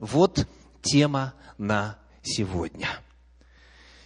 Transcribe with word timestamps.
Вот 0.00 0.48
тема 0.80 1.34
на 1.58 1.98
сегодня. 2.22 2.88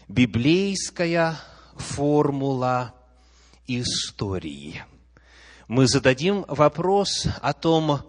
Библейская 0.09 1.39
формула 1.77 2.93
истории. 3.69 4.83
Мы 5.69 5.87
зададим 5.87 6.45
вопрос 6.49 7.29
о 7.41 7.53
том, 7.53 8.01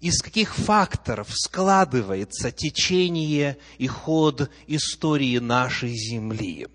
из 0.00 0.20
каких 0.20 0.54
факторов 0.54 1.28
складывается 1.30 2.52
течение 2.52 3.56
и 3.78 3.86
ход 3.86 4.50
истории 4.66 5.38
нашей 5.38 5.94
Земли. 5.94 6.66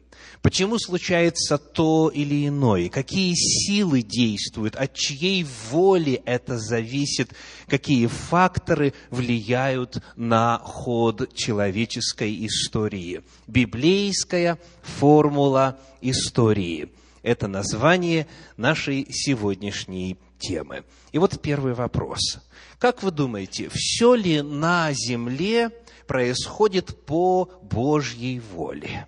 Почему 0.42 0.78
случается 0.80 1.58
то 1.58 2.10
или 2.14 2.48
иное? 2.48 2.90
Какие 2.90 3.34
силы 3.34 4.02
действуют? 4.02 4.76
От 4.76 4.94
чьей 4.94 5.46
воли 5.70 6.22
это 6.26 6.58
зависит? 6.58 7.34
Какие 7.68 8.08
факторы 8.08 8.94
влияют 9.10 10.02
на 10.16 10.60
ход 10.60 11.34
человеческой 11.34 12.46
истории? 12.46 13.24
Библейская 13.48 14.60
формула 14.82 15.80
истории– 16.02 16.90
это 17.24 17.48
название 17.48 18.28
нашей 18.56 19.08
сегодняшней 19.12 20.18
темы. 20.40 20.84
И 21.12 21.18
вот 21.18 21.42
первый 21.42 21.74
вопрос. 21.74 22.40
Как 22.80 23.04
вы 23.04 23.12
думаете, 23.12 23.70
все 23.74 24.16
ли 24.16 24.42
на 24.42 24.94
земле 24.94 25.72
происходит 26.08 27.06
по 27.06 27.50
Божьей 27.64 28.40
воле? 28.40 29.08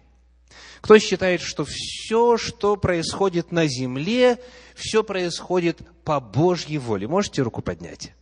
Кто 0.81 0.97
считает, 0.97 1.41
что 1.41 1.65
все, 1.65 2.37
что 2.37 2.75
происходит 2.75 3.51
на 3.51 3.67
земле, 3.67 4.39
все 4.75 5.03
происходит 5.03 5.81
по 6.03 6.19
Божьей 6.19 6.77
воле? 6.77 7.07
Можете 7.07 7.41
руку 7.41 7.61
поднять? 7.61 8.13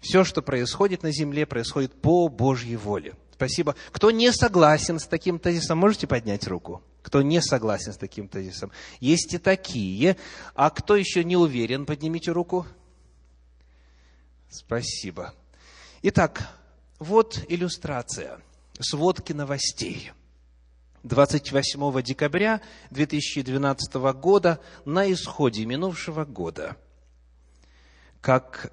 Все, 0.00 0.24
что 0.24 0.42
происходит 0.42 1.02
на 1.02 1.12
земле, 1.12 1.46
происходит 1.46 1.92
по 1.92 2.28
Божьей 2.28 2.76
воле. 2.76 3.14
Спасибо. 3.32 3.76
Кто 3.92 4.10
не 4.10 4.32
согласен 4.32 4.98
с 4.98 5.06
таким 5.06 5.38
тезисом, 5.38 5.78
можете 5.78 6.06
поднять 6.06 6.46
руку? 6.46 6.82
Кто 7.02 7.22
не 7.22 7.40
согласен 7.40 7.92
с 7.92 7.96
таким 7.96 8.28
тезисом? 8.28 8.72
Есть 8.98 9.34
и 9.34 9.38
такие. 9.38 10.16
А 10.54 10.70
кто 10.70 10.96
еще 10.96 11.22
не 11.22 11.36
уверен, 11.36 11.86
поднимите 11.86 12.32
руку. 12.32 12.66
Спасибо. 14.48 15.34
Итак, 16.02 16.48
вот 16.98 17.44
иллюстрация 17.48 18.40
сводки 18.80 19.32
новостей. 19.32 20.12
28 21.06 22.02
декабря 22.02 22.60
2012 22.90 23.94
года 24.14 24.60
на 24.84 25.10
исходе 25.10 25.64
минувшего 25.64 26.24
года. 26.24 26.76
Как 28.20 28.72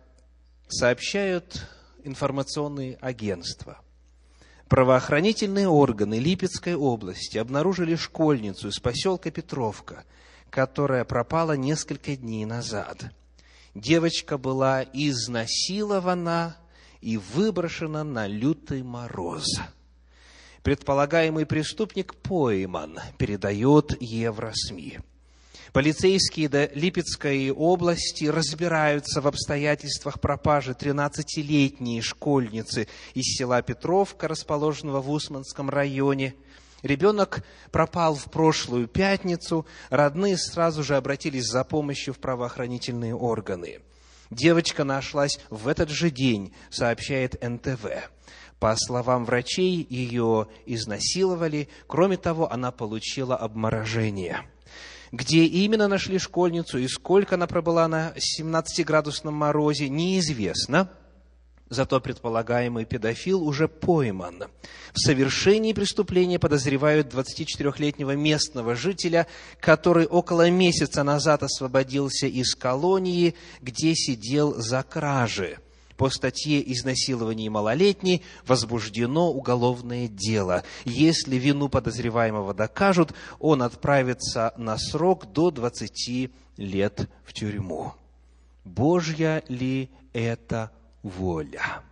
сообщают 0.67 1.67
информационные 2.03 2.97
агентства, 3.01 3.79
правоохранительные 4.67 5.67
органы 5.67 6.19
Липецкой 6.19 6.75
области 6.75 7.37
обнаружили 7.37 7.95
школьницу 7.95 8.69
из 8.69 8.79
поселка 8.79 9.31
Петровка, 9.31 10.03
которая 10.49 11.05
пропала 11.05 11.53
несколько 11.53 12.15
дней 12.15 12.45
назад– 12.45 13.05
девочка 13.75 14.37
была 14.37 14.83
изнасилована 14.83 16.57
и 17.01 17.17
выброшена 17.17 18.03
на 18.03 18.27
лютый 18.27 18.83
мороз. 18.83 19.45
Предполагаемый 20.63 21.45
преступник 21.45 22.15
пойман, 22.15 22.99
передает 23.17 24.01
Евросми. 24.01 25.01
Полицейские 25.73 26.49
до 26.49 26.65
Липецкой 26.73 27.51
области 27.51 28.25
разбираются 28.25 29.21
в 29.21 29.27
обстоятельствах 29.27 30.21
пропажи 30.21 30.71
13-летней 30.71 32.01
школьницы 32.01 32.87
из 33.13 33.37
села 33.37 33.61
Петровка, 33.61 34.27
расположенного 34.27 35.01
в 35.01 35.11
Усманском 35.11 35.69
районе– 35.69 36.35
Ребенок 36.83 37.45
пропал 37.71 38.13
в 38.13 38.25
прошлую 38.25 38.89
пятницу, 38.89 39.65
родные 39.89 40.37
сразу 40.37 40.83
же 40.83 40.97
обратились 40.97 41.45
за 41.45 41.63
помощью 41.63 42.13
в 42.13 42.19
правоохранительные 42.19 43.15
органы. 43.15 43.79
Девочка 44.29 44.83
нашлась 44.83 45.39
в 45.49 45.69
этот 45.69 45.89
же 45.89 46.09
день, 46.09 46.53
сообщает 46.69 47.41
НТВ. 47.41 47.85
По 48.63 48.77
словам 48.77 49.25
врачей, 49.25 49.85
ее 49.89 50.47
изнасиловали. 50.65 51.67
Кроме 51.85 52.15
того, 52.15 52.49
она 52.49 52.71
получила 52.71 53.35
обморожение. 53.35 54.47
Где 55.11 55.43
именно 55.43 55.89
нашли 55.89 56.17
школьницу 56.17 56.77
и 56.77 56.87
сколько 56.87 57.35
она 57.35 57.45
пробыла 57.45 57.89
на 57.89 58.13
17-градусном 58.15 59.33
морозе, 59.33 59.89
неизвестно– 59.89 60.89
Зато 61.69 61.99
предполагаемый 61.99 62.85
педофил 62.85 63.43
уже 63.43 63.67
пойман. 63.67 64.43
В 64.93 64.99
совершении 64.99 65.73
преступления 65.73 66.37
подозревают 66.37 67.11
24-летнего 67.11 68.11
местного 68.11 68.75
жителя, 68.75 69.25
который 69.59 70.05
около 70.05 70.51
месяца 70.51 71.03
назад 71.03 71.41
освободился 71.41 72.27
из 72.27 72.53
колонии, 72.53 73.33
где 73.61 73.95
сидел 73.95 74.53
за 74.53 74.83
кражи. 74.83 75.57
По 75.97 76.09
статье 76.09 76.61
«Изнасилование 76.71 77.49
малолетней» 77.49 78.23
возбуждено 78.45 79.31
уголовное 79.31 80.07
дело. 80.07 80.63
Если 80.85 81.35
вину 81.37 81.69
подозреваемого 81.69 82.53
докажут, 82.53 83.13
он 83.39 83.61
отправится 83.61 84.53
на 84.57 84.77
срок 84.77 85.31
до 85.31 85.51
20 85.51 86.31
лет 86.57 87.09
в 87.23 87.33
тюрьму. 87.33 87.93
Божья 88.65 89.43
ли 89.47 89.89
это 90.13 90.71
воля. 91.03 91.83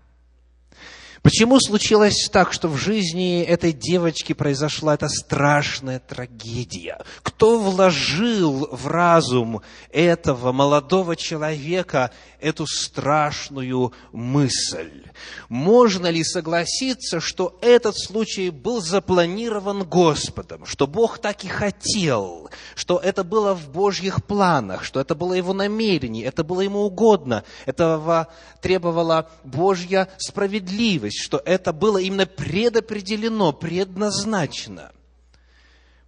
Почему 1.22 1.60
случилось 1.60 2.28
так, 2.32 2.52
что 2.52 2.68
в 2.68 2.78
жизни 2.78 3.44
этой 3.44 3.74
девочки 3.74 4.34
произошла 4.34 4.96
эта 4.96 5.08
страшная 5.08 6.00
трагедия? 6.00 7.00
Кто 7.22 7.60
вложил 7.60 8.68
в 8.72 8.88
разум 8.88 9.62
этого 9.92 10.52
молодого 10.52 11.16
человека 11.16 12.10
эту 12.42 12.66
страшную 12.68 13.94
мысль? 14.12 15.04
Можно 15.50 16.08
ли 16.08 16.24
согласиться, 16.24 17.20
что 17.20 17.58
этот 17.62 17.98
случай 17.98 18.50
был 18.50 18.82
запланирован 18.82 19.84
Господом, 19.84 20.66
что 20.66 20.88
Бог 20.88 21.20
так 21.20 21.44
и 21.44 21.48
хотел, 21.48 22.50
что 22.76 22.98
это 22.98 23.24
было 23.24 23.54
в 23.54 23.70
Божьих 23.70 24.26
планах, 24.26 24.84
что 24.84 25.00
это 25.00 25.16
было 25.16 25.34
Его 25.34 25.54
намерение, 25.54 26.26
это 26.26 26.44
было 26.44 26.62
Ему 26.62 26.80
угодно, 26.80 27.44
этого 27.66 28.28
требовала 28.62 29.30
Божья 29.44 30.10
справедливость, 30.18 31.22
что 31.22 31.42
это 31.46 31.74
было 31.74 31.98
именно 31.98 32.26
предопределено, 32.26 33.54
предназначено? 33.54 34.92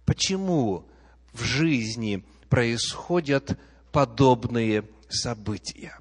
Почему 0.04 0.84
в 1.32 1.42
жизни 1.42 2.24
происходят 2.48 3.58
подобные 3.90 4.84
события? 5.08 5.98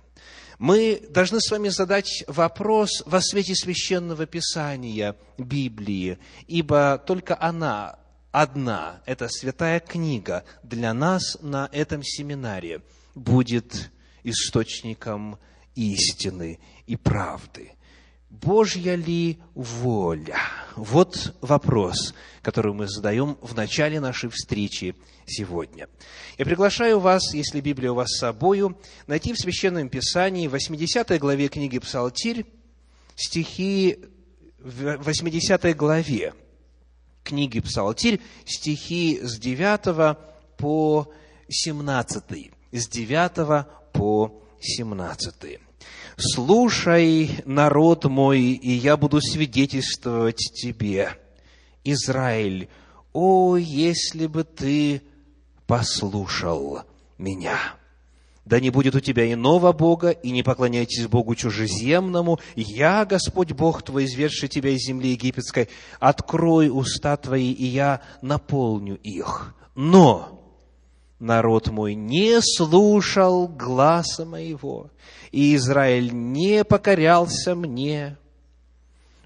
Мы 0.59 1.02
должны 1.09 1.40
с 1.40 1.52
вами 1.52 1.69
задать 1.69 2.24
вопрос 2.28 3.03
во 3.06 3.22
свете 3.22 3.56
священного 3.56 4.25
писания 4.25 5.16
Библии, 5.38 6.18
ибо 6.47 7.02
только 7.06 7.40
она 7.40 8.00
одна, 8.31 9.02
эта 9.06 9.30
святая 9.30 9.80
книга 9.80 10.44
для 10.63 10.94
нас 10.94 11.38
на 11.42 11.69
этом 11.72 12.03
семинаре 12.03 12.81
будет 13.16 13.92
источником 14.24 15.38
истины 15.75 16.59
и 16.88 16.96
правды. 16.96 17.72
Божья 18.41 18.95
ли 18.95 19.38
воля? 19.53 20.39
Вот 20.75 21.35
вопрос, 21.41 22.16
который 22.41 22.73
мы 22.73 22.88
задаем 22.88 23.38
в 23.41 23.55
начале 23.55 23.99
нашей 23.99 24.31
встречи 24.31 24.95
сегодня. 25.27 25.88
Я 26.39 26.45
приглашаю 26.45 26.99
вас, 26.99 27.31
если 27.35 27.61
Библия 27.61 27.91
у 27.91 27.95
вас 27.95 28.09
с 28.09 28.19
собою, 28.19 28.75
найти 29.05 29.33
в 29.33 29.38
Священном 29.38 29.88
Писании, 29.88 30.47
в 30.47 30.51
80 30.51 31.19
главе 31.19 31.47
книги 31.47 31.77
Псалтирь, 31.77 32.47
стихи, 33.16 33.99
в 34.57 34.97
80 34.97 35.77
главе 35.77 36.33
книги 37.24 37.59
Псалтирь, 37.59 38.19
стихи 38.45 39.19
с 39.21 39.38
9 39.38 40.18
по 40.57 41.07
17, 41.50 42.51
с 42.71 42.88
9 42.88 43.68
по 43.94 44.44
17. 44.59 45.59
«Слушай, 46.18 47.42
народ 47.45 48.06
мой, 48.06 48.42
и 48.42 48.71
я 48.71 48.98
буду 48.98 49.19
свидетельствовать 49.21 50.38
тебе, 50.38 51.18
Израиль, 51.83 52.69
о, 53.13 53.57
если 53.57 54.27
бы 54.27 54.44
ты 54.44 55.01
послушал 55.65 56.81
меня. 57.18 57.57
Да 58.45 58.60
не 58.60 58.69
будет 58.69 58.94
у 58.95 59.00
тебя 59.00 59.31
иного 59.31 59.71
Бога, 59.71 60.10
и 60.10 60.31
не 60.31 60.44
поклоняйтесь 60.44 61.07
Богу 61.07 61.33
чужеземному. 61.33 62.39
Я, 62.56 63.06
Господь 63.06 63.54
Бог 63.54 63.83
твой, 63.83 64.06
изведший 64.06 64.50
тебя 64.50 64.71
из 64.71 64.86
земли 64.86 65.12
египетской, 65.12 65.69
открой 66.00 66.69
уста 66.69 67.15
твои, 67.15 67.51
и 67.51 67.65
я 67.65 68.01
наполню 68.21 68.98
их. 68.98 69.56
Но 69.75 70.43
народ 71.24 71.70
мой 71.70 71.96
не 71.96 72.42
слушал 72.42 73.48
гласа 73.48 74.25
моего, 74.25 74.92
и 75.31 75.56
Израиль 75.56 76.12
не 76.14 76.64
покорялся 76.64 77.56
мне, 77.56 78.18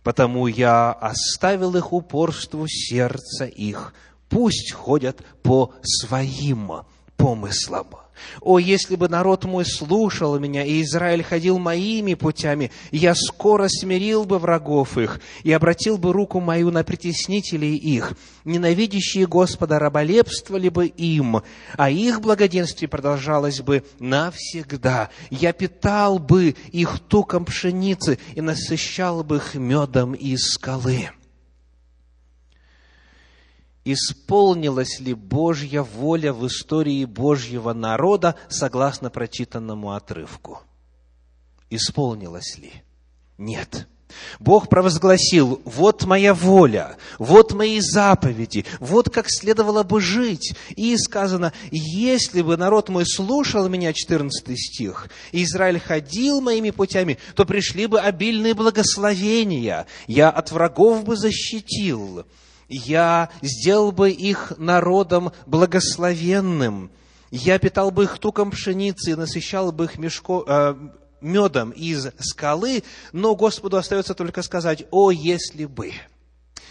потому 0.04 0.48
я 0.48 0.92
оставил 0.92 1.76
их 1.76 1.92
упорству 1.92 2.68
сердца 2.68 3.46
их, 3.46 3.94
пусть 4.30 4.72
ходят 4.72 5.22
по 5.42 5.74
своим 5.82 6.72
помыслам. 7.18 7.88
О, 8.42 8.60
если 8.60 8.96
бы 8.96 9.10
народ 9.10 9.46
мой 9.46 9.66
слушал 9.66 10.40
меня, 10.40 10.64
и 10.64 10.82
Израиль 10.82 11.24
ходил 11.24 11.60
моими 11.60 12.14
путями, 12.14 12.72
я 12.92 13.16
скоро 13.16 13.68
смирил 13.68 14.26
бы 14.26 14.40
врагов 14.40 14.98
их 14.98 15.20
и 15.44 15.52
обратил 15.52 15.98
бы 15.98 16.14
руку 16.14 16.40
мою 16.40 16.72
на 16.72 16.84
притеснителей 16.84 17.76
их. 17.76 18.14
Ненавидящие 18.46 19.28
Господа 19.28 19.80
раболепствовали 19.80 20.70
бы 20.70 20.88
им, 20.88 21.42
а 21.76 21.90
их 21.90 22.22
благоденствие 22.22 22.90
продолжалось 22.90 23.62
бы 23.62 23.84
навсегда. 24.00 25.10
Я 25.30 25.54
питал 25.54 26.20
бы 26.20 26.56
их 26.72 27.00
туком 27.00 27.46
пшеницы 27.46 28.20
и 28.36 28.42
насыщал 28.42 29.24
бы 29.24 29.38
их 29.38 29.56
медом 29.56 30.14
из 30.14 30.54
скалы 30.54 31.10
исполнилась 33.94 35.00
ли 35.00 35.14
Божья 35.14 35.82
воля 35.82 36.34
в 36.34 36.46
истории 36.48 37.06
Божьего 37.06 37.74
народа 37.74 38.36
согласно 38.50 39.10
прочитанному 39.10 39.94
отрывку? 39.94 40.62
Исполнилась 41.70 42.58
ли? 42.58 42.72
Нет. 43.38 43.88
Бог 44.40 44.70
провозгласил, 44.70 45.62
вот 45.66 46.06
моя 46.06 46.34
воля, 46.34 46.98
вот 47.20 47.54
мои 47.54 47.80
заповеди, 47.80 48.66
вот 48.80 49.10
как 49.10 49.28
следовало 49.30 49.84
бы 49.84 50.02
жить. 50.02 50.56
И 50.76 50.96
сказано, 50.98 51.54
если 51.72 52.42
бы 52.42 52.58
народ 52.58 52.90
мой 52.90 53.06
слушал 53.06 53.68
меня, 53.68 53.94
14 53.94 54.58
стих, 54.58 55.10
и 55.32 55.44
Израиль 55.44 55.80
ходил 55.80 56.42
моими 56.42 56.72
путями, 56.72 57.18
то 57.36 57.46
пришли 57.46 57.86
бы 57.88 58.00
обильные 58.00 58.54
благословения, 58.54 59.86
я 60.08 60.30
от 60.30 60.52
врагов 60.52 61.04
бы 61.04 61.16
защитил 61.16 62.26
я 62.70 63.30
сделал 63.42 63.92
бы 63.92 64.12
их 64.12 64.54
народом 64.58 65.32
благословенным, 65.46 66.92
я 67.32 67.60
питал 67.60 67.92
бы 67.92 68.04
их 68.06 68.20
туком 68.20 68.52
пшеницы 68.52 69.12
и 69.12 69.16
насыщал 69.16 69.72
бы 69.72 69.86
их 69.86 69.98
мешко, 69.98 70.44
э, 70.48 70.76
медом 71.22 71.72
из 71.72 72.08
скалы, 72.20 72.84
но 73.12 73.36
Господу 73.36 73.78
остается 73.78 74.14
только 74.14 74.42
сказать, 74.42 74.86
о, 74.92 75.12
если 75.12 75.66
бы. 75.66 75.94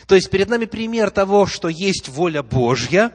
То 0.07 0.15
есть 0.15 0.31
перед 0.31 0.49
нами 0.49 0.67
пример 0.67 1.11
того, 1.11 1.47
что 1.47 1.69
есть 1.69 2.09
воля 2.09 2.43
Божья, 2.43 3.13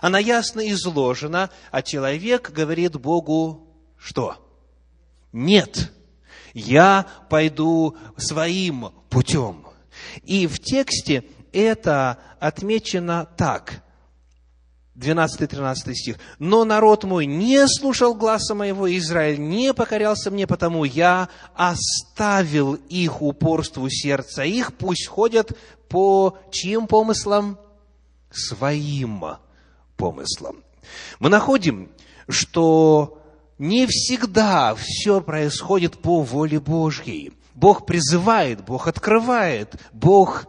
она 0.00 0.18
ясно 0.18 0.68
изложена, 0.70 1.50
а 1.70 1.82
человек 1.82 2.50
говорит 2.50 2.96
Богу, 2.96 3.66
что? 3.98 4.36
Нет, 5.32 5.92
я 6.54 7.06
пойду 7.28 7.96
своим 8.16 8.92
путем. 9.08 9.66
И 10.22 10.46
в 10.46 10.60
тексте 10.60 11.24
это 11.52 12.18
отмечено 12.40 13.26
так. 13.36 13.82
12-13 14.98 15.94
стих. 15.94 16.16
«Но 16.38 16.64
народ 16.64 17.04
мой 17.04 17.26
не 17.26 17.66
слушал 17.68 18.14
гласа 18.14 18.54
моего, 18.54 18.90
Израиль 18.96 19.38
не 19.38 19.72
покорялся 19.72 20.30
мне, 20.30 20.46
потому 20.46 20.84
я 20.84 21.28
оставил 21.54 22.74
их 22.74 23.22
упорству 23.22 23.88
сердца 23.88 24.42
их, 24.42 24.74
пусть 24.74 25.06
ходят 25.06 25.56
по 25.88 26.38
чьим 26.50 26.86
помыслам? 26.86 27.58
Своим 28.30 29.24
помыслам». 29.96 30.64
Мы 31.20 31.28
находим, 31.28 31.90
что 32.28 33.22
не 33.58 33.86
всегда 33.86 34.74
все 34.74 35.20
происходит 35.20 35.98
по 35.98 36.22
воле 36.22 36.60
Божьей. 36.60 37.32
Бог 37.54 37.86
призывает, 37.86 38.64
Бог 38.64 38.86
открывает, 38.86 39.76
Бог 39.92 40.46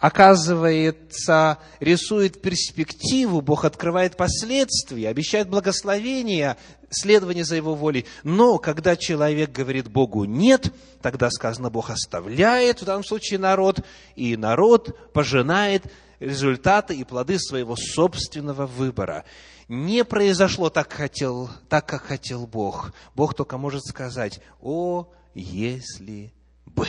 оказывается, 0.00 1.58
рисует 1.78 2.40
перспективу, 2.40 3.42
Бог 3.42 3.64
открывает 3.64 4.16
последствия, 4.16 5.10
обещает 5.10 5.48
благословение, 5.48 6.56
следование 6.88 7.44
за 7.44 7.56
Его 7.56 7.74
волей. 7.74 8.06
Но 8.24 8.58
когда 8.58 8.96
человек 8.96 9.52
говорит 9.52 9.88
Богу 9.88 10.24
«нет», 10.24 10.72
тогда 11.02 11.30
сказано, 11.30 11.70
Бог 11.70 11.90
оставляет 11.90 12.80
в 12.80 12.86
данном 12.86 13.04
случае 13.04 13.38
народ, 13.38 13.80
и 14.16 14.36
народ 14.36 15.12
пожинает 15.12 15.84
результаты 16.18 16.96
и 16.96 17.04
плоды 17.04 17.38
своего 17.38 17.76
собственного 17.76 18.66
выбора. 18.66 19.24
Не 19.68 20.02
произошло 20.04 20.70
так, 20.70 20.92
хотел, 20.92 21.50
так, 21.68 21.86
как 21.86 22.02
хотел 22.02 22.46
Бог. 22.46 22.92
Бог 23.14 23.34
только 23.34 23.58
может 23.58 23.84
сказать 23.84 24.40
«О, 24.60 25.08
если 25.34 26.32
бы». 26.64 26.88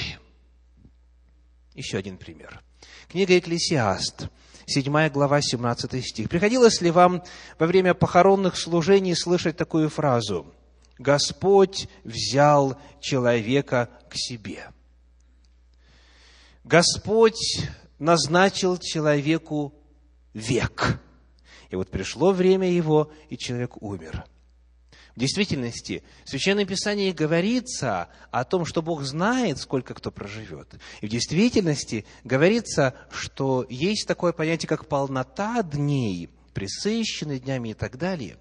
Еще 1.75 1.97
один 1.97 2.17
пример– 2.17 2.61
Книга 3.11 3.37
Экклесиаст, 3.37 4.29
7 4.67 5.09
глава, 5.09 5.41
17 5.41 6.01
стих. 6.01 6.29
Приходилось 6.29 6.79
ли 6.79 6.91
вам 6.91 7.21
во 7.59 7.67
время 7.67 7.93
похоронных 7.93 8.57
служений 8.57 9.17
слышать 9.17 9.57
такую 9.57 9.89
фразу? 9.89 10.45
Господь 10.97 11.89
взял 12.05 12.77
человека 13.01 13.89
к 14.09 14.15
себе. 14.15 14.69
Господь 16.63 17.67
назначил 17.99 18.77
человеку 18.77 19.73
век. 20.33 20.97
И 21.69 21.75
вот 21.75 21.89
пришло 21.89 22.31
время 22.31 22.71
его, 22.71 23.11
и 23.27 23.37
человек 23.37 23.81
умер. 23.83 24.23
В 25.15 25.19
действительности, 25.19 26.03
в 26.23 26.29
Священном 26.29 26.65
Писании 26.65 27.11
говорится 27.11 28.07
о 28.31 28.45
том, 28.45 28.65
что 28.65 28.81
Бог 28.81 29.03
знает, 29.03 29.57
сколько 29.57 29.93
кто 29.93 30.09
проживет. 30.09 30.75
И 31.01 31.07
в 31.07 31.09
действительности 31.09 32.05
говорится, 32.23 32.95
что 33.11 33.65
есть 33.69 34.07
такое 34.07 34.31
понятие, 34.31 34.69
как 34.69 34.87
полнота 34.87 35.63
дней, 35.63 36.29
присыщенные 36.53 37.39
днями 37.39 37.69
и 37.69 37.73
так 37.73 37.97
далее. 37.97 38.37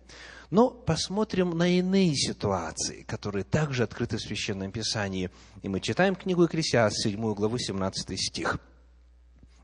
Но 0.50 0.70
посмотрим 0.70 1.50
на 1.50 1.78
иные 1.78 2.14
ситуации, 2.14 3.02
которые 3.02 3.44
также 3.44 3.84
открыты 3.84 4.16
в 4.16 4.22
Священном 4.22 4.72
Писании. 4.72 5.30
И 5.62 5.68
мы 5.68 5.80
читаем 5.80 6.14
книгу 6.14 6.42
Екклесиаст, 6.42 7.02
7 7.02 7.34
главу, 7.34 7.58
17 7.58 8.20
стих. 8.20 8.58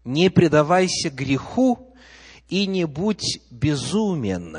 «Не 0.04 0.28
предавайся 0.30 1.10
греху 1.10 1.92
и 2.48 2.66
не 2.68 2.84
будь 2.84 3.40
безумен, 3.50 4.58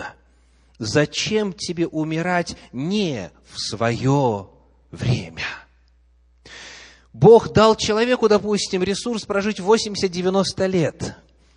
зачем 0.77 1.53
тебе 1.53 1.87
умирать 1.87 2.55
не 2.71 3.31
в 3.51 3.59
свое 3.59 4.49
время? 4.91 5.43
Бог 7.13 7.51
дал 7.51 7.75
человеку, 7.75 8.29
допустим, 8.29 8.83
ресурс 8.83 9.25
прожить 9.25 9.59
80-90 9.59 10.67
лет. 10.67 11.15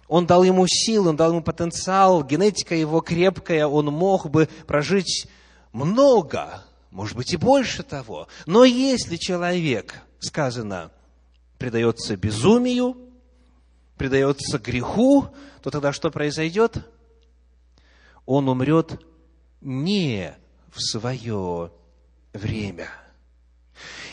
Он 0.09 0.27
дал 0.27 0.43
ему 0.43 0.67
силу, 0.67 1.11
он 1.11 1.17
дал 1.17 1.31
ему 1.31 1.43
потенциал, 1.43 2.25
генетика 2.25 2.75
его 2.75 3.01
крепкая, 3.01 3.67
он 3.67 3.87
мог 3.87 4.31
бы 4.31 4.49
прожить 4.67 5.29
много, 5.73 6.65
может 6.91 7.17
быть 7.17 7.33
и 7.33 7.37
больше 7.37 7.83
того. 7.83 8.27
Но 8.47 8.65
если 8.65 9.17
человек, 9.17 10.01
сказано, 10.19 10.91
предается 11.59 12.17
безумию, 12.17 12.97
предается 13.97 14.59
греху, 14.59 15.27
то 15.63 15.71
тогда 15.71 15.93
что 15.93 16.11
произойдет? 16.11 16.79
Он 18.25 18.49
умрет 18.49 18.99
не 19.61 20.35
в 20.71 20.81
свое 20.81 21.71
время. 22.33 22.89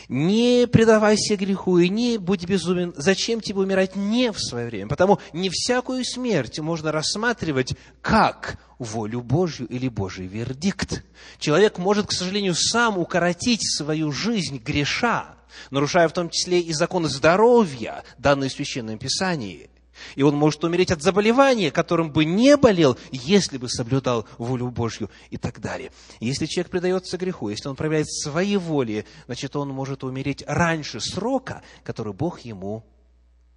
Не 0.08 0.66
предавайся 0.66 1.36
греху 1.36 1.78
и 1.78 1.90
не 1.90 2.16
будь 2.16 2.46
безумен. 2.46 2.94
Зачем 2.96 3.42
тебе 3.42 3.60
умирать 3.60 3.94
не 3.94 4.32
в 4.32 4.40
свое 4.40 4.66
время? 4.66 4.88
Потому 4.88 5.18
не 5.34 5.50
всякую 5.50 6.04
смерть 6.04 6.58
можно 6.60 6.92
рассматривать 6.92 7.74
как 8.00 8.58
волю 8.78 9.20
Божью 9.20 9.66
или 9.66 9.88
Божий 9.88 10.26
вердикт. 10.26 11.04
Человек 11.38 11.76
может, 11.76 12.06
к 12.06 12.12
сожалению, 12.12 12.54
сам 12.54 12.96
укоротить 12.96 13.70
свою 13.70 14.10
жизнь 14.10 14.58
греша, 14.64 15.36
нарушая 15.70 16.08
в 16.08 16.12
том 16.12 16.30
числе 16.30 16.60
и 16.60 16.72
законы 16.72 17.08
здоровья, 17.08 18.02
данные 18.16 18.48
в 18.48 18.54
Священном 18.54 18.98
Писании– 18.98 19.68
и 20.14 20.22
он 20.22 20.34
может 20.36 20.64
умереть 20.64 20.90
от 20.90 21.02
заболевания, 21.02 21.70
которым 21.70 22.10
бы 22.10 22.24
не 22.24 22.56
болел, 22.56 22.98
если 23.10 23.58
бы 23.58 23.68
соблюдал 23.68 24.26
волю 24.38 24.70
Божью 24.70 25.10
и 25.30 25.36
так 25.36 25.60
далее. 25.60 25.92
Если 26.20 26.46
человек 26.46 26.70
предается 26.70 27.16
греху, 27.16 27.48
если 27.48 27.68
он 27.68 27.76
проявляет 27.76 28.10
свои 28.10 28.56
воли, 28.56 29.06
значит, 29.26 29.56
он 29.56 29.68
может 29.70 30.04
умереть 30.04 30.44
раньше 30.46 31.00
срока, 31.00 31.62
который 31.84 32.12
Бог 32.12 32.40
ему 32.40 32.84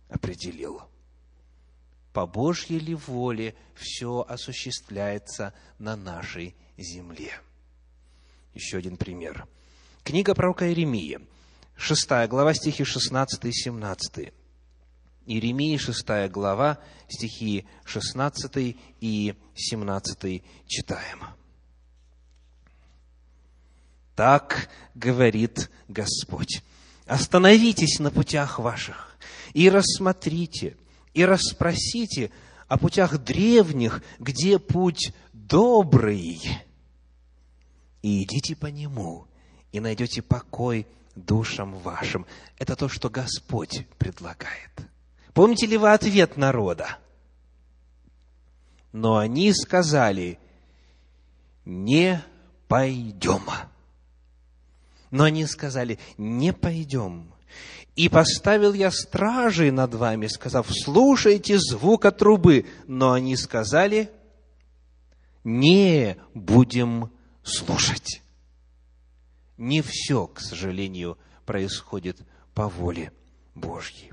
определил. 0.09 0.81
По 2.13 2.25
Божьей 2.27 2.79
ли 2.79 2.93
воле 2.93 3.55
все 3.75 4.25
осуществляется 4.27 5.53
на 5.79 5.95
нашей 5.95 6.55
земле? 6.77 7.31
Еще 8.53 8.77
один 8.77 8.97
пример. 8.97 9.47
Книга 10.03 10.35
пророка 10.35 10.67
Иеремии, 10.67 11.19
6 11.77 12.27
глава, 12.27 12.53
стихи 12.53 12.83
16 12.83 13.45
и 13.45 13.51
17. 13.53 14.33
Иеремии 15.31 15.77
6 15.77 16.29
глава, 16.29 16.77
стихи 17.07 17.65
16 17.85 18.75
и 18.99 19.35
17 19.55 20.43
читаем. 20.67 21.23
Так 24.13 24.69
говорит 24.93 25.71
Господь. 25.87 26.61
Остановитесь 27.05 27.99
на 27.99 28.11
путях 28.11 28.59
ваших 28.59 29.17
и 29.53 29.69
рассмотрите, 29.69 30.75
и 31.13 31.23
расспросите 31.23 32.29
о 32.67 32.77
путях 32.77 33.17
древних, 33.17 34.03
где 34.19 34.59
путь 34.59 35.13
добрый, 35.31 36.41
и 38.01 38.23
идите 38.23 38.57
по 38.57 38.67
нему, 38.67 39.27
и 39.71 39.79
найдете 39.79 40.21
покой 40.21 40.87
душам 41.15 41.75
вашим. 41.75 42.25
Это 42.57 42.75
то, 42.75 42.89
что 42.89 43.09
Господь 43.09 43.87
предлагает. 43.97 44.90
Помните 45.33 45.65
ли 45.65 45.77
вы 45.77 45.91
ответ 45.91 46.37
народа? 46.37 46.97
Но 48.91 49.17
они 49.17 49.53
сказали, 49.53 50.39
не 51.63 52.21
пойдем. 52.67 53.43
Но 55.09 55.23
они 55.25 55.45
сказали, 55.45 55.99
не 56.17 56.51
пойдем. 56.53 57.31
И 57.95 58.09
поставил 58.09 58.73
я 58.73 58.91
стражей 58.91 59.71
над 59.71 59.93
вами, 59.93 60.27
сказав, 60.27 60.67
слушайте 60.69 61.59
звука 61.59 62.11
трубы. 62.11 62.65
Но 62.87 63.11
они 63.11 63.35
сказали, 63.35 64.09
не 65.43 66.17
будем 66.33 67.11
слушать. 67.43 68.21
Не 69.57 69.81
все, 69.81 70.27
к 70.27 70.39
сожалению, 70.39 71.17
происходит 71.45 72.19
по 72.53 72.67
воле 72.67 73.11
Божьей. 73.55 74.11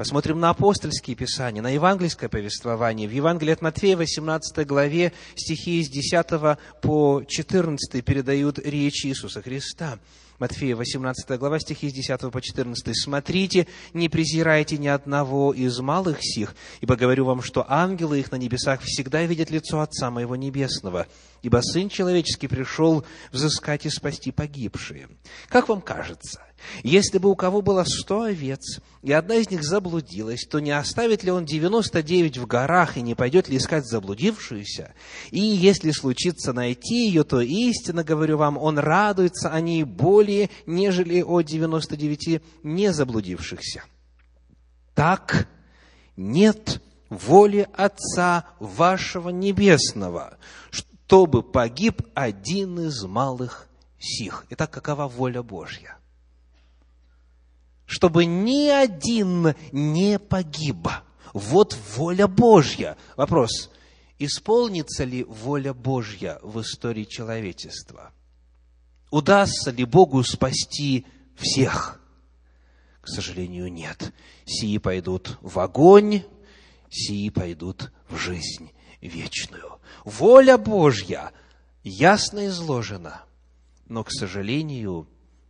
Посмотрим 0.00 0.40
на 0.40 0.48
апостольские 0.48 1.14
писания, 1.14 1.60
на 1.60 1.68
евангельское 1.68 2.30
повествование. 2.30 3.06
В 3.06 3.12
Евангелии 3.12 3.52
от 3.52 3.60
Матфея, 3.60 3.98
18 3.98 4.66
главе, 4.66 5.12
стихи 5.36 5.84
с 5.84 5.90
10 5.90 6.58
по 6.80 7.22
14 7.28 8.02
передают 8.02 8.58
речь 8.58 9.04
Иисуса 9.04 9.42
Христа. 9.42 9.98
Матфея, 10.38 10.74
18 10.74 11.38
глава, 11.38 11.58
стихи 11.58 11.90
с 11.90 11.92
10 11.92 12.32
по 12.32 12.40
14. 12.40 12.96
«Смотрите, 12.96 13.66
не 13.92 14.08
презирайте 14.08 14.78
ни 14.78 14.88
одного 14.88 15.52
из 15.52 15.78
малых 15.80 16.16
сих, 16.22 16.54
ибо 16.80 16.96
говорю 16.96 17.26
вам, 17.26 17.42
что 17.42 17.66
ангелы 17.70 18.20
их 18.20 18.32
на 18.32 18.36
небесах 18.36 18.80
всегда 18.80 19.24
видят 19.24 19.50
лицо 19.50 19.82
Отца 19.82 20.10
Моего 20.10 20.34
Небесного, 20.34 21.08
ибо 21.42 21.60
Сын 21.60 21.90
Человеческий 21.90 22.48
пришел 22.48 23.04
взыскать 23.32 23.84
и 23.84 23.90
спасти 23.90 24.32
погибшие. 24.32 25.10
Как 25.50 25.68
вам 25.68 25.82
кажется, 25.82 26.40
если 26.82 27.18
бы 27.18 27.30
у 27.30 27.36
кого 27.36 27.62
было 27.62 27.84
сто 27.86 28.22
овец, 28.22 28.80
и 29.02 29.12
одна 29.12 29.36
из 29.36 29.50
них 29.50 29.62
заблудилась, 29.62 30.46
то 30.46 30.60
не 30.60 30.70
оставит 30.70 31.22
ли 31.24 31.30
он 31.30 31.44
девяносто 31.44 32.02
девять 32.02 32.38
в 32.38 32.46
горах 32.46 32.96
и 32.96 33.02
не 33.02 33.14
пойдет 33.14 33.48
ли 33.48 33.56
искать 33.56 33.86
заблудившуюся? 33.86 34.92
И 35.30 35.40
если 35.40 35.90
случится 35.90 36.52
найти 36.52 37.06
ее, 37.06 37.24
то 37.24 37.40
истинно 37.40 38.04
говорю 38.04 38.36
вам, 38.36 38.58
он 38.58 38.78
радуется 38.78 39.50
о 39.50 39.60
ней 39.60 39.84
более, 39.84 40.50
нежели 40.66 41.22
о 41.22 41.40
девяносто 41.40 41.96
девяти 41.96 42.40
не 42.62 42.92
заблудившихся. 42.92 43.84
Так 44.94 45.48
нет 46.16 46.82
воли 47.08 47.68
Отца 47.72 48.44
вашего 48.58 49.30
Небесного, 49.30 50.38
чтобы 50.70 51.42
погиб 51.42 52.02
один 52.14 52.80
из 52.80 53.02
малых 53.04 53.68
сих. 53.98 54.46
Итак, 54.50 54.70
какова 54.70 55.08
воля 55.08 55.42
Божья? 55.42 55.99
Чтобы 57.90 58.24
ни 58.24 58.68
один 58.68 59.54
не 59.72 60.20
погиб. 60.20 60.86
Вот 61.32 61.76
воля 61.96 62.28
Божья. 62.28 62.96
Вопрос, 63.16 63.68
исполнится 64.20 65.02
ли 65.02 65.24
воля 65.24 65.74
Божья 65.74 66.38
в 66.42 66.60
истории 66.60 67.02
человечества? 67.02 68.12
Удастся 69.10 69.72
ли 69.72 69.84
Богу 69.84 70.22
спасти 70.22 71.04
всех? 71.34 72.00
К 73.00 73.08
сожалению, 73.08 73.72
нет. 73.72 74.12
Сии 74.46 74.78
пойдут 74.78 75.36
в 75.40 75.58
огонь, 75.58 76.22
сии 76.90 77.28
пойдут 77.28 77.90
в 78.08 78.16
жизнь 78.16 78.70
вечную. 79.00 79.80
Воля 80.04 80.58
Божья 80.58 81.32
ясно 81.82 82.46
изложена, 82.46 83.24
но, 83.86 84.04
к 84.04 84.12
сожалению, 84.12 85.08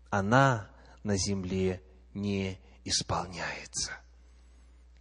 она 0.09 0.70
на 1.04 1.18
земле 1.18 1.82
не 2.14 2.59
исполняется. 2.85 3.93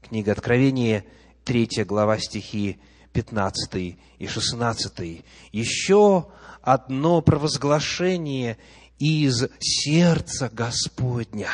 Книга 0.01 0.31
Откровения, 0.31 1.05
3 1.45 1.83
глава 1.85 2.19
стихи 2.19 2.79
15 3.13 3.97
и 4.19 4.27
16. 4.27 5.23
Еще 5.51 6.27
одно 6.61 7.21
провозглашение 7.21 8.57
из 8.99 9.47
сердца 9.59 10.49
Господня. 10.51 11.49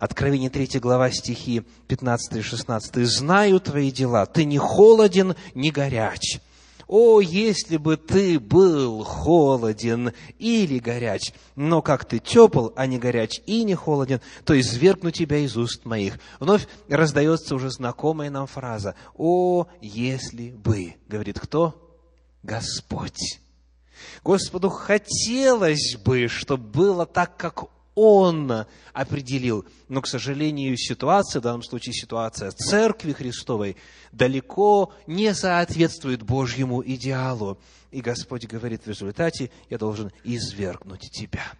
Откровение 0.00 0.50
3 0.50 0.80
глава 0.80 1.10
стихи 1.10 1.62
15 1.88 2.36
и 2.36 2.42
16. 2.42 3.06
«Знаю 3.06 3.60
твои 3.60 3.90
дела, 3.90 4.26
ты 4.26 4.44
не 4.44 4.58
холоден, 4.58 5.34
не 5.54 5.70
горяч. 5.70 6.40
О, 6.86 7.20
если 7.20 7.76
бы 7.76 7.96
ты 7.96 8.38
был 8.38 9.02
холоден 9.04 10.12
или 10.38 10.78
горяч, 10.78 11.32
но 11.56 11.82
как 11.82 12.04
ты 12.04 12.18
тепл, 12.18 12.68
а 12.76 12.86
не 12.86 12.98
горяч 12.98 13.40
и 13.46 13.64
не 13.64 13.74
холоден, 13.74 14.20
то 14.44 14.58
извергну 14.58 15.10
тебя 15.10 15.38
из 15.38 15.56
уст 15.56 15.84
моих. 15.84 16.18
Вновь 16.40 16.68
раздается 16.88 17.54
уже 17.54 17.70
знакомая 17.70 18.30
нам 18.30 18.46
фраза. 18.46 18.94
О, 19.16 19.66
если 19.80 20.50
бы, 20.50 20.94
говорит 21.08 21.40
кто? 21.40 21.80
Господь. 22.42 23.40
Господу 24.22 24.68
хотелось 24.68 25.96
бы, 25.96 26.28
чтобы 26.28 26.64
было 26.64 27.06
так, 27.06 27.36
как 27.36 27.64
он 27.94 28.66
определил. 28.92 29.64
Но, 29.88 30.02
к 30.02 30.06
сожалению, 30.06 30.76
ситуация, 30.76 31.40
в 31.40 31.44
данном 31.44 31.62
случае 31.62 31.94
ситуация 31.94 32.50
Церкви 32.50 33.12
Христовой, 33.12 33.76
далеко 34.12 34.92
не 35.06 35.34
соответствует 35.34 36.22
Божьему 36.22 36.82
идеалу. 36.84 37.58
И 37.90 38.00
Господь 38.00 38.46
говорит 38.46 38.84
в 38.84 38.88
результате, 38.88 39.50
я 39.70 39.78
должен 39.78 40.10
извергнуть 40.24 41.10
тебя. 41.12 41.52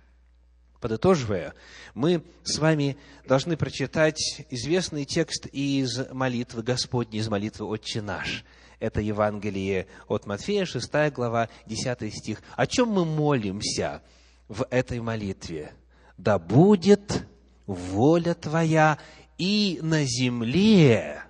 Подытоживая, 0.81 1.55
мы 1.95 2.23
с 2.43 2.59
вами 2.59 2.99
должны 3.27 3.57
прочитать 3.57 4.45
известный 4.51 5.07
текст 5.07 5.47
из 5.47 6.11
молитвы 6.11 6.63
Господней, 6.63 7.21
из 7.21 7.29
молитвы 7.29 7.67
«Отче 7.67 8.03
наш». 8.03 8.45
Это 8.81 9.01
Евангелие 9.01 9.87
от 10.09 10.27
Матфея, 10.27 10.67
6 10.67 10.93
глава, 11.15 11.49
10 11.65 12.15
стих. 12.15 12.43
О 12.55 12.67
чем 12.67 12.89
мы 12.89 13.07
молимся 13.07 14.03
в 14.49 14.67
этой 14.69 15.01
молитве? 15.01 15.73
Да 16.17 16.39
будет 16.39 17.27
воля 17.67 18.35
Твоя 18.35 18.99
и 19.39 19.79
на 19.83 20.05
земле, 20.05 21.23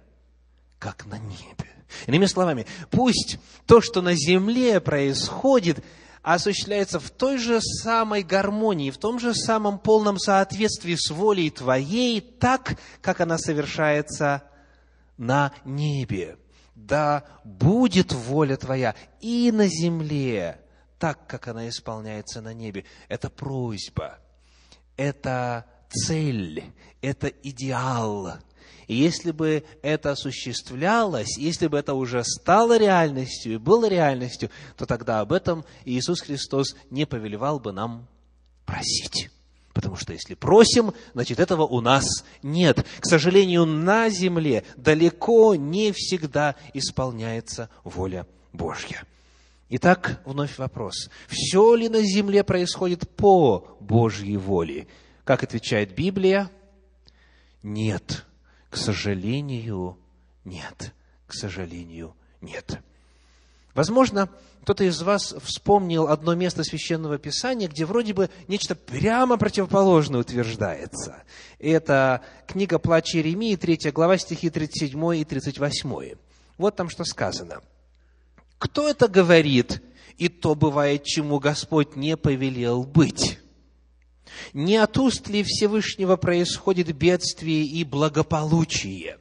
как 0.78 1.06
на 1.06 1.18
небе. 1.18 1.70
Иными 2.06 2.26
словами, 2.26 2.66
пусть 2.90 3.38
то, 3.66 3.80
что 3.80 4.02
на 4.02 4.14
земле 4.14 4.80
происходит, 4.80 5.84
осуществляется 6.22 6.98
в 6.98 7.10
той 7.10 7.38
же 7.38 7.60
самой 7.60 8.22
гармонии, 8.22 8.90
в 8.90 8.98
том 8.98 9.18
же 9.18 9.34
самом 9.34 9.78
полном 9.78 10.18
соответствии 10.18 10.96
с 10.96 11.10
волей 11.10 11.50
Твоей, 11.50 12.20
так, 12.20 12.78
как 13.00 13.20
она 13.20 13.38
совершается 13.38 14.42
на 15.16 15.52
небе. 15.64 16.36
Да 16.74 17.24
будет 17.44 18.12
воля 18.12 18.56
Твоя 18.56 18.94
и 19.20 19.52
на 19.52 19.68
земле, 19.68 20.60
так, 20.98 21.26
как 21.26 21.46
она 21.46 21.68
исполняется 21.68 22.40
на 22.40 22.52
небе. 22.52 22.84
Это 23.08 23.30
просьба– 23.30 24.18
это 24.96 25.66
цель, 25.88 26.64
это 27.00 27.28
идеал. 27.28 28.38
И 28.86 28.94
если 28.94 29.30
бы 29.30 29.64
это 29.82 30.12
осуществлялось, 30.12 31.38
если 31.38 31.68
бы 31.68 31.78
это 31.78 31.94
уже 31.94 32.22
стало 32.22 32.76
реальностью 32.76 33.54
и 33.54 33.58
было 33.58 33.88
реальностью, 33.88 34.50
то 34.76 34.86
тогда 34.86 35.20
об 35.20 35.32
этом 35.32 35.64
Иисус 35.84 36.20
Христос 36.20 36.76
не 36.90 37.06
повелевал 37.06 37.60
бы 37.60 37.72
нам 37.72 38.06
просить. 38.66 39.30
Потому 39.72 39.96
что 39.96 40.12
если 40.12 40.34
просим, 40.34 40.92
значит 41.14 41.40
этого 41.40 41.62
у 41.66 41.80
нас 41.80 42.04
нет. 42.42 42.86
К 43.00 43.06
сожалению, 43.06 43.64
на 43.66 44.08
земле 44.08 44.64
далеко 44.76 45.56
не 45.56 45.90
всегда 45.92 46.54
исполняется 46.74 47.68
воля 47.82 48.26
Божья. 48.52 49.04
Итак, 49.70 50.20
вновь 50.24 50.58
вопрос. 50.58 51.08
Все 51.26 51.74
ли 51.74 51.88
на 51.88 52.02
земле 52.02 52.44
происходит 52.44 53.08
по 53.08 53.76
Божьей 53.80 54.36
воле? 54.36 54.86
Как 55.24 55.42
отвечает 55.42 55.94
Библия? 55.94 56.50
Нет. 57.62 58.26
К 58.68 58.76
сожалению, 58.76 59.98
нет. 60.44 60.92
К 61.26 61.32
сожалению, 61.32 62.14
нет. 62.42 62.80
Возможно, 63.74 64.28
кто-то 64.62 64.84
из 64.84 65.00
вас 65.00 65.34
вспомнил 65.42 66.08
одно 66.08 66.34
место 66.34 66.62
священного 66.62 67.18
писания, 67.18 67.66
где 67.66 67.86
вроде 67.86 68.12
бы 68.12 68.28
нечто 68.48 68.74
прямо 68.74 69.38
противоположное 69.38 70.20
утверждается. 70.20 71.22
Это 71.58 72.22
книга 72.46 72.78
Плача 72.78 73.18
Иеремии, 73.18 73.56
3 73.56 73.90
глава, 73.92 74.18
стихи 74.18 74.50
37 74.50 75.16
и 75.16 75.24
38. 75.24 76.16
Вот 76.58 76.76
там 76.76 76.90
что 76.90 77.04
сказано– 77.04 77.62
кто 78.64 78.88
это 78.88 79.08
говорит? 79.08 79.82
И 80.16 80.30
то 80.30 80.54
бывает, 80.54 81.04
чему 81.04 81.38
Господь 81.38 81.96
не 81.96 82.16
повелел 82.16 82.84
быть. 82.84 83.38
Не 84.54 84.78
от 84.78 84.96
уст 84.96 85.28
ли 85.28 85.42
Всевышнего 85.42 86.16
происходит 86.16 86.90
бедствие 86.96 87.66
и 87.66 87.84
благополучие? 87.84 89.18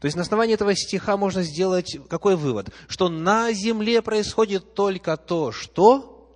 То 0.00 0.06
есть 0.06 0.16
на 0.16 0.22
основании 0.22 0.54
этого 0.54 0.74
стиха 0.74 1.16
можно 1.16 1.44
сделать 1.44 1.96
какой 2.08 2.34
вывод? 2.34 2.70
Что 2.88 3.08
на 3.08 3.52
земле 3.52 4.02
происходит 4.02 4.74
только 4.74 5.16
то, 5.16 5.52
что? 5.52 6.28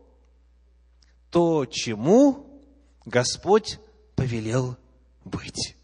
То, 1.31 1.67
чему 1.67 2.63
Господь 3.05 3.81
повелел 4.15 4.77
быть. 5.25 5.77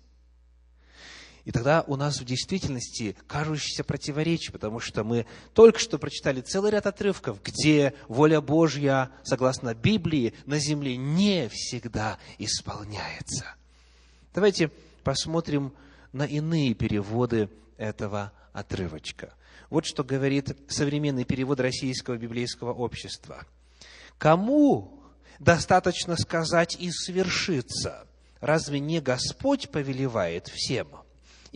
И 1.46 1.52
тогда 1.52 1.84
у 1.86 1.94
нас 1.94 2.20
в 2.20 2.24
действительности 2.24 3.16
кажущееся 3.28 3.84
противоречие, 3.84 4.52
потому 4.52 4.80
что 4.80 5.04
мы 5.04 5.26
только 5.54 5.78
что 5.78 5.96
прочитали 5.96 6.40
целый 6.40 6.72
ряд 6.72 6.88
отрывков, 6.88 7.40
где 7.40 7.94
воля 8.08 8.40
Божья, 8.40 9.10
согласно 9.22 9.72
Библии, 9.72 10.34
на 10.44 10.58
земле 10.58 10.96
не 10.96 11.48
всегда 11.48 12.18
исполняется. 12.38 13.46
Давайте 14.34 14.72
посмотрим 15.04 15.72
на 16.12 16.24
иные 16.24 16.74
переводы 16.74 17.48
этого 17.76 18.32
отрывочка. 18.52 19.32
Вот 19.70 19.86
что 19.86 20.02
говорит 20.02 20.56
современный 20.68 21.24
перевод 21.24 21.60
Российского 21.60 22.16
библейского 22.16 22.72
общества. 22.72 23.46
«Кому 24.18 25.00
достаточно 25.38 26.16
сказать 26.16 26.76
и 26.80 26.90
свершиться? 26.90 28.08
Разве 28.40 28.80
не 28.80 29.00
Господь 29.00 29.70
повелевает 29.70 30.48
всем?» 30.48 31.05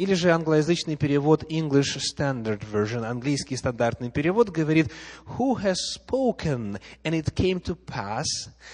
Или 0.00 0.14
же 0.14 0.30
англоязычный 0.30 0.96
перевод 0.96 1.42
English 1.52 1.98
Standard 1.98 2.62
Version, 2.72 3.04
английский 3.04 3.54
стандартный 3.54 4.10
перевод 4.10 4.48
говорит 4.48 4.90
«Who 5.36 5.62
has 5.62 5.76
spoken 5.94 6.80
and 7.04 7.12
it 7.12 7.34
came 7.34 7.60
to 7.64 7.76
pass 7.76 8.24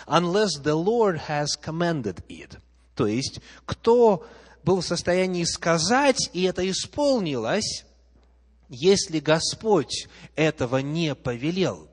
unless 0.06 0.62
the 0.62 0.76
Lord 0.76 1.20
has 1.26 1.48
commanded 1.60 2.22
it?» 2.28 2.56
То 2.94 3.08
есть, 3.08 3.40
кто 3.64 4.24
был 4.62 4.82
в 4.82 4.86
состоянии 4.86 5.42
сказать, 5.42 6.30
и 6.32 6.44
это 6.44 6.70
исполнилось, 6.70 7.84
если 8.68 9.18
Господь 9.18 10.06
этого 10.36 10.76
не 10.76 11.16
повелел. 11.16 11.88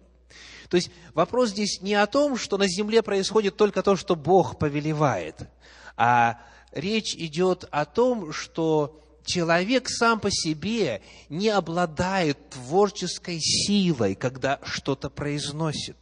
То 0.70 0.78
есть 0.78 0.92
вопрос 1.16 1.50
здесь 1.50 1.82
не 1.82 1.96
о 1.96 2.06
том, 2.06 2.38
что 2.38 2.60
на 2.60 2.68
земле 2.68 3.02
происходит 3.02 3.58
только 3.58 3.82
то, 3.82 3.96
что 3.96 4.16
Бог 4.16 4.60
повелевает, 4.60 5.50
а 5.98 6.40
речь 6.72 7.16
идет 7.16 7.68
о 7.72 7.86
том, 7.86 8.32
что 8.32 9.00
человек 9.26 9.90
сам 9.90 10.20
по 10.20 10.30
себе 10.32 11.02
не 11.30 11.50
обладает 11.50 12.50
творческой 12.52 13.40
силой, 13.40 14.16
когда 14.16 14.60
что-то 14.64 15.10
произносит. 15.10 15.98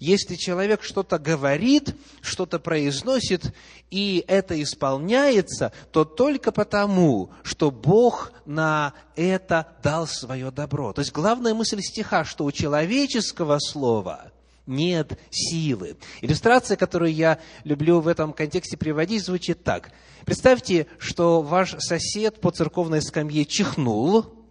Если 0.00 0.36
человек 0.36 0.82
что-то 0.82 1.18
говорит, 1.18 1.94
что-то 2.20 2.58
произносит, 2.58 3.54
и 3.90 4.24
это 4.26 4.60
исполняется, 4.62 5.72
то 5.92 6.04
только 6.04 6.52
потому, 6.52 7.30
что 7.42 7.70
Бог 7.70 8.32
на 8.44 8.92
это 9.16 9.76
дал 9.82 10.06
свое 10.06 10.50
добро. 10.50 10.92
То 10.92 11.00
есть 11.00 11.12
главная 11.12 11.54
мысль 11.54 11.80
стиха, 11.80 12.24
что 12.24 12.44
у 12.44 12.52
человеческого 12.52 13.58
слова 13.60 14.32
нет 14.66 15.18
силы. 15.30 15.96
Иллюстрация, 16.20 16.76
которую 16.76 17.12
я 17.12 17.38
люблю 17.64 18.00
в 18.00 18.08
этом 18.08 18.32
контексте 18.32 18.76
приводить, 18.76 19.24
звучит 19.24 19.62
так– 19.64 19.92
Представьте, 20.24 20.86
что 20.98 21.42
ваш 21.42 21.76
сосед 21.78 22.40
по 22.40 22.50
церковной 22.50 23.02
скамье 23.02 23.44
чихнул, 23.44 24.46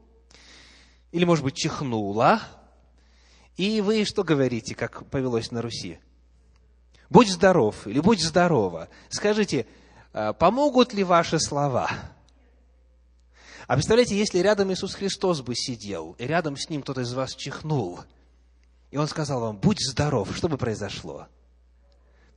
или, 1.12 1.26
может 1.26 1.44
быть, 1.44 1.56
чихнула, 1.56 2.42
и 3.58 3.82
вы 3.82 4.06
что 4.06 4.24
говорите, 4.24 4.76
как 4.76 5.08
повелось 5.08 5.52
на 5.52 5.64
Руси? 5.64 6.00
Будь 7.10 7.30
здоров 7.30 7.88
или 7.88 8.00
будь 8.00 8.22
здорова. 8.22 8.90
Скажите, 9.10 9.66
а, 10.14 10.34
помогут 10.34 10.94
ли 10.94 11.04
ваши 11.04 11.40
слова? 11.40 11.90
А 13.66 13.74
представляете, 13.74 14.18
если 14.18 14.40
рядом 14.40 14.72
Иисус 14.72 14.94
Христос 14.94 15.42
бы 15.42 15.56
сидел, 15.56 16.16
и 16.20 16.26
рядом 16.28 16.56
с 16.56 16.70
ним 16.70 16.84
кто-то 16.84 17.02
из 17.02 17.14
вас 17.14 17.34
чихнул, 17.36 18.02
и 18.94 18.98
он 18.98 19.08
сказал 19.08 19.40
вам, 19.40 19.58
будь 19.58 19.84
здоров, 19.84 20.30
что 20.36 20.48
бы 20.48 20.56
произошло? 20.56 21.26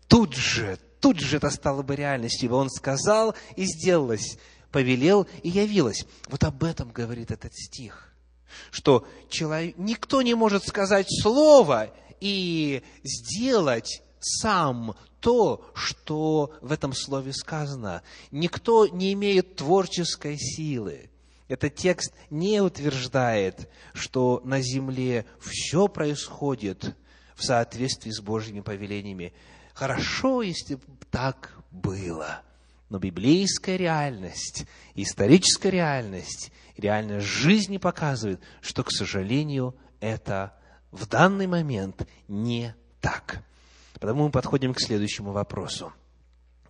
Тут 0.09 0.33
же, 0.33 0.79
тут 1.03 1.21
же 1.21 1.37
это 1.37 1.51
стало 1.51 1.83
бы 1.83 1.95
реальностью. 1.95 2.55
Он 2.55 2.71
сказал, 2.71 3.35
и 3.57 3.67
сделалось, 3.67 4.39
повелел, 4.73 5.27
и 5.43 5.51
явилось. 5.51 6.07
Вот 6.31 6.45
об 6.45 6.65
этом 6.65 6.93
говорит 6.93 7.31
этот 7.31 7.53
стих. 7.53 8.11
Что 8.71 9.07
человек, 9.29 9.77
никто 9.77 10.23
не 10.23 10.35
может 10.35 10.67
сказать 10.67 11.09
слово 11.21 11.91
и 12.21 12.83
сделать 13.05 14.03
сам 14.19 14.97
то, 15.21 15.63
что 15.75 16.55
в 16.63 16.73
этом 16.73 16.95
слове 16.95 17.35
сказано. 17.35 18.03
Никто 18.31 18.87
не 18.87 19.13
имеет 19.13 19.57
творческой 19.57 20.39
силы. 20.39 21.11
Этот 21.49 21.77
текст 21.77 22.13
не 22.29 22.61
утверждает, 22.61 23.69
что 23.95 24.41
на 24.45 24.61
земле 24.61 25.27
все 25.41 25.87
происходит 25.87 26.97
в 27.37 27.45
соответствии 27.45 28.11
с 28.11 28.21
Божьими 28.21 28.61
повелениями. 28.61 29.33
Хорошо, 29.75 30.43
если 30.43 30.75
бы 30.75 30.83
так 31.11 31.53
было. 31.71 32.43
Но 32.89 32.99
библейская 32.99 33.77
реальность, 33.77 34.67
историческая 34.95 35.71
реальность, 35.71 36.53
реальность 36.77 37.27
жизни 37.27 37.79
показывает, 37.79 38.41
что, 38.61 38.83
к 38.83 38.91
сожалению, 38.91 39.77
это 40.01 40.55
в 40.91 41.07
данный 41.07 41.47
момент 41.47 42.07
не 42.29 42.75
так. 43.01 43.45
Потому 43.95 44.25
мы 44.25 44.31
подходим 44.31 44.75
к 44.75 44.81
следующему 44.81 45.33
вопросу. 45.33 45.93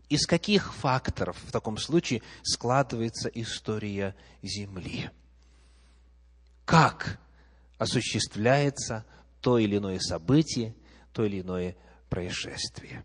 Из 0.08 0.26
каких 0.26 0.72
факторов 0.74 1.36
в 1.46 1.50
таком 1.50 1.78
случае 1.78 2.22
складывается 2.42 3.28
история 3.28 4.14
Земли? 4.42 5.10
Как 6.64 7.18
осуществляется 7.78 9.04
то 9.40 9.58
или 9.58 9.78
иное 9.78 9.98
событие, 9.98 10.74
то 11.12 11.24
или 11.24 11.40
иное 11.40 11.76
происшествия. 12.08 13.04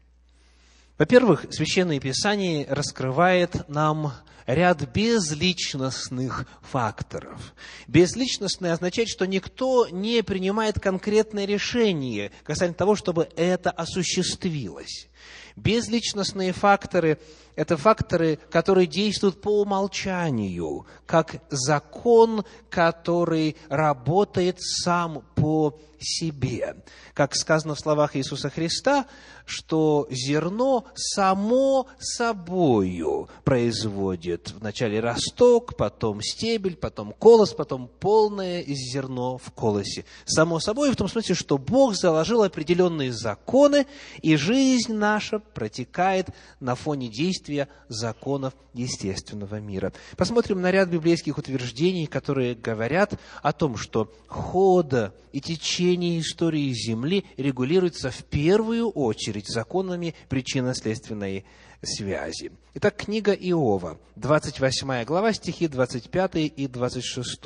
Во-первых, 0.97 1.45
Священное 1.49 1.99
Писание 1.99 2.67
раскрывает 2.69 3.67
нам 3.67 4.13
ряд 4.45 4.91
безличностных 4.91 6.45
факторов. 6.61 7.55
Безличностное 7.87 8.73
означает, 8.73 9.09
что 9.09 9.25
никто 9.25 9.87
не 9.89 10.21
принимает 10.23 10.79
конкретное 10.79 11.45
решение 11.45 12.31
касательно 12.43 12.75
того, 12.75 12.95
чтобы 12.95 13.29
это 13.35 13.71
осуществилось. 13.71 15.07
Безличностные 15.55 16.53
факторы– 16.53 17.17
это 17.55 17.77
факторы, 17.77 18.39
которые 18.49 18.87
действуют 18.87 19.41
по 19.41 19.61
умолчанию, 19.61 20.85
как 21.05 21.41
закон, 21.49 22.43
который 22.69 23.55
работает 23.69 24.57
сам 24.59 25.23
по 25.35 25.77
себе. 26.01 26.77
Как 27.13 27.35
сказано 27.35 27.75
в 27.75 27.79
словах 27.79 28.15
Иисуса 28.15 28.49
Христа, 28.49 29.05
что 29.45 30.07
зерно 30.09 30.85
само 30.95 31.87
собою 31.99 33.29
производит 33.43 34.51
вначале 34.51 34.99
росток, 34.99 35.75
потом 35.75 36.21
стебель, 36.21 36.75
потом 36.75 37.13
колос, 37.13 37.53
потом 37.53 37.89
полное 37.99 38.63
зерно 38.67 39.37
в 39.37 39.51
колосе. 39.51 40.05
Само 40.25 40.59
собой 40.59 40.91
в 40.91 40.95
том 40.95 41.07
смысле, 41.07 41.35
что 41.35 41.57
Бог 41.57 41.95
заложил 41.95 42.43
определенные 42.43 43.11
законы, 43.11 43.85
и 44.21 44.35
жизнь 44.35 44.93
наша 44.93 45.39
протекает 45.39 46.29
на 46.59 46.75
фоне 46.75 47.09
действия 47.41 47.67
законов 47.88 48.54
естественного 48.73 49.60
мира. 49.60 49.91
Посмотрим 50.15 50.62
на 50.62 50.71
ряд 50.71 50.89
библейских 50.89 51.38
утверждений, 51.38 52.06
которые 52.06 52.56
говорят 52.56 53.19
о 53.41 53.51
том, 53.51 53.77
что 53.77 54.13
ход 54.27 54.93
и 55.32 55.41
течение 55.41 56.19
истории 56.19 56.71
Земли 56.71 57.25
регулируется 57.38 58.12
в 58.12 58.23
первую 58.25 58.89
очередь 58.89 59.47
законами 59.47 60.13
причинно-следственной 60.30 61.45
связи. 61.82 62.51
Итак, 62.75 62.95
книга 62.95 63.34
Иова, 63.34 63.99
28 64.15 65.04
глава, 65.06 65.34
стихи 65.34 65.67
25 65.67 66.36
и 66.36 66.67
26. 66.67 67.41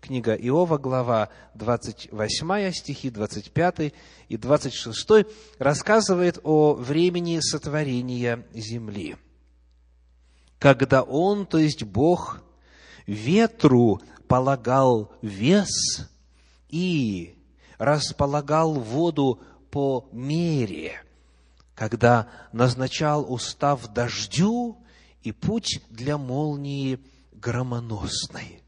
Книга 0.00 0.34
Иова, 0.34 0.78
глава 0.78 1.30
28, 1.54 2.72
стихи 2.72 3.10
25 3.10 3.92
и 4.28 4.36
26, 4.36 5.26
рассказывает 5.58 6.38
о 6.44 6.74
времени 6.74 7.40
сотворения 7.40 8.44
земли. 8.54 9.16
Когда 10.58 11.02
Он, 11.02 11.46
то 11.46 11.58
есть 11.58 11.82
Бог, 11.82 12.42
ветру 13.06 14.00
полагал 14.26 15.12
вес 15.22 16.08
и 16.68 17.36
располагал 17.78 18.74
воду 18.74 19.40
по 19.70 20.08
мере, 20.12 21.02
когда 21.74 22.28
назначал 22.52 23.30
устав 23.30 23.86
дождю 23.88 24.78
и 25.22 25.32
путь 25.32 25.82
для 25.90 26.16
молнии 26.16 26.98
громоносной. 27.32 28.62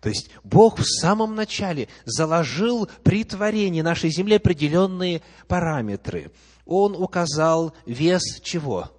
То 0.00 0.10
есть 0.10 0.30
Бог 0.44 0.78
в 0.78 0.84
самом 0.84 1.34
начале 1.34 1.88
заложил 2.04 2.88
при 3.02 3.24
творении 3.24 3.80
нашей 3.80 4.10
земли 4.10 4.36
определенные 4.36 5.22
параметры. 5.48 6.30
Он 6.66 6.94
указал 6.94 7.74
вес 7.86 8.40
чего? 8.42 8.90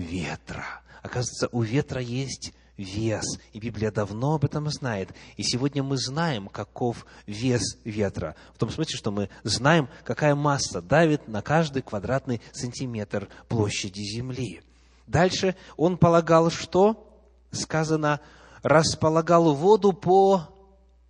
ветра. 0.00 0.79
Оказывается, 1.02 1.48
у 1.52 1.62
ветра 1.62 2.00
есть 2.00 2.52
вес. 2.76 3.24
И 3.52 3.60
Библия 3.60 3.90
давно 3.90 4.34
об 4.34 4.44
этом 4.44 4.68
знает. 4.70 5.10
И 5.36 5.42
сегодня 5.42 5.82
мы 5.82 5.96
знаем, 5.96 6.48
каков 6.48 7.06
вес 7.26 7.78
ветра. 7.84 8.36
В 8.54 8.58
том 8.58 8.70
смысле, 8.70 8.96
что 8.96 9.10
мы 9.10 9.28
знаем, 9.42 9.88
какая 10.04 10.34
масса 10.34 10.80
давит 10.80 11.28
на 11.28 11.42
каждый 11.42 11.82
квадратный 11.82 12.40
сантиметр 12.52 13.28
площади 13.48 14.00
Земли. 14.00 14.62
Дальше 15.06 15.56
он 15.76 15.98
полагал, 15.98 16.50
что? 16.50 17.06
Сказано, 17.50 18.20
располагал 18.62 19.54
воду 19.54 19.92
по 19.92 20.48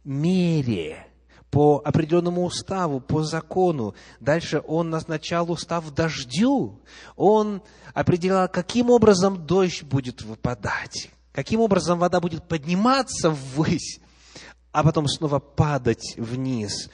мере, 0.05 1.07
по 1.51 1.83
определенному 1.85 2.45
уставу, 2.45 3.01
по 3.01 3.23
закону. 3.23 3.95
Дальше 4.21 4.63
он 4.67 4.91
назначал 4.91 5.51
устав 5.51 5.93
дождю. 5.93 6.81
Он 7.17 7.63
определял, 7.93 8.49
каким 8.49 8.91
образом 8.91 9.47
дождь 9.47 9.83
будет 9.83 10.23
выпадать, 10.23 11.11
каким 11.33 11.61
образом 11.61 11.99
вода 11.99 12.21
будет 12.21 12.47
подниматься 12.47 13.31
ввысь, 13.31 14.01
а 14.73 14.85
потом 14.85 15.09
снова 15.09 15.41
падать 15.41 16.15
вниз 16.17 16.89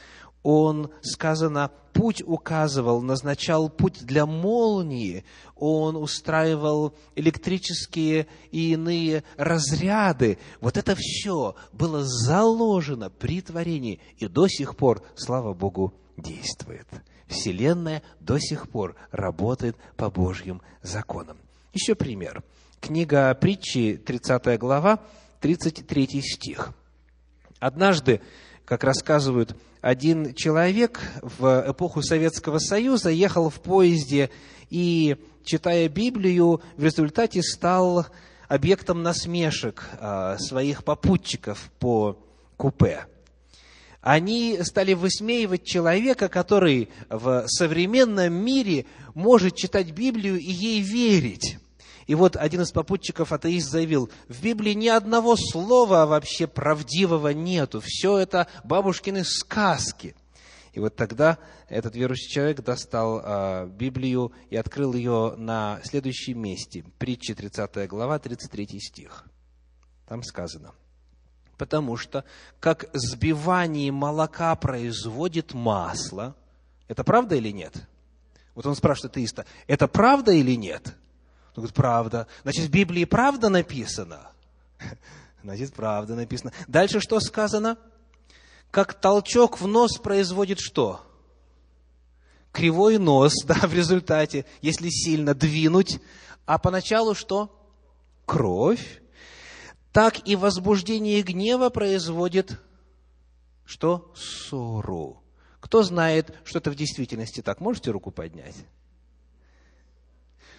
он, 0.47 0.93
сказано, 1.03 1.73
путь 1.93 2.23
указывал, 2.25 3.03
назначал 3.03 3.69
путь 3.69 4.07
для 4.07 4.27
молнии, 4.27 5.25
он 5.57 5.97
устраивал 5.97 6.95
электрические 7.17 8.29
и 8.53 8.71
иные 8.71 9.25
разряды. 9.37 10.39
Вот 10.61 10.77
это 10.77 10.95
все 10.97 11.57
было 11.73 12.05
заложено 12.05 13.11
при 13.11 13.41
творении 13.41 13.99
и 14.19 14.29
до 14.29 14.47
сих 14.47 14.77
пор, 14.77 15.03
слава 15.17 15.53
Богу, 15.53 15.95
действует. 16.17 16.87
Вселенная 17.27 18.05
до 18.21 18.39
сих 18.39 18.71
пор 18.71 18.95
работает 19.11 19.77
по 19.97 20.11
Божьим 20.11 20.63
законам. 20.81 21.39
Еще 21.73 21.97
пример. 21.97 22.45
Книга 22.81 23.35
притчи, 23.35 23.97
30 23.97 24.61
глава, 24.61 25.01
33 25.41 26.23
стих. 26.23 26.73
Однажды, 27.59 28.21
как 28.65 28.85
рассказывают 28.85 29.57
один 29.87 30.35
человек 30.35 31.01
в 31.23 31.65
эпоху 31.71 32.03
Советского 32.03 32.59
Союза 32.59 33.11
ехал 33.11 33.51
в 33.51 33.61
поезде 33.61 34.31
и, 34.69 35.17
читая 35.45 35.89
Библию, 35.89 36.61
в 36.77 36.83
результате 36.83 37.41
стал 37.41 38.05
объектом 38.49 39.05
насмешек 39.05 39.89
а, 40.01 40.39
своих 40.39 40.83
попутчиков 40.83 41.71
по 41.79 42.19
купе. 42.57 43.07
Они 44.01 44.59
стали 44.63 44.95
высмеивать 44.95 45.63
человека, 45.63 46.29
который 46.29 46.89
в 47.09 47.45
современном 47.47 48.33
мире 48.33 48.87
может 49.15 49.55
читать 49.55 49.93
Библию 49.93 50.37
и 50.37 50.51
ей 50.51 50.81
верить. 50.81 51.59
И 52.07 52.15
вот 52.15 52.37
один 52.37 52.61
из 52.63 52.71
попутчиков, 52.71 53.33
атеист, 53.33 53.69
заявил, 53.69 54.11
в 54.29 54.41
Библии 54.41 54.73
ни 54.73 54.89
одного 54.89 55.37
слова 55.37 56.07
вообще 56.07 56.47
правдивого 56.47 57.29
нету. 57.29 57.83
Все 57.85 58.19
это 58.19 58.47
бабушкины 58.63 59.25
сказки. 59.25 60.15
И 60.73 60.79
вот 60.79 60.95
тогда 60.95 61.39
этот 61.69 61.97
верующий 61.97 62.31
человек 62.31 62.61
достал 62.61 63.21
э, 63.25 63.67
Библию 63.67 64.33
и 64.51 64.57
открыл 64.57 64.95
ее 64.95 65.35
на 65.37 65.81
следующем 65.83 66.39
месте. 66.41 66.85
Притча 66.99 67.35
30 67.35 67.89
глава, 67.89 68.19
33 68.19 68.79
стих. 68.79 69.25
Там 70.07 70.23
сказано. 70.23 70.75
Потому 71.59 71.97
что, 71.97 72.25
как 72.61 72.89
сбивание 72.93 73.91
молока 73.91 74.55
производит 74.55 75.55
масло, 75.55 76.37
это 76.87 77.03
правда 77.03 77.35
или 77.35 77.51
нет? 77.51 77.75
Вот 78.55 78.67
он 78.67 78.77
спрашивает 78.77 79.13
атеиста, 79.13 79.47
это 79.67 79.89
правда 79.89 80.33
или 80.33 80.55
нет? 80.55 80.95
Он 81.57 81.63
говорит, 81.63 81.75
правда. 81.75 82.27
Значит, 82.43 82.67
в 82.67 82.71
Библии 82.71 83.05
правда 83.05 83.49
написано? 83.49 84.31
Значит, 85.43 85.73
правда 85.73 86.15
написано. 86.15 86.53
Дальше 86.69 87.01
что 87.01 87.19
сказано? 87.19 87.79
Как 88.71 88.95
толчок 88.95 89.61
в 89.61 89.67
нос 89.67 89.97
производит 89.99 90.59
что? 90.61 91.01
Кривой 92.53 92.99
нос, 92.99 93.33
да, 93.47 93.55
в 93.55 93.73
результате, 93.73 94.45
если 94.61 94.91
сильно 94.91 95.35
двинуть. 95.35 95.99
А 96.45 96.59
поначалу 96.59 97.15
что? 97.15 97.51
Кровь. 98.27 99.03
Так 99.93 100.29
и 100.29 100.37
возбуждение 100.37 101.23
гнева 101.23 101.71
производит 101.71 102.61
что? 103.65 104.13
Ссору. 104.15 105.23
Кто 105.61 105.83
знает, 105.83 106.35
что 106.45 106.59
это 106.59 106.71
в 106.71 106.75
действительности 106.75 107.41
так? 107.41 107.61
Можете 107.61 107.93
руку 107.93 108.11
поднять? 108.11 108.57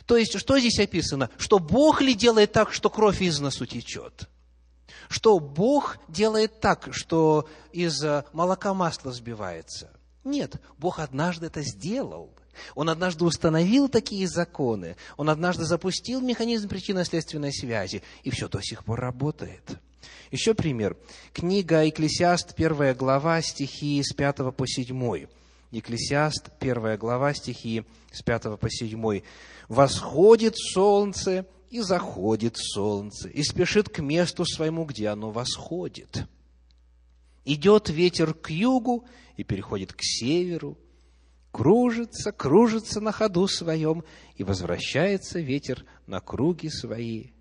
То 0.07 0.15
есть, 0.15 0.39
что 0.39 0.57
здесь 0.57 0.79
описано? 0.79 1.29
Что 1.37 1.59
Бог 1.59 2.01
ли 2.01 2.15
делает 2.15 2.53
так, 2.53 2.73
что 2.73 2.89
кровь 2.89 3.21
из 3.21 3.39
носу 3.39 3.65
течет? 3.65 4.29
Что 5.09 5.37
Бог 5.39 5.97
делает 6.07 6.61
так, 6.61 6.89
что 6.91 7.47
из 7.73 8.01
э, 8.03 8.23
молока 8.31 8.73
масло 8.73 9.11
сбивается? 9.11 9.91
Нет, 10.23 10.55
Бог 10.77 10.99
однажды 10.99 11.47
это 11.47 11.61
сделал. 11.61 12.33
Он 12.73 12.89
однажды 12.89 13.25
установил 13.25 13.89
такие 13.89 14.27
законы. 14.27 14.95
Он 15.17 15.29
однажды 15.29 15.65
запустил 15.65 16.21
механизм 16.21 16.69
причинно-следственной 16.69 17.53
связи. 17.53 18.01
И 18.23 18.29
все 18.29 18.47
до 18.47 18.61
сих 18.61 18.85
пор 18.85 19.01
работает. 19.01 19.77
Еще 20.31 20.53
пример. 20.53 20.97
Книга 21.33 21.83
Екклесиаст, 21.83 22.55
первая 22.55 22.95
глава, 22.95 23.41
стихи 23.41 24.01
с 24.01 24.13
5 24.13 24.55
по 24.55 24.65
7. 24.65 25.27
Екклесиаст, 25.71 26.51
первая 26.59 26.97
глава, 26.97 27.33
стихи 27.33 27.83
с 28.11 28.21
5 28.21 28.57
по 28.57 28.69
7 28.69 29.21
восходит 29.67 30.57
солнце 30.57 31.45
и 31.69 31.81
заходит 31.81 32.55
солнце, 32.57 33.27
и 33.27 33.43
спешит 33.43 33.89
к 33.89 33.99
месту 33.99 34.45
своему, 34.45 34.85
где 34.85 35.09
оно 35.09 35.31
восходит. 35.31 36.25
Идет 37.43 37.89
ветер 37.89 38.33
к 38.33 38.49
югу 38.49 39.05
и 39.35 39.43
переходит 39.43 39.91
к 39.91 39.99
северу, 40.01 40.77
кружится, 41.51 42.31
кружится 42.31 43.01
на 43.01 43.11
ходу 43.11 43.47
своем, 43.47 44.05
и 44.35 44.43
возвращается 44.43 45.39
ветер 45.39 45.85
на 46.05 46.21
круги 46.21 46.69
свои. 46.69 47.31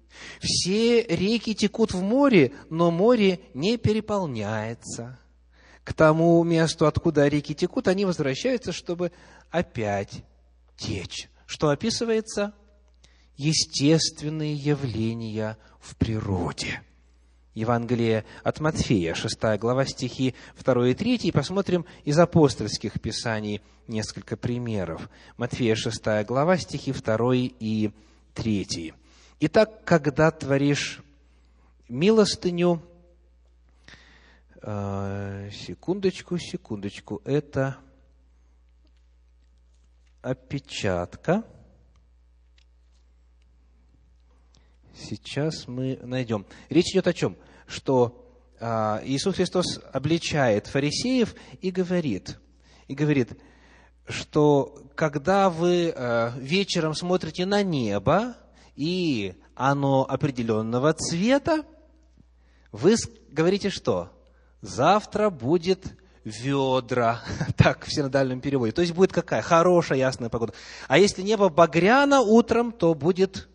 Все 0.41 1.03
реки 1.03 1.55
текут 1.55 1.93
в 1.93 2.03
море, 2.03 2.53
но 2.71 2.91
море 2.91 3.41
не 3.55 3.77
переполняется. 3.77 5.19
К 5.87 5.95
тому 5.95 6.45
месту, 6.45 6.87
откуда 6.87 7.29
реки 7.29 7.55
текут, 7.55 7.89
они 7.89 8.05
возвращаются, 8.05 8.73
чтобы 8.73 9.11
опять 9.51 10.25
течь 10.77 11.31
что 11.47 11.71
описывается 11.71 12.53
естественные 13.37 14.55
явления 14.55 15.57
в 15.81 15.97
природе. 15.97 16.83
Евангелие 17.55 18.27
от 18.43 18.61
Матфея, 18.61 19.15
6 19.15 19.59
глава, 19.59 19.87
стихи 19.87 20.35
2 20.63 20.89
и 20.89 20.95
3, 20.95 21.17
и 21.17 21.33
посмотрим 21.33 21.87
из 22.05 22.19
апостольских 22.19 23.01
писаний 23.01 23.63
несколько 23.87 24.37
примеров. 24.37 25.09
Матфея, 25.39 25.75
6 25.75 26.27
глава, 26.27 26.59
стихи 26.59 26.93
2 26.93 27.35
и 27.35 27.93
3. 28.35 28.93
Итак, 29.41 29.85
когда 29.85 30.31
творишь 30.31 31.01
милостыню, 31.89 32.83
секундочку, 34.67 36.39
секундочку, 36.39 37.23
это 37.25 37.77
опечатка. 40.23 41.45
Сейчас 44.93 45.69
мы 45.69 46.01
найдем. 46.03 46.47
Речь 46.69 46.91
идет 46.93 47.07
о 47.07 47.13
чем? 47.13 47.37
Что 47.69 48.29
а, 48.59 49.01
Иисус 49.05 49.37
Христос 49.37 49.79
обличает 49.93 50.67
фарисеев 50.67 51.37
и 51.61 51.71
говорит, 51.71 52.39
и 52.89 52.95
говорит, 52.95 53.39
что 54.09 54.83
когда 54.97 55.49
вы 55.49 55.93
а, 55.95 56.33
вечером 56.39 56.95
смотрите 56.95 57.47
на 57.47 57.63
небо, 57.63 58.37
и 58.75 59.35
оно 59.55 60.05
определенного 60.09 60.93
цвета, 60.95 61.65
вы 62.73 62.97
говорите 63.31 63.71
что? 63.71 64.16
Завтра 64.61 65.31
будет 65.31 65.97
ведра, 66.25 67.23
так 67.57 67.87
в 67.87 67.93
синодальном 67.93 68.41
переводе. 68.41 68.73
То 68.73 68.83
есть 68.83 68.95
будет 68.95 69.13
какая? 69.13 69.43
Хорошая, 69.43 69.99
ясная 69.99 70.29
погода. 70.29 70.53
А 70.89 70.99
если 70.99 71.23
небо 71.23 71.49
багряно 71.49 72.21
утром, 72.21 72.73
то 72.73 72.95
будет 72.95 73.49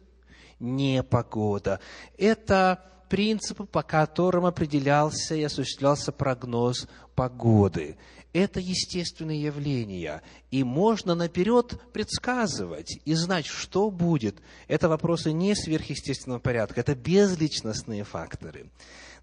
непогода. 0.59 1.79
Это 2.17 2.83
принципы, 3.09 3.65
по 3.65 3.83
которым 3.83 4.45
определялся 4.45 5.35
и 5.35 5.43
осуществлялся 5.43 6.13
прогноз 6.13 6.87
погоды. 7.13 7.97
Это 8.31 8.61
естественные 8.61 9.43
явления, 9.43 10.21
и 10.51 10.63
можно 10.63 11.15
наперед 11.15 11.77
предсказывать 11.91 12.97
и 13.03 13.13
знать, 13.13 13.45
что 13.45 13.91
будет. 13.91 14.37
Это 14.69 14.87
вопросы 14.87 15.33
не 15.33 15.53
сверхъестественного 15.53 16.39
порядка, 16.39 16.79
это 16.79 16.95
безличностные 16.95 18.05
факторы. 18.05 18.71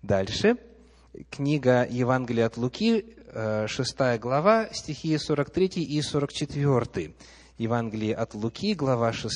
Дальше, 0.03 0.59
книга 1.31 1.87
Евангелия 1.89 2.47
от 2.47 2.57
Луки, 2.57 3.05
6 3.35 4.19
глава, 4.19 4.69
стихи 4.73 5.19
43 5.19 5.67
и 5.83 6.01
44. 6.01 7.15
Евангелие 7.59 8.15
от 8.15 8.35
Луки, 8.35 8.75
глава 8.75 9.13
6, 9.13 9.31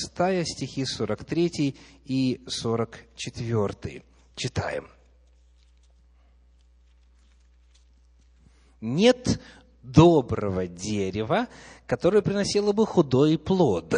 стихи 0.45 0.85
43 0.85 1.75
и 2.05 2.41
44. 2.47 4.03
Читаем. 4.35 4.87
Нет 8.81 9.39
доброго 9.81 10.67
дерева, 10.67 11.47
которое 11.85 12.21
приносило 12.21 12.73
бы 12.73 12.85
худой 12.85 13.37
плод, 13.37 13.95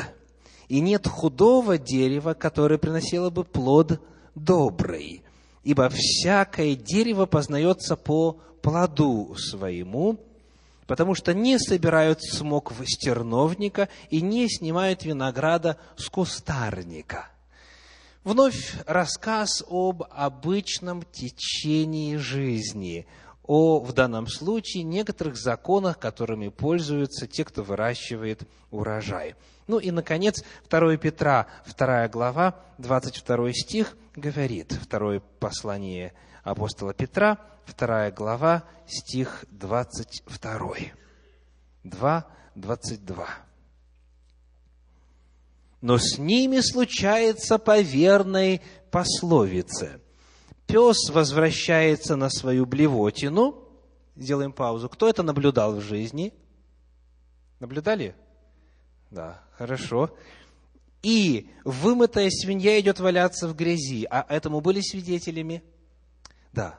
и 0.68 0.80
нет 0.80 1.08
худого 1.08 1.78
дерева, 1.78 2.34
которое 2.34 2.78
приносило 2.78 3.30
бы 3.30 3.44
плод 3.44 4.00
добрый. 4.36 5.25
Ибо 5.66 5.90
всякое 5.90 6.76
дерево 6.76 7.26
познается 7.26 7.98
по 7.98 8.40
плоду 8.62 9.36
своему, 9.36 10.20
потому 10.86 11.16
что 11.16 11.34
не 11.34 11.58
собирают 11.58 12.22
смог 12.24 12.72
в 12.72 12.86
стерновника 12.86 13.90
и 14.12 14.22
не 14.22 14.48
снимают 14.48 15.04
винограда 15.04 15.78
с 15.98 16.08
кустарника. 16.08 17.30
Вновь 18.24 18.76
рассказ 18.86 19.64
об 19.68 20.04
обычном 20.12 21.02
течении 21.12 22.16
жизни, 22.18 23.08
о, 23.44 23.80
в 23.80 23.92
данном 23.94 24.28
случае, 24.28 24.84
некоторых 24.84 25.36
законах, 25.36 25.98
которыми 25.98 26.50
пользуются 26.50 27.26
те, 27.28 27.44
кто 27.44 27.64
выращивает 27.64 28.48
урожай. 28.70 29.36
Ну 29.68 29.80
и, 29.80 29.92
наконец, 29.92 30.44
2 30.70 30.98
Петра, 30.98 31.48
2 31.66 32.08
глава, 32.10 32.60
22 32.78 33.54
стих 33.54 33.98
говорит, 34.16 34.74
второе 34.74 35.22
послание 35.40 36.14
апостола 36.44 36.94
Петра, 36.94 37.40
2 37.78 38.12
глава, 38.12 38.64
стих 38.88 39.46
22. 39.52 40.76
2, 41.84 42.28
22. 42.56 43.28
Но 45.82 45.98
с 45.98 46.18
ними 46.18 46.60
случается 46.62 47.58
по 47.58 47.80
верной 47.80 48.62
пословице. 48.92 50.00
Пес 50.68 51.10
возвращается 51.10 52.16
на 52.16 52.30
свою 52.30 52.66
блевотину. 52.66 53.64
Сделаем 54.16 54.52
паузу. 54.54 54.90
Кто 54.90 55.08
это 55.08 55.22
наблюдал 55.22 55.76
в 55.76 55.82
жизни? 55.82 56.34
Наблюдали? 57.60 58.16
Да, 59.16 59.40
хорошо. 59.58 60.14
И 61.02 61.50
вымытая 61.64 62.30
свинья 62.30 62.78
идет 62.82 63.00
валяться 63.00 63.48
в 63.48 63.56
грязи. 63.56 64.06
А 64.10 64.26
этому 64.28 64.60
были 64.60 64.82
свидетелями? 64.82 65.64
Да. 66.52 66.78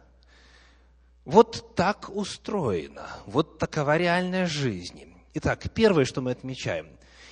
Вот 1.25 1.75
так 1.75 2.11
устроено, 2.14 3.09
вот 3.25 3.59
такова 3.59 3.96
реальная 3.96 4.46
жизнь. 4.46 5.14
Итак, 5.33 5.64
первое, 5.72 6.05
что 6.05 6.20
мы 6.20 6.33
отмечаем, 6.33 6.88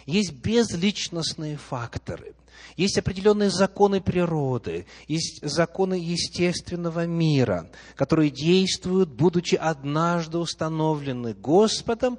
есть 0.07 0.33
безличностные 0.33 1.59
факторы, 1.59 2.33
есть 2.77 2.99
определенные 2.99 3.51
законы 3.51 4.01
природы, 4.01 4.87
есть 5.09 5.41
законы 5.43 5.95
естественного 5.95 7.07
мира, 7.07 7.71
которые 7.97 8.31
действуют, 8.31 9.11
будучи 9.11 9.55
однажды 9.55 10.39
установлены 10.39 11.35
Господом, 11.35 12.19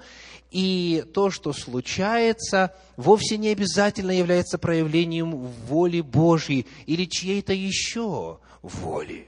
и 0.52 1.04
то, 1.14 1.32
что 1.32 1.52
случается, 1.52 2.74
вовсе 2.96 3.38
не 3.38 3.50
обязательно 3.50 4.12
является 4.12 4.58
проявлением 4.58 5.32
воли 5.68 6.02
Божьей 6.02 6.66
или 6.86 7.06
чьей-то 7.06 7.54
еще 7.54 8.40
воли. 8.62 9.28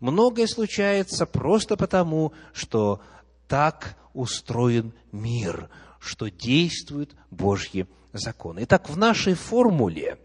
Многое 0.00 0.46
случается 0.46 1.26
просто 1.26 1.76
потому, 1.76 2.32
что 2.52 3.00
так 3.48 3.96
устроен 4.14 4.92
мир, 5.10 5.68
что 6.00 6.28
действуют 6.28 7.14
Божьи 7.30 7.86
законы. 8.12 8.60
Итак, 8.62 8.88
в 8.88 8.96
нашей 8.96 9.34
формуле, 9.34 10.18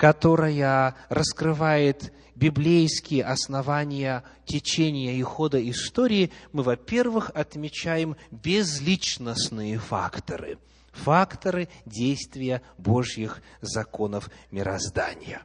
которая 0.00 0.96
раскрывает 1.10 2.10
библейские 2.34 3.22
основания 3.22 4.24
течения 4.46 5.12
и 5.12 5.22
хода 5.22 5.60
истории, 5.68 6.32
мы, 6.52 6.62
во-первых, 6.62 7.30
отмечаем 7.34 8.16
безличностные 8.30 9.78
факторы, 9.78 10.56
факторы 10.92 11.68
действия 11.84 12.62
Божьих 12.78 13.42
законов 13.60 14.30
мироздания. 14.50 15.42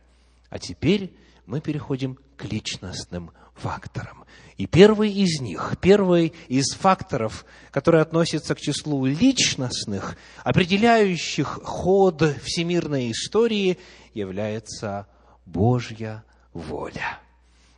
А 0.49 0.57
теперь 0.57 1.13
мы 1.45 1.59
переходим 1.59 2.17
к 2.37 2.45
личностным 2.45 3.31
факторам. 3.55 4.23
И 4.57 4.67
первый 4.67 5.11
из 5.11 5.41
них, 5.41 5.75
первый 5.81 6.31
из 6.47 6.75
факторов, 6.75 7.45
который 7.71 7.99
относится 7.99 8.55
к 8.55 8.61
числу 8.61 9.05
личностных, 9.05 10.15
определяющих 10.45 11.59
ход 11.61 12.23
всемирной 12.41 13.11
истории, 13.11 13.77
является 14.15 15.07
Божья 15.45 16.23
воля, 16.53 17.19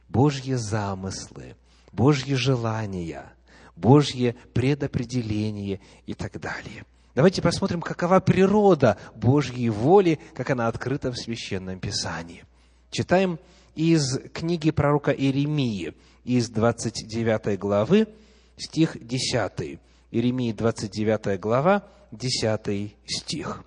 Божьи 0.08 0.54
замыслы, 0.54 1.58
Божьи 1.92 2.36
желания, 2.36 3.26
Божье 3.76 4.36
предопределение 4.54 5.82
и 6.06 6.14
так 6.14 6.40
далее. 6.40 6.86
Давайте 7.16 7.42
посмотрим, 7.42 7.82
какова 7.82 8.20
природа 8.20 8.98
Божьей 9.16 9.70
воли, 9.70 10.20
как 10.36 10.52
она 10.52 10.68
открыта 10.68 11.12
в 11.12 11.18
Священном 11.18 11.80
Писании. 11.80 12.46
Читаем 12.92 13.40
из 13.76 14.20
книги 14.34 14.72
пророка 14.72 15.12
Иеремии, 15.12 15.94
из 16.24 16.50
29 16.50 17.58
главы, 17.58 18.08
стих 18.58 18.98
10. 19.00 19.80
Иеремии, 20.12 20.52
29 20.52 21.40
глава, 21.40 21.88
10 22.12 22.96
стих. 23.06 23.64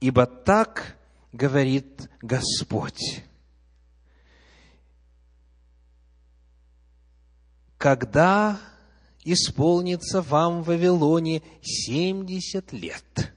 «Ибо 0.00 0.26
так 0.26 0.96
говорит 1.32 2.10
Господь, 2.20 3.22
когда 7.76 8.60
исполнится 9.24 10.22
вам 10.22 10.62
в 10.62 10.66
Вавилоне 10.66 11.42
семьдесят 11.62 12.72
лет, 12.72 13.34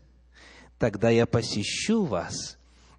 тогда 0.77 1.09
я 1.09 1.25
посещу 1.25 2.05
вас 2.05 2.57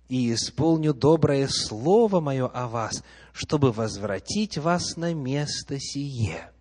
и 0.08 0.32
исполню 0.34 0.92
доброе 0.92 1.48
слово 1.48 2.20
мое 2.20 2.46
о 2.46 2.68
вас, 2.68 3.02
чтобы 3.32 3.72
возвратить 3.72 4.58
вас 4.58 4.96
на 4.96 5.14
место 5.14 5.78
сие». 5.78 6.51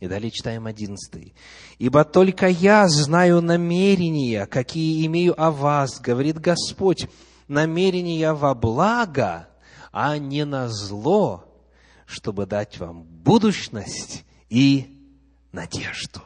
И 0.00 0.08
далее 0.08 0.30
читаем 0.30 0.66
одиннадцатый. 0.66 1.34
«Ибо 1.78 2.04
только 2.04 2.48
я 2.48 2.88
знаю 2.88 3.42
намерения, 3.42 4.46
какие 4.46 5.06
имею 5.06 5.40
о 5.40 5.50
вас, 5.50 6.00
говорит 6.00 6.38
Господь, 6.38 7.06
намерения 7.48 8.32
во 8.32 8.54
благо, 8.54 9.48
а 9.92 10.16
не 10.16 10.44
на 10.46 10.68
зло, 10.68 11.44
чтобы 12.06 12.46
дать 12.46 12.78
вам 12.78 13.02
будущность 13.02 14.24
и 14.48 14.98
надежду». 15.52 16.22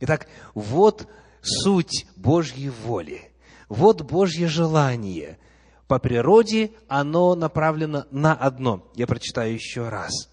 Итак, 0.00 0.28
вот 0.54 1.08
суть 1.42 2.06
Божьей 2.14 2.70
воли, 2.70 3.32
вот 3.68 4.02
Божье 4.02 4.46
желание– 4.48 5.38
по 5.88 5.98
природе 5.98 6.72
оно 6.86 7.34
направлено 7.34 8.04
на 8.10 8.34
одно. 8.34 8.86
Я 8.94 9.06
прочитаю 9.06 9.54
еще 9.54 9.88
раз. 9.88 10.28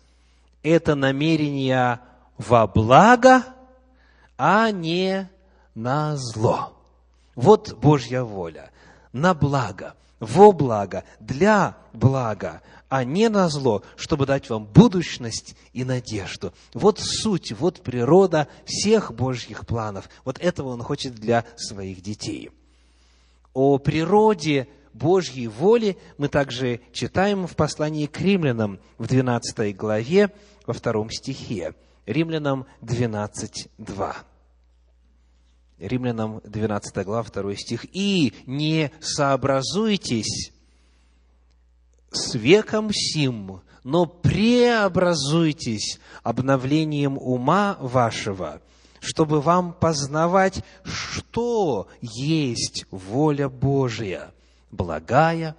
Это 0.64 0.96
намерение 0.96 2.02
во 2.38 2.68
благо, 2.68 3.44
а 4.38 4.72
не 4.72 5.30
на 5.74 6.16
зло. 6.18 6.74
Вот 7.36 7.78
Божья 7.78 8.24
воля. 8.24 8.72
На 9.14 9.34
благо, 9.34 9.96
во 10.20 10.52
благо, 10.52 11.04
для 11.20 11.78
блага, 11.94 12.62
а 12.90 13.04
не 13.04 13.30
на 13.30 13.50
зло, 13.50 13.84
чтобы 13.96 14.26
дать 14.26 14.50
вам 14.50 14.66
будущность 14.66 15.56
и 15.74 15.84
надежду. 15.84 16.54
Вот 16.74 17.00
суть, 17.00 17.52
вот 17.54 17.82
природа 17.82 18.48
всех 18.66 19.14
Божьих 19.14 19.66
планов. 19.66 20.10
Вот 20.24 20.40
этого 20.40 20.70
Он 20.70 20.82
хочет 20.84 21.16
для 21.16 21.46
своих 21.56 22.02
детей. 22.02 22.52
О 23.54 23.78
природе 23.78 24.68
Божьей 24.94 25.48
воли 25.48 25.98
мы 26.18 26.28
также 26.28 26.82
читаем 26.92 27.48
в 27.48 27.56
послании 27.56 28.06
к 28.06 28.20
римлянам 28.20 28.80
в 28.98 29.08
12 29.08 29.76
главе, 29.76 30.32
во 30.66 30.74
втором 30.74 31.10
стихе. 31.10 31.74
Римлянам 32.06 32.66
12, 32.82 33.70
2. 33.78 34.16
Римлянам 35.80 36.42
12 36.44 37.06
глава, 37.06 37.28
2 37.30 37.56
стих. 37.56 37.86
«И 37.96 38.34
не 38.46 38.92
сообразуйтесь 39.00 40.54
с 42.12 42.36
веком 42.36 42.92
сим, 42.94 43.62
но 43.84 44.06
преобразуйтесь 44.06 46.00
обновлением 46.24 47.18
ума 47.18 47.78
вашего, 47.80 48.62
чтобы 49.00 49.42
вам 49.42 49.74
познавать, 49.74 50.64
что 50.84 51.88
есть 52.02 52.86
воля 52.90 53.50
Божия, 53.50 54.34
благая, 54.72 55.56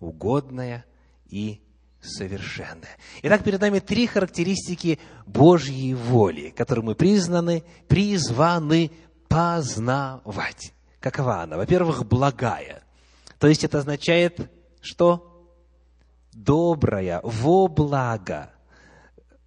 угодная 0.00 0.84
и 1.28 1.60
совершенная. 2.00 2.96
Итак, 3.22 3.42
перед 3.42 3.60
нами 3.60 3.80
три 3.80 4.06
характеристики 4.06 4.98
Божьей 5.26 5.94
воли, 5.94 6.50
которые 6.56 6.84
мы 6.84 6.94
признаны, 6.94 7.64
призваны 7.88 8.92
познавать. 9.28 10.72
Какова 11.00 11.42
она? 11.42 11.56
Во-первых, 11.56 12.06
благая. 12.06 12.82
То 13.38 13.46
есть 13.46 13.64
это 13.64 13.78
означает, 13.78 14.50
что 14.80 15.48
добрая, 16.32 17.20
во 17.22 17.68
благо. 17.68 18.50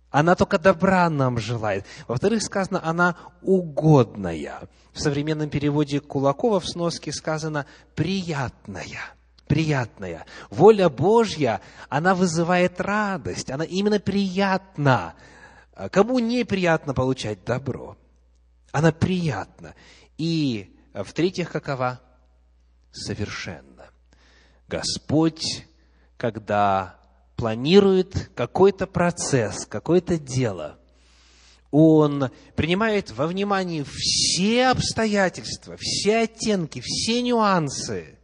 Она 0.09 0.35
только 0.35 0.59
добра 0.59 1.09
нам 1.09 1.37
желает. 1.37 1.85
Во-вторых, 2.07 2.43
сказано, 2.43 2.81
она 2.83 3.15
угодная. 3.41 4.67
В 4.91 4.99
современном 4.99 5.49
переводе 5.49 6.01
Кулакова 6.01 6.59
в 6.59 6.67
сноске 6.67 7.13
сказано 7.13 7.65
«приятная» 7.95 9.15
приятная. 9.51 10.25
Воля 10.49 10.87
Божья, 10.87 11.59
она 11.89 12.15
вызывает 12.15 12.79
радость, 12.79 13.51
она 13.51 13.65
именно 13.65 13.99
приятна. 13.99 15.13
Кому 15.91 16.19
неприятно 16.19 16.93
получать 16.93 17.43
добро? 17.43 17.97
Она 18.71 18.93
приятна. 18.93 19.75
И 20.17 20.73
в-третьих, 20.93 21.51
какова? 21.51 21.99
Совершенно. 22.93 23.89
Господь, 24.69 25.65
когда 26.15 26.95
планирует 27.35 28.31
какой-то 28.33 28.87
процесс, 28.87 29.65
какое-то 29.65 30.17
дело, 30.17 30.79
Он 31.71 32.31
принимает 32.55 33.11
во 33.11 33.27
внимание 33.27 33.83
все 33.85 34.67
обстоятельства, 34.67 35.75
все 35.77 36.19
оттенки, 36.19 36.81
все 36.81 37.21
нюансы– 37.21 38.17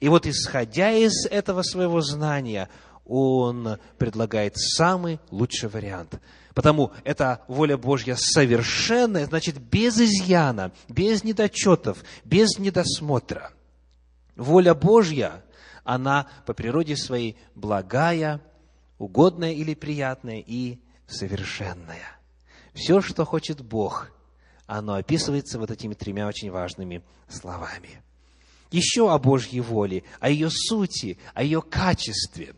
и 0.00 0.08
вот, 0.08 0.26
исходя 0.26 0.90
из 0.92 1.26
этого 1.26 1.62
своего 1.62 2.00
знания, 2.00 2.68
он 3.04 3.78
предлагает 3.98 4.56
самый 4.56 5.20
лучший 5.30 5.68
вариант. 5.68 6.20
Потому 6.54 6.92
это 7.04 7.42
воля 7.48 7.76
Божья 7.76 8.16
совершенная, 8.16 9.26
значит, 9.26 9.58
без 9.58 10.00
изъяна, 10.00 10.72
без 10.88 11.22
недочетов, 11.22 12.02
без 12.24 12.58
недосмотра. 12.58 13.52
Воля 14.36 14.74
Божья, 14.74 15.44
она 15.84 16.28
по 16.46 16.54
природе 16.54 16.96
своей 16.96 17.36
благая, 17.54 18.40
угодная 18.98 19.52
или 19.52 19.74
приятная 19.74 20.42
и 20.44 20.78
совершенная. 21.06 22.18
Все, 22.72 23.00
что 23.00 23.24
хочет 23.24 23.60
Бог, 23.60 24.10
оно 24.66 24.94
описывается 24.94 25.58
вот 25.58 25.70
этими 25.70 25.94
тремя 25.94 26.26
очень 26.26 26.50
важными 26.50 27.02
словами 27.28 28.02
еще 28.70 29.12
о 29.12 29.18
Божьей 29.18 29.60
воле, 29.60 30.04
о 30.20 30.30
ее 30.30 30.50
сути, 30.50 31.18
о 31.34 31.42
ее 31.42 31.62
качестве. 31.62 32.54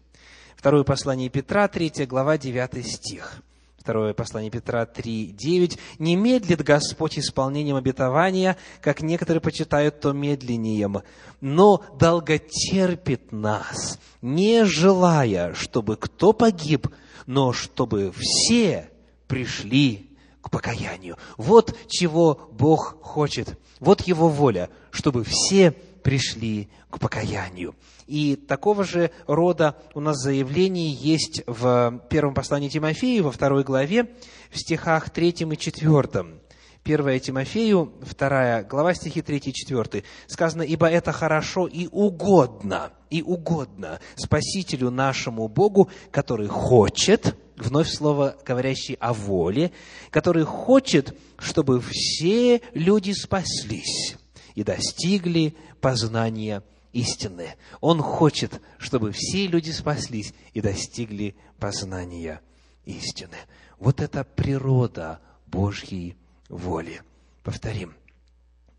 Второе 0.57 0.85
послание 0.85 1.29
Петра, 1.29 1.69
3 1.69 2.07
глава, 2.07 2.39
9 2.39 2.87
стих. 2.87 3.43
Второе 3.83 4.15
послание 4.15 4.49
Петра 4.49 4.87
3, 4.87 5.35
9. 5.37 5.79
«Не 5.99 6.15
медлит 6.15 6.63
Господь 6.63 7.19
исполнением 7.19 7.75
обетования, 7.75 8.57
как 8.81 9.03
некоторые 9.03 9.41
почитают 9.41 9.99
то 9.99 10.13
медленнием, 10.13 10.99
но 11.41 11.85
долготерпит 11.99 13.33
нас, 13.33 13.99
не 14.21 14.65
желая, 14.67 15.53
чтобы 15.55 15.97
кто 15.97 16.33
погиб, 16.33 16.87
но 17.27 17.53
чтобы 17.53 18.13
все 18.17 18.89
пришли 19.27 20.17
к 20.41 20.49
покаянию». 20.49 21.17
Вот 21.37 21.77
чего 21.89 22.49
Бог 22.53 23.03
хочет. 23.03 23.59
Вот 23.81 24.03
Его 24.03 24.29
воля, 24.29 24.71
чтобы 24.93 25.25
все 25.25 25.75
пришли 26.03 26.69
к 26.91 26.99
покаянию. 26.99 27.75
И 28.07 28.37
такого 28.37 28.85
же 28.85 29.11
рода 29.27 29.77
у 29.95 30.01
нас 30.01 30.19
заявление 30.19 30.93
есть 30.93 31.43
в 31.47 32.03
первом 32.11 32.35
послании 32.35 32.69
Тимофею, 32.69 33.25
во 33.25 33.33
второй 33.33 33.65
главе, 33.65 34.11
в 34.51 34.59
стихах 34.59 35.11
третьем 35.11 35.53
и 35.53 35.59
четвертом. 35.59 36.41
1 36.85 37.21
Тимофею, 37.21 37.93
вторая 38.03 38.65
глава, 38.65 38.93
стихи 38.95 39.23
3 39.23 39.37
и 39.39 39.53
4. 39.53 40.03
Сказано, 40.27 40.63
«Ибо 40.63 40.89
это 40.89 41.13
хорошо 41.13 41.69
и 41.69 41.87
угодно, 41.87 42.93
и 43.09 43.23
угодно 43.23 44.01
Спасителю 44.17 44.91
нашему 44.91 45.47
Богу, 45.47 45.91
который 46.11 46.49
хочет, 46.49 47.37
вновь 47.57 47.89
слово, 47.89 48.37
говорящее 48.45 48.97
о 49.01 49.13
воле, 49.13 49.71
который 50.11 50.45
хочет, 50.45 51.17
чтобы 51.39 51.81
все 51.81 52.61
люди 52.75 53.13
спаслись 53.13 54.17
и 54.55 54.65
достигли 54.65 55.57
познания 55.81 56.63
истины. 56.93 57.57
Он 57.81 58.01
хочет, 58.01 58.61
чтобы 58.79 59.13
все 59.13 59.47
люди 59.47 59.71
спаслись 59.71 60.35
и 60.53 60.61
достигли 60.61 61.35
познания 61.59 62.41
истины. 62.85 63.37
Вот 63.79 64.01
это 64.01 64.25
природа 64.25 65.21
Божьей 65.47 66.17
воли. 66.49 67.03
Повторим, 67.43 67.95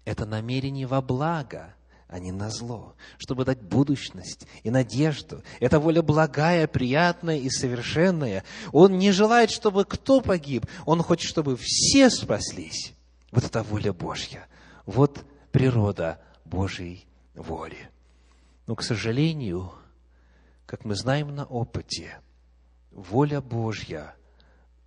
это 0.06 0.26
намерение 0.26 0.88
во 0.88 1.02
благо, 1.02 1.74
а 2.08 2.20
не 2.20 2.32
на 2.32 2.50
зло, 2.50 2.96
чтобы 3.18 3.44
дать 3.44 3.62
будущность 3.62 4.46
и 4.62 4.70
надежду. 4.70 5.44
Это 5.60 5.80
воля 5.80 6.02
благая, 6.02 6.68
приятная 6.68 7.40
и 7.40 7.50
совершенная. 7.50 8.44
Он 8.72 8.98
не 8.98 9.12
желает, 9.12 9.50
чтобы 9.50 9.84
кто 9.84 10.22
погиб, 10.22 10.66
он 10.86 11.02
хочет, 11.02 11.28
чтобы 11.28 11.58
все 11.60 12.10
спаслись. 12.10 12.94
Вот 13.32 13.44
это 13.44 13.64
воля 13.64 13.94
Божья. 13.94 14.46
Вот 14.86 15.26
природа 15.54 16.20
Божьей 16.44 17.08
воли. 17.36 17.90
Но, 18.68 18.76
к 18.76 18.82
сожалению, 18.82 19.72
как 20.66 20.84
мы 20.84 20.96
знаем 20.96 21.34
на 21.34 21.46
опыте, 21.46 22.20
воля 22.92 23.40
Божья 23.40 24.16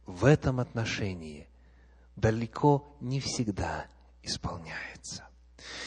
в 0.07 0.24
этом 0.24 0.61
отношении 0.61 1.48
далеко 2.16 2.96
не 3.00 3.20
всегда 3.20 3.87
исполняется. 4.22 5.29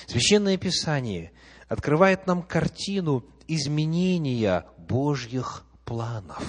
Священное 0.07 0.57
Писание 0.57 1.33
открывает 1.67 2.25
нам 2.25 2.41
картину 2.41 3.25
изменения 3.47 4.65
Божьих 4.77 5.65
планов. 5.83 6.41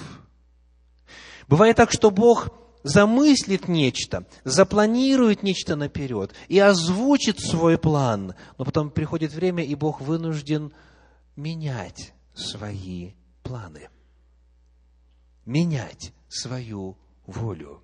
Бывает 1.49 1.75
так, 1.75 1.91
что 1.91 2.11
Бог 2.11 2.49
замыслит 2.83 3.67
нечто, 3.67 4.25
запланирует 4.43 5.43
нечто 5.43 5.75
наперед 5.75 6.33
и 6.47 6.59
озвучит 6.59 7.39
свой 7.39 7.77
план, 7.77 8.33
но 8.57 8.65
потом 8.65 8.89
приходит 8.89 9.33
время, 9.33 9.63
и 9.63 9.75
Бог 9.75 10.01
вынужден 10.01 10.73
менять 11.35 12.13
свои 12.33 13.11
планы, 13.43 13.89
менять 15.45 16.13
свою 16.27 16.97
волю. 17.25 17.81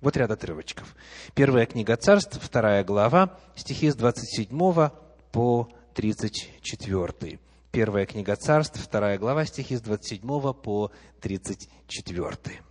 Вот 0.00 0.16
ряд 0.16 0.30
отрывочков. 0.30 0.94
Первая 1.34 1.66
книга 1.66 1.96
царств, 1.96 2.38
вторая 2.40 2.84
глава, 2.84 3.36
стихи 3.56 3.90
с 3.90 3.96
27 3.96 4.90
по 5.32 5.68
34. 5.94 7.40
Первая 7.72 8.06
книга 8.06 8.36
царств, 8.36 8.80
вторая 8.80 9.18
глава, 9.18 9.44
стихи 9.44 9.76
с 9.76 9.80
27 9.80 10.20
по 10.54 10.92
34. 11.20 12.62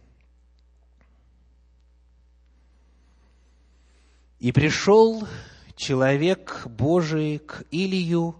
И 4.39 4.51
пришел 4.51 5.27
человек 5.75 6.63
Божий 6.65 7.39
к 7.39 7.63
Илию 7.71 8.35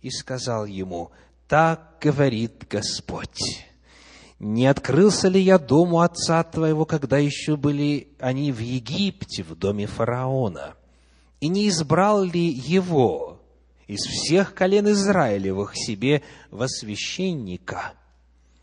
и 0.00 0.10
сказал 0.10 0.64
ему, 0.64 1.10
так 1.48 1.96
говорит 2.00 2.66
Господь, 2.70 3.66
не 4.38 4.66
открылся 4.66 5.28
ли 5.28 5.40
я 5.40 5.58
дому 5.58 6.00
отца 6.00 6.42
твоего, 6.44 6.84
когда 6.86 7.18
еще 7.18 7.56
были 7.56 8.08
они 8.20 8.52
в 8.52 8.60
Египте, 8.60 9.42
в 9.42 9.56
доме 9.56 9.86
фараона? 9.86 10.74
И 11.40 11.48
не 11.48 11.68
избрал 11.68 12.22
ли 12.22 12.46
его 12.46 13.40
из 13.86 14.00
всех 14.00 14.54
колен 14.54 14.88
Израилевых 14.88 15.72
себе 15.74 16.22
во 16.50 16.68
священника– 16.68 17.94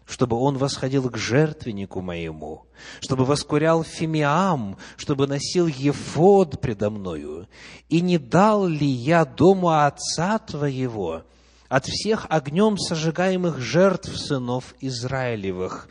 чтобы 0.07 0.37
он 0.37 0.57
восходил 0.57 1.09
к 1.09 1.17
жертвеннику 1.17 2.01
моему, 2.01 2.65
чтобы 3.01 3.25
воскурял 3.25 3.83
фимиам, 3.83 4.77
чтобы 4.95 5.27
носил 5.27 5.67
ефод 5.67 6.61
предо 6.61 6.89
мною. 6.89 7.47
И 7.89 7.99
не 7.99 8.17
дал 8.17 8.65
ли 8.67 8.87
я 8.87 9.25
дому 9.25 9.69
отца 9.69 10.39
твоего 10.39 11.23
от 11.67 11.85
всех 11.85 12.25
огнем 12.29 12.77
сожигаемых 12.77 13.59
жертв 13.59 14.17
сынов 14.17 14.75
Израилевых? 14.79 15.89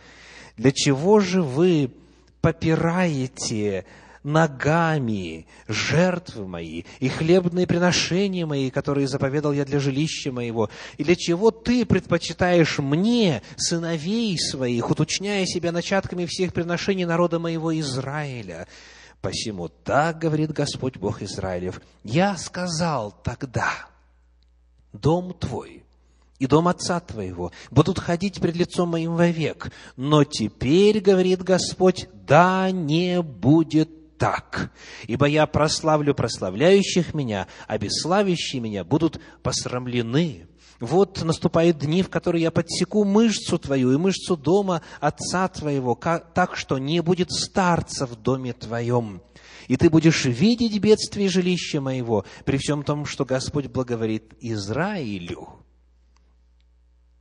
Для 0.56 0.72
чего 0.72 1.20
же 1.20 1.42
вы 1.42 1.92
попираете 2.40 3.84
ногами 4.26 5.46
жертвы 5.68 6.46
мои 6.48 6.82
и 6.98 7.08
хлебные 7.08 7.66
приношения 7.66 8.44
мои, 8.44 8.70
которые 8.70 9.06
заповедал 9.06 9.52
я 9.52 9.64
для 9.64 9.78
жилища 9.78 10.32
моего, 10.32 10.68
и 10.98 11.04
для 11.04 11.14
чего 11.14 11.52
ты 11.52 11.86
предпочитаешь 11.86 12.78
мне, 12.78 13.42
сыновей 13.56 14.36
своих, 14.38 14.90
уточняя 14.90 15.46
себя 15.46 15.70
начатками 15.70 16.26
всех 16.26 16.52
приношений 16.52 17.04
народа 17.04 17.38
моего 17.38 17.78
Израиля. 17.78 18.66
Посему 19.20 19.68
так 19.68 20.18
говорит 20.18 20.52
Господь 20.52 20.96
Бог 20.96 21.22
Израилев, 21.22 21.80
я 22.02 22.36
сказал 22.36 23.12
тогда, 23.22 23.70
дом 24.92 25.34
твой 25.34 25.84
и 26.40 26.46
дом 26.46 26.68
отца 26.68 26.98
твоего 27.00 27.52
будут 27.70 28.00
ходить 28.00 28.40
пред 28.40 28.56
лицом 28.56 28.90
моим 28.90 29.14
вовек. 29.14 29.70
Но 29.96 30.24
теперь, 30.24 31.00
говорит 31.00 31.42
Господь, 31.42 32.08
да 32.12 32.70
не 32.72 33.22
будет 33.22 33.88
так. 34.18 34.70
Ибо 35.06 35.26
я 35.26 35.46
прославлю 35.46 36.14
прославляющих 36.14 37.14
меня, 37.14 37.46
а 37.66 37.78
бесславящие 37.78 38.60
меня 38.60 38.84
будут 38.84 39.20
посрамлены. 39.42 40.48
Вот 40.78 41.22
наступают 41.22 41.78
дни, 41.78 42.02
в 42.02 42.10
которые 42.10 42.42
я 42.42 42.50
подсеку 42.50 43.04
мышцу 43.04 43.58
твою 43.58 43.92
и 43.92 43.96
мышцу 43.96 44.36
дома 44.36 44.82
отца 45.00 45.48
твоего, 45.48 45.94
так 45.94 46.56
что 46.56 46.78
не 46.78 47.00
будет 47.00 47.32
старца 47.32 48.06
в 48.06 48.16
доме 48.16 48.52
твоем. 48.52 49.22
И 49.68 49.76
ты 49.76 49.88
будешь 49.88 50.26
видеть 50.26 50.78
бедствие 50.78 51.28
жилища 51.28 51.80
моего, 51.80 52.24
при 52.44 52.58
всем 52.58 52.82
том, 52.82 53.06
что 53.06 53.24
Господь 53.24 53.66
благоволит 53.66 54.34
Израилю 54.40 55.65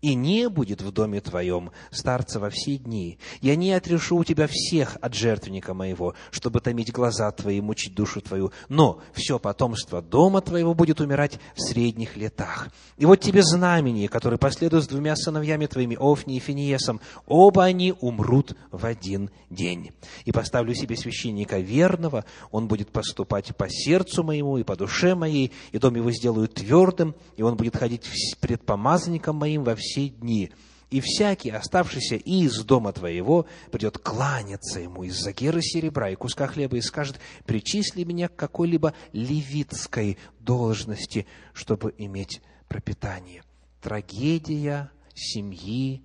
и 0.05 0.13
не 0.13 0.49
будет 0.49 0.83
в 0.83 0.91
доме 0.91 1.19
твоем 1.19 1.71
старца 1.89 2.39
во 2.39 2.51
все 2.51 2.77
дни. 2.77 3.17
Я 3.41 3.55
не 3.55 3.73
отрешу 3.73 4.17
у 4.17 4.23
тебя 4.23 4.47
всех 4.47 4.99
от 5.01 5.15
жертвенника 5.15 5.73
моего, 5.73 6.13
чтобы 6.29 6.59
томить 6.59 6.91
глаза 6.91 7.31
твои, 7.31 7.59
мучить 7.59 7.95
душу 7.95 8.21
твою, 8.21 8.51
но 8.69 9.01
все 9.13 9.39
потомство 9.39 10.03
дома 10.03 10.41
твоего 10.41 10.75
будет 10.75 11.01
умирать 11.01 11.39
в 11.55 11.61
средних 11.61 12.17
летах. 12.17 12.69
И 12.99 13.05
вот 13.07 13.19
тебе 13.19 13.41
знамение, 13.41 14.07
которое 14.07 14.37
последует 14.37 14.83
с 14.83 14.87
двумя 14.87 15.15
сыновьями 15.15 15.65
твоими, 15.65 15.97
Офни 15.99 16.37
и 16.37 16.39
Финиесом, 16.39 17.01
оба 17.25 17.63
они 17.63 17.95
умрут 17.99 18.55
в 18.69 18.85
один 18.85 19.31
день. 19.49 19.89
И 20.25 20.31
поставлю 20.31 20.75
себе 20.75 20.97
священника 20.97 21.57
верного, 21.57 22.25
он 22.51 22.67
будет 22.67 22.91
поступать 22.91 23.55
по 23.55 23.67
сердцу 23.69 24.23
моему 24.23 24.59
и 24.59 24.63
по 24.63 24.75
душе 24.75 25.15
моей, 25.15 25.51
и 25.71 25.79
дом 25.79 25.95
его 25.95 26.11
сделаю 26.11 26.47
твердым, 26.47 27.15
и 27.37 27.41
он 27.41 27.55
будет 27.55 27.75
ходить 27.75 28.07
пред 28.39 28.61
помазанником 28.61 29.37
моим 29.37 29.63
во 29.63 29.75
все 29.75 29.94
все 29.95 30.09
дни. 30.09 30.51
И 30.91 31.01
всякий, 31.01 31.49
оставшийся 31.49 32.15
из 32.15 32.63
дома 32.63 32.91
твоего, 32.91 33.47
придет 33.71 33.97
кланяться 33.97 34.79
ему 34.79 35.03
из-за 35.03 35.31
геры 35.31 35.61
серебра 35.61 36.09
и 36.09 36.15
куска 36.15 36.47
хлеба 36.47 36.77
и 36.77 36.81
скажет, 36.81 37.19
причисли 37.45 38.03
меня 38.03 38.27
к 38.27 38.35
какой-либо 38.35 38.93
левитской 39.13 40.17
должности, 40.39 41.25
чтобы 41.53 41.93
иметь 41.97 42.41
пропитание. 42.67 43.43
Трагедия 43.81 44.91
семьи 45.13 46.03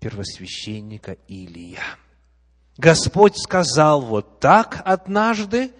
первосвященника 0.00 1.16
Илия. 1.28 1.82
Господь 2.76 3.36
сказал 3.36 4.02
вот 4.02 4.40
так 4.40 4.82
однажды, 4.84 5.70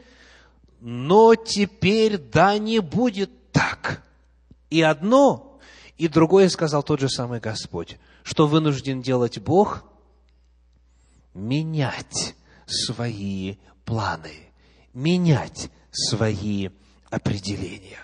но 0.80 1.34
теперь 1.34 2.18
да 2.18 2.59
не 2.59 2.80
будет 2.80 3.30
так. 3.53 4.03
И 4.70 4.82
одно 4.82 5.47
и 5.99 6.07
другое 6.07 6.49
сказал 6.49 6.84
тот 6.84 7.01
же 7.01 7.09
самый 7.09 7.40
Господь. 7.40 7.99
Что 8.22 8.46
вынужден 8.46 9.03
делать 9.03 9.38
Бог? 9.38 9.84
Менять 11.34 12.36
свои 12.66 13.57
планы, 13.84 14.53
менять 14.94 15.70
свои 15.90 16.70
определения. 17.11 17.99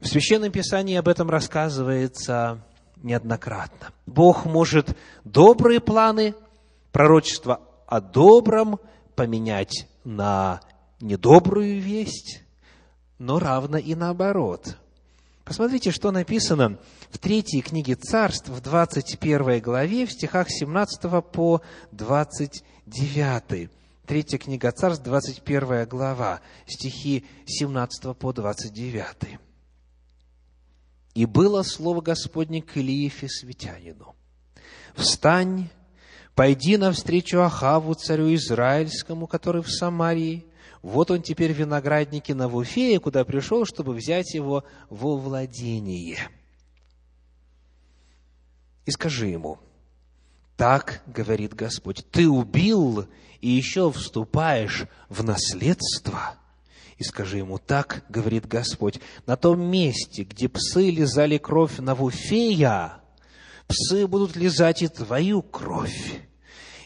В 0.00 0.06
Священном 0.06 0.50
Писании 0.50 0.96
об 0.96 1.08
этом 1.08 1.30
рассказывается 1.30 2.64
неоднократно. 3.02 3.92
Бог 4.06 4.44
может 4.44 4.96
добрые 5.24 5.80
планы, 5.80 6.34
пророчество 6.92 7.60
о 7.86 8.00
добром 8.00 8.80
поменять 9.14 9.88
на 10.04 10.60
недобрую 11.00 11.80
весть, 11.80 12.42
но 13.18 13.38
равно 13.38 13.78
и 13.78 13.94
наоборот– 13.94 14.76
Посмотрите, 15.48 15.90
что 15.92 16.10
написано 16.10 16.78
в 17.08 17.16
третьей 17.16 17.62
книге 17.62 17.94
царств, 17.94 18.50
в 18.50 18.60
21 18.60 19.60
главе, 19.62 20.04
в 20.04 20.12
стихах 20.12 20.50
17 20.50 21.24
по 21.32 21.62
29. 21.90 23.70
Третья 24.04 24.36
книга 24.36 24.70
царств, 24.72 25.02
21 25.04 25.86
глава, 25.86 26.42
стихи 26.66 27.24
17 27.46 28.14
по 28.14 28.34
29. 28.34 29.38
«И 31.14 31.24
было 31.24 31.62
слово 31.62 32.02
Господне 32.02 32.60
к 32.60 32.76
Илии 32.76 33.08
Фесвитянину. 33.08 34.14
Встань, 34.94 35.70
пойди 36.34 36.76
навстречу 36.76 37.40
Ахаву, 37.40 37.94
царю 37.94 38.34
Израильскому, 38.34 39.26
который 39.26 39.62
в 39.62 39.70
Самарии, 39.70 40.44
вот 40.82 41.10
он 41.10 41.22
теперь 41.22 41.52
в 41.52 41.58
винограднике 41.58 42.34
на 42.34 42.48
Вуфее, 42.48 43.00
куда 43.00 43.24
пришел, 43.24 43.64
чтобы 43.64 43.94
взять 43.94 44.34
его 44.34 44.64
во 44.90 45.16
владение. 45.16 46.18
И 48.86 48.90
скажи 48.90 49.26
ему, 49.26 49.58
так 50.56 51.02
говорит 51.06 51.54
Господь, 51.54 52.04
ты 52.10 52.28
убил 52.28 53.06
и 53.40 53.48
еще 53.48 53.92
вступаешь 53.92 54.86
в 55.08 55.22
наследство. 55.22 56.34
И 56.96 57.04
скажи 57.04 57.38
ему, 57.38 57.58
так 57.58 58.04
говорит 58.08 58.46
Господь, 58.46 58.98
на 59.26 59.36
том 59.36 59.60
месте, 59.60 60.24
где 60.24 60.48
псы 60.48 60.90
лизали 60.90 61.38
кровь 61.38 61.78
на 61.78 61.94
Вуфея, 61.94 63.00
псы 63.68 64.06
будут 64.06 64.34
лизать 64.34 64.82
и 64.82 64.88
твою 64.88 65.42
кровь. 65.42 66.22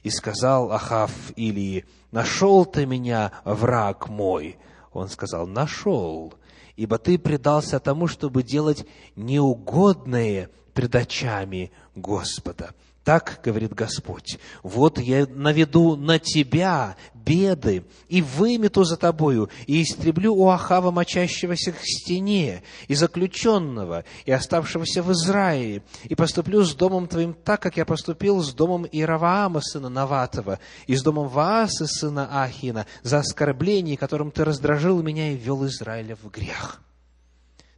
И 0.02 0.10
сказал 0.10 0.72
Ахав 0.72 1.12
Илии, 1.36 1.86
нашел 2.12 2.64
ты 2.64 2.86
меня, 2.86 3.32
враг 3.44 4.08
мой. 4.08 4.58
Он 4.92 5.08
сказал, 5.08 5.46
нашел, 5.46 6.32
ибо 6.76 6.98
ты 6.98 7.18
предался 7.18 7.80
тому, 7.80 8.06
чтобы 8.06 8.42
делать 8.44 8.86
неугодное 9.16 10.50
пред 10.74 10.94
очами 10.94 11.72
Господа. 11.96 12.74
Так 13.04 13.40
говорит 13.42 13.74
Господь, 13.74 14.38
вот 14.62 15.00
я 15.00 15.26
наведу 15.26 15.96
на 15.96 16.20
тебя 16.20 16.96
беды, 17.14 17.84
и 18.08 18.22
вымету 18.22 18.84
за 18.84 18.96
тобою, 18.96 19.50
и 19.66 19.82
истреблю 19.82 20.34
у 20.34 20.48
Ахава, 20.48 20.90
мочащегося 20.92 21.72
к 21.72 21.80
стене, 21.82 22.62
и 22.86 22.94
заключенного, 22.94 24.04
и 24.24 24.30
оставшегося 24.30 25.02
в 25.02 25.10
Израиле, 25.12 25.82
и 26.04 26.14
поступлю 26.14 26.62
с 26.62 26.74
домом 26.74 27.08
твоим 27.08 27.34
так, 27.34 27.60
как 27.60 27.76
я 27.76 27.84
поступил 27.84 28.40
с 28.40 28.52
домом 28.52 28.86
Иераваама, 28.90 29.60
сына 29.60 29.88
Наватова, 29.88 30.60
и 30.86 30.94
с 30.94 31.02
домом 31.02 31.28
Ваасы, 31.28 31.86
сына 31.86 32.42
Ахина, 32.42 32.86
за 33.02 33.18
оскорбление, 33.18 33.96
которым 33.96 34.30
ты 34.30 34.44
раздражил 34.44 35.02
меня 35.02 35.32
и 35.32 35.36
ввел 35.36 35.66
Израиля 35.66 36.16
в 36.22 36.30
грех. 36.30 36.80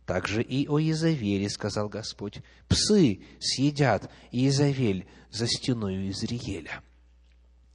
Также 0.06 0.42
и 0.42 0.68
о 0.68 0.78
Изавеле, 0.78 1.48
сказал 1.48 1.88
Господь, 1.88 2.42
псы 2.68 3.20
съедят 3.40 4.10
Изавель 4.32 5.06
за 5.30 5.46
стеною 5.46 6.10
Изриеля. 6.10 6.82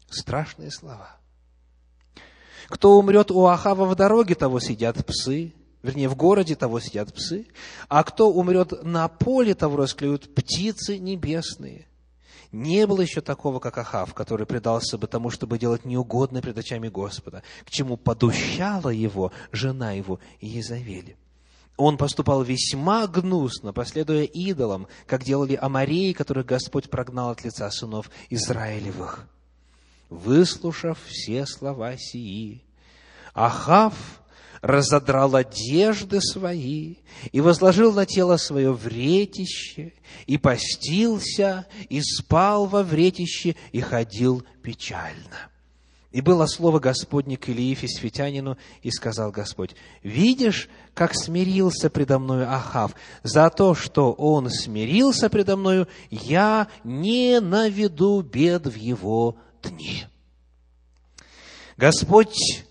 Страшные 0.09 0.71
слова. 0.71 1.17
Кто 2.67 2.99
умрет 2.99 3.31
у 3.31 3.45
Ахава 3.45 3.85
в 3.85 3.95
дороге, 3.95 4.35
того 4.35 4.59
съедят 4.59 5.03
псы, 5.05 5.53
вернее, 5.81 6.07
в 6.07 6.15
городе 6.15 6.55
того 6.55 6.79
сидят 6.79 7.11
псы, 7.13 7.47
а 7.87 8.03
кто 8.03 8.31
умрет 8.31 8.83
на 8.83 9.07
поле, 9.07 9.55
того 9.55 9.77
расклюют 9.77 10.33
птицы 10.35 10.99
небесные. 10.99 11.87
Не 12.51 12.85
было 12.85 13.01
еще 13.01 13.21
такого, 13.21 13.59
как 13.59 13.77
Ахав, 13.79 14.13
который 14.13 14.45
предался 14.45 14.99
бы 14.99 15.07
тому, 15.07 15.31
чтобы 15.31 15.57
делать 15.57 15.85
неугодное 15.85 16.43
пред 16.43 16.57
очами 16.59 16.89
Господа, 16.89 17.41
к 17.65 17.71
чему 17.71 17.97
подущала 17.97 18.89
его 18.89 19.31
жена 19.51 19.93
его 19.93 20.19
Иезавель 20.41 21.15
он 21.79 21.95
поступал 21.95 22.43
весьма 22.43 23.07
гнусно, 23.07 23.71
последуя 23.71 24.23
идолам, 24.23 24.87
как 25.07 25.23
делали 25.23 25.55
амореи, 25.55 26.11
которых 26.11 26.45
Господь 26.45 26.89
прогнал 26.89 27.29
от 27.29 27.45
лица 27.45 27.71
сынов 27.71 28.11
Израилевых. 28.29 29.25
Выслушав 30.09 30.99
все 31.07 31.45
слова 31.45 31.95
сии, 31.95 32.65
Ахав 33.33 33.93
разодрал 34.61 35.37
одежды 35.37 36.19
свои 36.19 36.95
и 37.31 37.39
возложил 37.39 37.93
на 37.93 38.05
тело 38.05 38.35
свое 38.35 38.73
вретище, 38.73 39.93
и 40.27 40.37
постился, 40.37 41.65
и 41.87 42.01
спал 42.01 42.65
во 42.65 42.83
вретище, 42.83 43.55
и 43.71 43.79
ходил 43.79 44.43
печально. 44.61 45.48
И 46.11 46.21
было 46.21 46.47
слово 46.47 46.79
Господне 46.79 47.37
к 47.37 47.49
Илии 47.49 47.75
Фисфитянину, 47.75 48.57
и 48.81 48.89
сказал 48.89 49.31
Господь, 49.31 49.75
«Видишь, 50.01 50.67
как 50.95 51.13
смирился 51.13 51.91
предо 51.91 52.17
мною 52.17 52.51
Ахав? 52.51 52.95
За 53.21 53.49
то, 53.51 53.75
что 53.75 54.13
он 54.13 54.49
смирился 54.49 55.29
предо 55.29 55.55
мною, 55.55 55.87
я 56.09 56.67
не 56.83 57.39
наведу 57.39 58.21
бед 58.21 58.65
в 58.65 58.75
его 58.75 59.37
дни». 59.61 60.05
Господь 61.77 62.65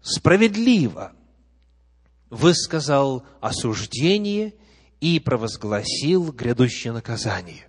справедливо 0.00 1.12
высказал 2.30 3.22
осуждение 3.40 4.54
и 5.00 5.20
провозгласил 5.20 6.32
грядущее 6.32 6.94
наказание. 6.94 7.68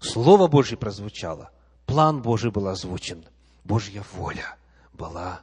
Слово 0.00 0.48
Божье 0.48 0.76
прозвучало, 0.76 1.50
план 1.86 2.22
Божий 2.22 2.50
был 2.50 2.66
озвучен– 2.66 3.24
Божья 3.68 4.02
воля 4.14 4.56
была 4.94 5.42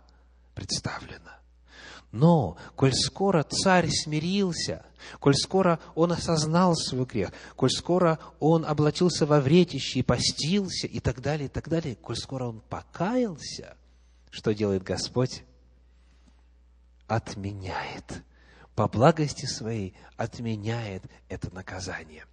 представлена. 0.55 1.39
Но, 2.11 2.57
коль 2.75 2.93
скоро 2.93 3.43
царь 3.43 3.87
смирился, 3.89 4.83
коль 5.19 5.35
скоро 5.35 5.79
он 5.93 6.11
осознал 6.11 6.75
свой 6.75 7.05
грех, 7.05 7.31
коль 7.55 7.69
скоро 7.69 8.19
он 8.39 8.65
облачился 8.65 9.27
во 9.27 9.39
вретище 9.39 9.99
и 9.99 10.03
постился 10.03 10.87
и 10.87 10.99
так 10.99 11.21
далее, 11.21 11.45
и 11.45 11.49
так 11.49 11.69
далее, 11.69 11.95
коль 11.95 12.15
скоро 12.15 12.45
он 12.45 12.61
покаялся, 12.61 13.77
что 14.31 14.53
делает 14.53 14.81
Господь? 14.81 15.43
Отменяет. 17.07 18.23
По 18.75 18.87
благости 18.87 19.45
своей 19.45 19.95
отменяет 20.17 21.03
это 21.29 21.53
наказание. 21.53 22.25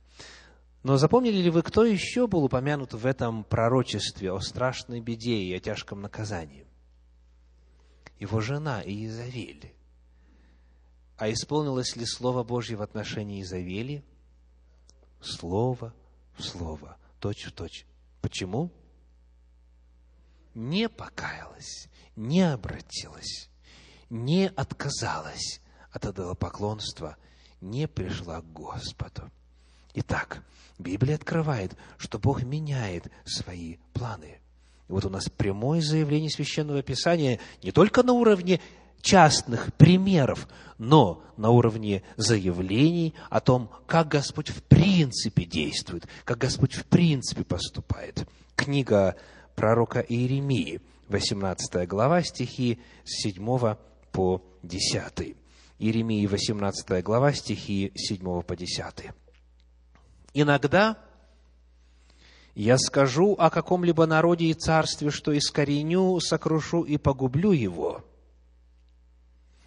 Но 0.83 0.97
запомнили 0.97 1.37
ли 1.37 1.51
вы, 1.51 1.63
кто 1.63 1.85
еще 1.85 2.27
был 2.27 2.45
упомянут 2.45 2.93
в 2.93 3.07
этом 3.07 3.45
пророчестве 3.45 4.33
о 4.33 4.41
страшной 4.41 5.01
беде 5.01 5.37
и 5.37 5.55
о 5.55 5.61
тяжком 5.61 6.01
наказании? 6.03 6.67
Его 8.19 8.41
жена 8.41 8.83
Иезавель. 8.83 9.75
А 11.17 11.31
исполнилось 11.31 11.95
ли 11.95 12.05
Слово 12.05 12.43
Божье 12.43 12.77
в 12.77 12.83
отношении 12.83 13.39
Иезавели? 13.39 14.05
Слово 15.21 15.95
в 16.37 16.43
слово, 16.43 16.97
точь 17.21 17.45
в 17.45 17.53
точь. 17.53 17.87
Почему? 18.21 18.73
Не 20.55 20.89
покаялась, 20.89 21.89
не 22.17 22.43
обратилась, 22.43 23.49
не 24.11 24.49
отказалась 24.49 25.61
от 25.93 26.07
идолопоклонства, 26.07 27.17
не 27.61 27.87
пришла 27.87 28.41
к 28.41 28.53
Господу. 28.53 29.31
Итак, 29.95 30.43
Библия 30.79 31.17
открывает, 31.17 31.77
что 31.99 32.19
Бог 32.19 32.43
меняет 32.43 33.11
свои 33.25 33.77
планы. 33.93 34.39
И 34.89 34.93
вот 34.93 35.05
у 35.05 35.11
нас 35.11 35.29
прямое 35.29 35.81
заявление 35.81 36.31
Священного 36.31 36.83
Писания 36.83 37.39
не 37.63 37.73
только 37.73 38.03
на 38.03 38.13
уровне 38.13 38.61
частных 39.01 39.75
примеров, 39.75 40.49
но 40.79 41.23
на 41.37 41.51
уровне 41.51 42.03
заявлений 42.17 43.15
о 43.31 43.41
том, 43.41 43.71
как 43.87 44.09
Господь 44.09 44.49
в 44.49 44.63
принципе 44.63 45.45
действует, 45.45 46.07
как 46.25 46.39
Господь 46.39 46.75
в 46.75 46.85
принципе 46.85 47.45
поступает. 47.45 48.27
Книга 48.57 49.17
пророка 49.55 50.01
Иеремии, 50.01 50.81
18 51.09 51.87
глава, 51.89 52.23
стихи 52.23 52.81
с 53.05 53.23
7 53.23 53.77
по 54.13 54.43
10. 54.63 55.37
Иеремии, 55.79 56.27
18 56.27 57.03
глава, 57.03 57.33
стихи 57.33 57.93
с 57.95 58.09
7 58.09 58.43
по 58.43 58.57
10. 58.57 59.13
Иногда 60.35 60.99
я 62.55 62.79
скажу 62.79 63.35
о 63.39 63.51
каком-либо 63.51 64.07
народе 64.07 64.47
и 64.47 64.55
царстве, 64.55 65.11
что 65.11 65.37
искореню, 65.37 66.21
сокрушу 66.21 66.83
и 66.83 66.97
погублю 66.99 67.53
его. 67.53 68.05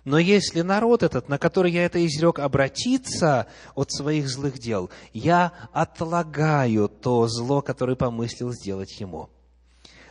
Но 0.04 0.20
если 0.20 0.62
народ 0.62 1.02
этот, 1.02 1.30
на 1.30 1.40
который 1.40 1.72
я 1.72 1.86
это 1.86 2.06
изрек, 2.06 2.38
обратится 2.38 3.48
от 3.74 3.92
своих 3.92 4.30
злых 4.30 4.60
дел, 4.60 4.92
я 5.14 5.52
отлагаю 5.74 6.90
то 6.90 7.28
зло, 7.28 7.64
которое 7.64 7.96
помыслил 7.96 8.52
сделать 8.54 9.00
ему 9.00 9.30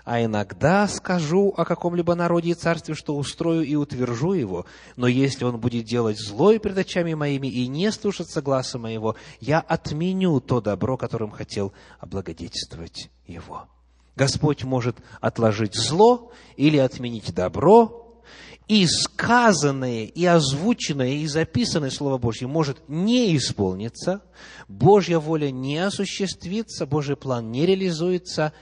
а 0.04 0.22
иногда 0.22 0.86
скажу 0.86 1.54
о 1.56 1.64
каком-либо 1.64 2.14
народе 2.14 2.50
и 2.50 2.54
царстве, 2.54 2.94
что 2.94 3.16
устрою 3.16 3.62
и 3.62 3.74
утвержу 3.74 4.34
его, 4.34 4.66
но 4.96 5.06
если 5.06 5.44
он 5.44 5.58
будет 5.58 5.86
делать 5.86 6.18
злое 6.18 6.58
пред 6.58 6.76
очами 6.76 7.14
моими 7.14 7.46
и 7.46 7.66
не 7.66 7.90
слушаться 7.90 8.42
гласа 8.42 8.78
моего, 8.78 9.16
я 9.40 9.60
отменю 9.60 10.40
то 10.40 10.60
добро, 10.60 10.96
которым 10.96 11.30
хотел 11.30 11.72
облагодетельствовать 11.98 13.10
его. 13.26 13.66
Господь 14.14 14.62
может 14.62 14.98
отложить 15.20 15.74
зло 15.74 16.32
или 16.56 16.76
отменить 16.76 17.34
добро, 17.34 18.22
и 18.68 18.86
сказанное, 18.86 20.04
и 20.04 20.24
озвученное, 20.24 21.14
и 21.14 21.26
записанное 21.26 21.90
Слово 21.90 22.16
Божье 22.16 22.46
может 22.46 22.78
не 22.88 23.36
исполниться, 23.36 24.22
Божья 24.68 25.18
воля 25.18 25.50
не 25.50 25.78
осуществится, 25.78 26.86
Божий 26.86 27.16
план 27.16 27.50
не 27.50 27.66
реализуется, 27.66 28.52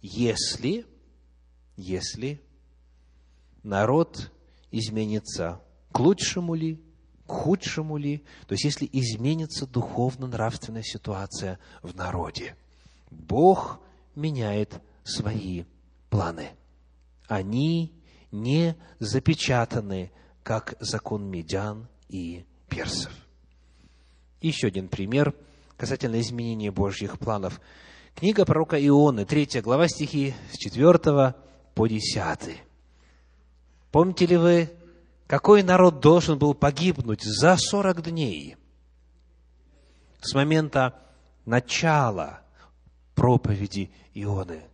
если 0.00 0.86
если 1.80 2.40
народ 3.62 4.30
изменится 4.70 5.60
к 5.92 5.98
лучшему 5.98 6.54
ли, 6.54 6.80
к 7.26 7.30
худшему 7.32 7.96
ли, 7.96 8.18
то 8.46 8.52
есть 8.52 8.64
если 8.64 8.88
изменится 8.92 9.66
духовно-нравственная 9.66 10.82
ситуация 10.82 11.58
в 11.82 11.94
народе. 11.94 12.56
Бог 13.10 13.80
меняет 14.14 14.80
свои 15.04 15.64
планы. 16.10 16.50
Они 17.26 17.92
не 18.30 18.76
запечатаны, 18.98 20.12
как 20.42 20.74
закон 20.80 21.28
медян 21.28 21.88
и 22.08 22.44
персов. 22.68 23.12
Еще 24.40 24.68
один 24.68 24.88
пример 24.88 25.34
касательно 25.76 26.20
изменения 26.20 26.70
Божьих 26.70 27.18
планов. 27.18 27.60
Книга 28.14 28.44
пророка 28.44 28.76
Ионы, 28.84 29.24
3 29.24 29.60
глава 29.62 29.88
стихи 29.88 30.34
с 30.52 30.58
4 30.58 31.34
по 31.80 31.88
10. 31.88 32.60
Помните 33.90 34.26
ли 34.26 34.36
вы, 34.36 34.70
какой 35.26 35.62
народ 35.62 36.00
должен 36.00 36.38
был 36.38 36.52
погибнуть 36.52 37.22
за 37.22 37.56
40 37.56 38.02
дней 38.02 38.56
с 40.20 40.34
момента 40.34 41.00
начала 41.46 42.42
проповеди 43.14 43.90
Ионы? 44.12 44.64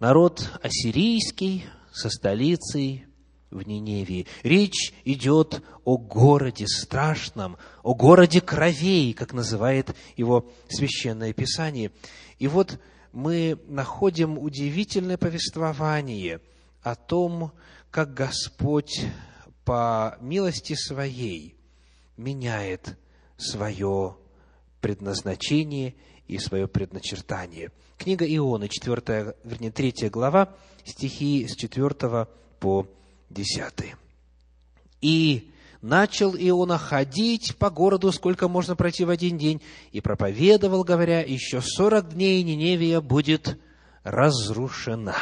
Народ 0.00 0.50
ассирийский 0.62 1.64
со 1.94 2.10
столицей 2.10 3.06
в 3.50 3.66
Ниневии. 3.66 4.26
Речь 4.42 4.92
идет 5.06 5.62
о 5.86 5.96
городе 5.96 6.66
страшном, 6.66 7.56
о 7.82 7.94
городе 7.94 8.42
кровей, 8.42 9.14
как 9.14 9.32
называет 9.32 9.96
его 10.18 10.46
Священное 10.68 11.32
Писание. 11.32 11.90
И 12.38 12.48
вот 12.48 12.78
мы 13.12 13.58
находим 13.66 14.38
удивительное 14.38 15.16
повествование 15.16 16.40
о 16.82 16.94
том, 16.94 17.52
как 17.90 18.14
Господь 18.14 19.06
по 19.64 20.16
милости 20.20 20.74
Своей 20.74 21.56
меняет 22.16 22.98
свое 23.36 24.16
предназначение 24.80 25.94
и 26.26 26.38
свое 26.38 26.68
предначертание. 26.68 27.70
Книга 27.96 28.24
Ионы, 28.26 28.68
4, 28.68 29.36
вернее, 29.44 29.70
3 29.70 30.08
глава, 30.10 30.54
стихи 30.84 31.46
с 31.48 31.56
4 31.56 32.28
по 32.60 32.86
10. 33.30 33.94
«И 35.00 35.50
начал 35.82 36.34
Иона 36.36 36.78
ходить 36.78 37.56
по 37.56 37.70
городу, 37.70 38.12
сколько 38.12 38.48
можно 38.48 38.76
пройти 38.76 39.04
в 39.04 39.10
один 39.10 39.38
день, 39.38 39.60
и 39.92 40.00
проповедовал, 40.00 40.84
говоря, 40.84 41.20
еще 41.20 41.60
сорок 41.60 42.14
дней 42.14 42.42
Ниневия 42.42 43.00
будет 43.00 43.58
разрушена. 44.04 45.16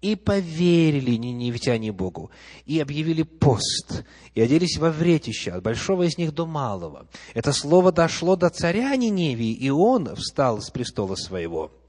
И 0.00 0.16
поверили 0.16 1.12
ниневитяне 1.12 1.92
Богу, 1.92 2.32
и 2.66 2.80
объявили 2.80 3.22
пост, 3.22 4.04
и 4.34 4.40
оделись 4.40 4.76
во 4.78 4.90
вретище, 4.90 5.52
от 5.52 5.62
большого 5.62 6.02
из 6.02 6.18
них 6.18 6.34
до 6.34 6.44
малого. 6.44 7.06
Это 7.34 7.52
слово 7.52 7.92
дошло 7.92 8.34
до 8.34 8.50
царя 8.50 8.96
Ниневии, 8.96 9.52
и 9.52 9.70
он 9.70 10.16
встал 10.16 10.60
с 10.60 10.70
престола 10.70 11.14
своего– 11.14 11.70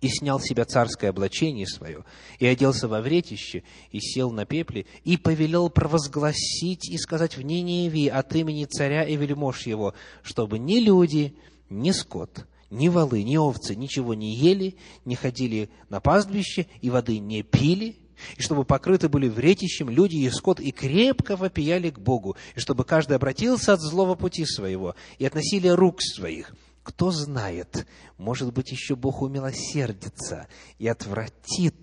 и 0.00 0.08
снял 0.08 0.40
с 0.40 0.44
себя 0.44 0.64
царское 0.64 1.08
облачение 1.08 1.66
свое, 1.66 2.04
и 2.38 2.46
оделся 2.46 2.88
во 2.88 3.00
вретище, 3.00 3.62
и 3.90 4.00
сел 4.00 4.30
на 4.30 4.44
пепле, 4.44 4.86
и 5.04 5.16
повелел 5.16 5.70
провозгласить 5.70 6.88
и 6.88 6.98
сказать 6.98 7.36
в 7.36 7.42
Ниневии 7.42 8.08
от 8.08 8.34
имени 8.34 8.64
царя 8.66 9.04
и 9.04 9.16
вельмож 9.16 9.66
его, 9.66 9.94
чтобы 10.22 10.58
ни 10.58 10.80
люди, 10.80 11.34
ни 11.70 11.92
скот, 11.92 12.46
ни 12.70 12.88
волы, 12.88 13.22
ни 13.22 13.36
овцы 13.36 13.74
ничего 13.74 14.14
не 14.14 14.34
ели, 14.34 14.76
не 15.04 15.14
ходили 15.14 15.70
на 15.88 16.00
пастбище 16.00 16.66
и 16.82 16.90
воды 16.90 17.18
не 17.18 17.42
пили, 17.42 17.96
и 18.36 18.42
чтобы 18.42 18.64
покрыты 18.64 19.08
были 19.08 19.28
вретищем 19.28 19.88
люди 19.88 20.16
и 20.16 20.30
скот, 20.30 20.60
и 20.60 20.72
крепко 20.72 21.36
вопияли 21.36 21.90
к 21.90 21.98
Богу, 21.98 22.36
и 22.54 22.60
чтобы 22.60 22.84
каждый 22.84 23.16
обратился 23.16 23.72
от 23.72 23.80
злого 23.80 24.14
пути 24.14 24.44
своего, 24.44 24.94
и 25.18 25.26
относили 25.26 25.68
рук 25.68 26.02
своих– 26.02 26.54
кто 26.86 27.10
знает, 27.10 27.84
может 28.16 28.54
быть, 28.54 28.70
еще 28.70 28.94
Бог 28.94 29.20
умилосердится 29.20 30.46
и 30.78 30.86
отвратит 30.86 31.74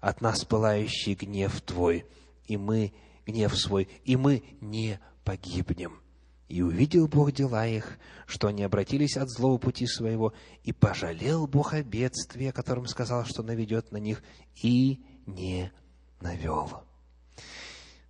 от 0.00 0.20
нас 0.20 0.44
пылающий 0.44 1.14
гнев 1.14 1.60
Твой, 1.60 2.04
и 2.46 2.56
мы, 2.56 2.92
гнев 3.26 3.56
свой, 3.56 3.88
и 4.04 4.16
мы 4.16 4.42
не 4.60 4.98
погибнем. 5.22 6.00
И 6.48 6.62
увидел 6.62 7.06
Бог 7.06 7.30
дела 7.30 7.64
их, 7.68 7.96
что 8.26 8.48
они 8.48 8.64
обратились 8.64 9.16
от 9.16 9.30
злого 9.30 9.58
пути 9.58 9.86
своего, 9.86 10.34
и 10.64 10.72
пожалел 10.72 11.46
Бог 11.46 11.72
о 11.72 11.84
бедствии, 11.84 12.48
о 12.48 12.52
котором 12.52 12.88
сказал, 12.88 13.24
что 13.24 13.44
наведет 13.44 13.92
на 13.92 13.98
них, 13.98 14.20
и 14.60 15.00
не 15.26 15.72
навел. 16.20 16.82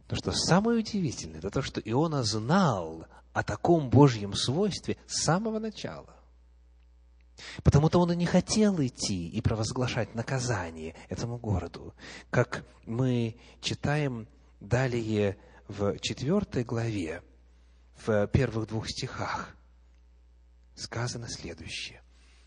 Но 0.08 0.16
что 0.16 0.32
самое 0.32 0.78
удивительное, 0.78 1.40
это 1.40 1.50
то, 1.50 1.60
что 1.60 1.82
Иона 1.82 2.22
знал 2.22 3.06
о 3.34 3.42
таком 3.42 3.90
Божьем 3.90 4.32
свойстве 4.32 4.96
с 5.06 5.24
самого 5.24 5.58
начала. 5.58 6.16
Потому-то 7.64 7.98
он 7.98 8.12
и 8.12 8.16
не 8.16 8.26
хотел 8.26 8.80
идти 8.80 9.28
и 9.28 9.40
провозглашать 9.40 10.14
наказание 10.14 10.94
этому 11.08 11.36
городу. 11.36 11.92
Как 12.30 12.64
мы 12.86 13.36
читаем 13.60 14.28
далее 14.60 15.36
в 15.66 15.98
четвертой 15.98 16.62
главе, 16.62 17.22
в 18.06 18.26
первых 18.28 18.68
двух 18.68 18.88
стихах, 18.88 19.56
сказано 20.76 21.28
следующее. 21.28 22.02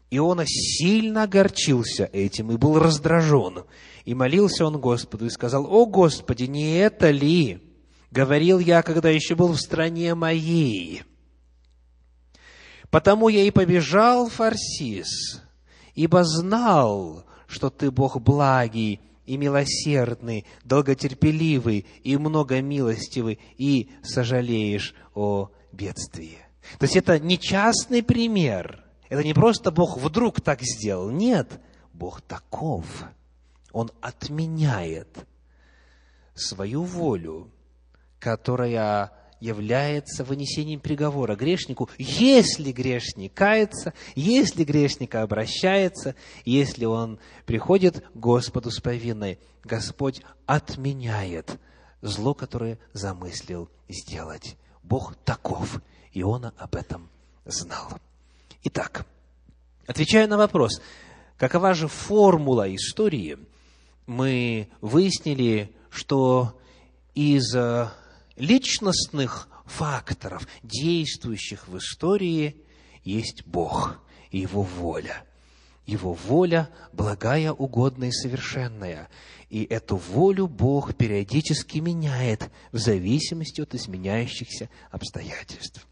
Иона 0.09 0.45
сильно 0.45 1.23
огорчился 1.23 2.05
этим 2.05 2.51
и 2.53 2.57
был 2.57 2.79
раздражен. 2.79 3.65
И 4.05 4.15
молился 4.15 4.65
он 4.65 4.79
Господу 4.79 5.25
и 5.25 5.29
сказал, 5.29 5.65
«О 5.65 5.85
Господи, 5.85 6.43
не 6.43 6.77
это 6.77 7.09
ли? 7.09 7.66
Говорил 8.11 8.59
я, 8.59 8.81
когда 8.83 9.09
еще 9.09 9.35
был 9.35 9.53
в 9.53 9.59
стране 9.59 10.15
моей. 10.15 11.03
Потому 12.89 13.27
я 13.27 13.43
и 13.43 13.51
побежал 13.51 14.29
в 14.29 14.39
Арсис, 14.39 15.43
ибо 15.93 16.23
знал, 16.23 17.25
что 17.47 17.69
ты 17.69 17.91
Бог 17.91 18.21
благий 18.21 19.01
и 19.25 19.35
милосердный, 19.35 20.45
долготерпеливый 20.63 21.85
и 22.03 22.17
многомилостивый, 22.17 23.39
и 23.57 23.89
сожалеешь 24.03 24.95
о 25.13 25.49
бедствии». 25.71 26.37
То 26.79 26.83
есть 26.83 26.95
это 26.95 27.19
не 27.19 27.39
частный 27.39 28.03
пример, 28.03 28.83
это 29.09 29.23
не 29.23 29.33
просто 29.33 29.71
Бог 29.71 29.97
вдруг 29.97 30.41
так 30.41 30.61
сделал. 30.61 31.09
Нет, 31.09 31.61
Бог 31.93 32.21
таков. 32.21 32.85
Он 33.71 33.91
отменяет 34.01 35.25
свою 36.33 36.83
волю, 36.83 37.51
которая 38.19 39.11
является 39.39 40.23
вынесением 40.23 40.79
приговора 40.79 41.35
грешнику, 41.35 41.89
если 41.97 42.71
грешник 42.71 43.33
кается, 43.33 43.93
если 44.15 44.63
грешник 44.63 45.15
обращается, 45.15 46.15
если 46.43 46.85
он 46.85 47.19
приходит 47.45 47.99
к 47.99 48.15
Господу 48.15 48.71
с 48.71 48.79
повинной, 48.79 49.39
Господь 49.63 50.21
отменяет 50.45 51.59
зло, 52.01 52.33
которое 52.33 52.79
замыслил 52.93 53.69
сделать. 53.89 54.57
Бог 54.83 55.15
таков, 55.23 55.81
и 56.11 56.23
он 56.23 56.45
об 56.57 56.75
этом 56.75 57.09
знал. 57.45 57.91
Итак, 58.63 59.05
отвечая 59.85 60.27
на 60.27 60.37
вопрос, 60.37 60.81
какова 61.37 61.73
же 61.73 61.87
формула 61.87 62.73
истории, 62.73 63.37
мы 64.05 64.69
выяснили, 64.81 65.75
что 65.89 66.57
из 67.13 67.53
э, 67.55 67.89
личностных 68.37 69.49
факторов, 69.65 70.47
действующих 70.63 71.67
в 71.67 71.77
истории, 71.77 72.55
есть 73.03 73.45
Бог 73.45 73.99
и 74.31 74.39
Его 74.39 74.61
воля. 74.61 75.25
Его 75.85 76.13
воля 76.13 76.69
благая, 76.91 77.51
угодная 77.51 78.09
и 78.09 78.11
совершенная. 78.11 79.09
И 79.49 79.63
эту 79.63 79.95
волю 79.95 80.47
Бог 80.47 80.95
периодически 80.95 81.77
меняет 81.79 82.49
в 82.73 82.77
зависимости 82.77 83.61
от 83.61 83.73
изменяющихся 83.73 84.69
обстоятельств. 84.91 85.87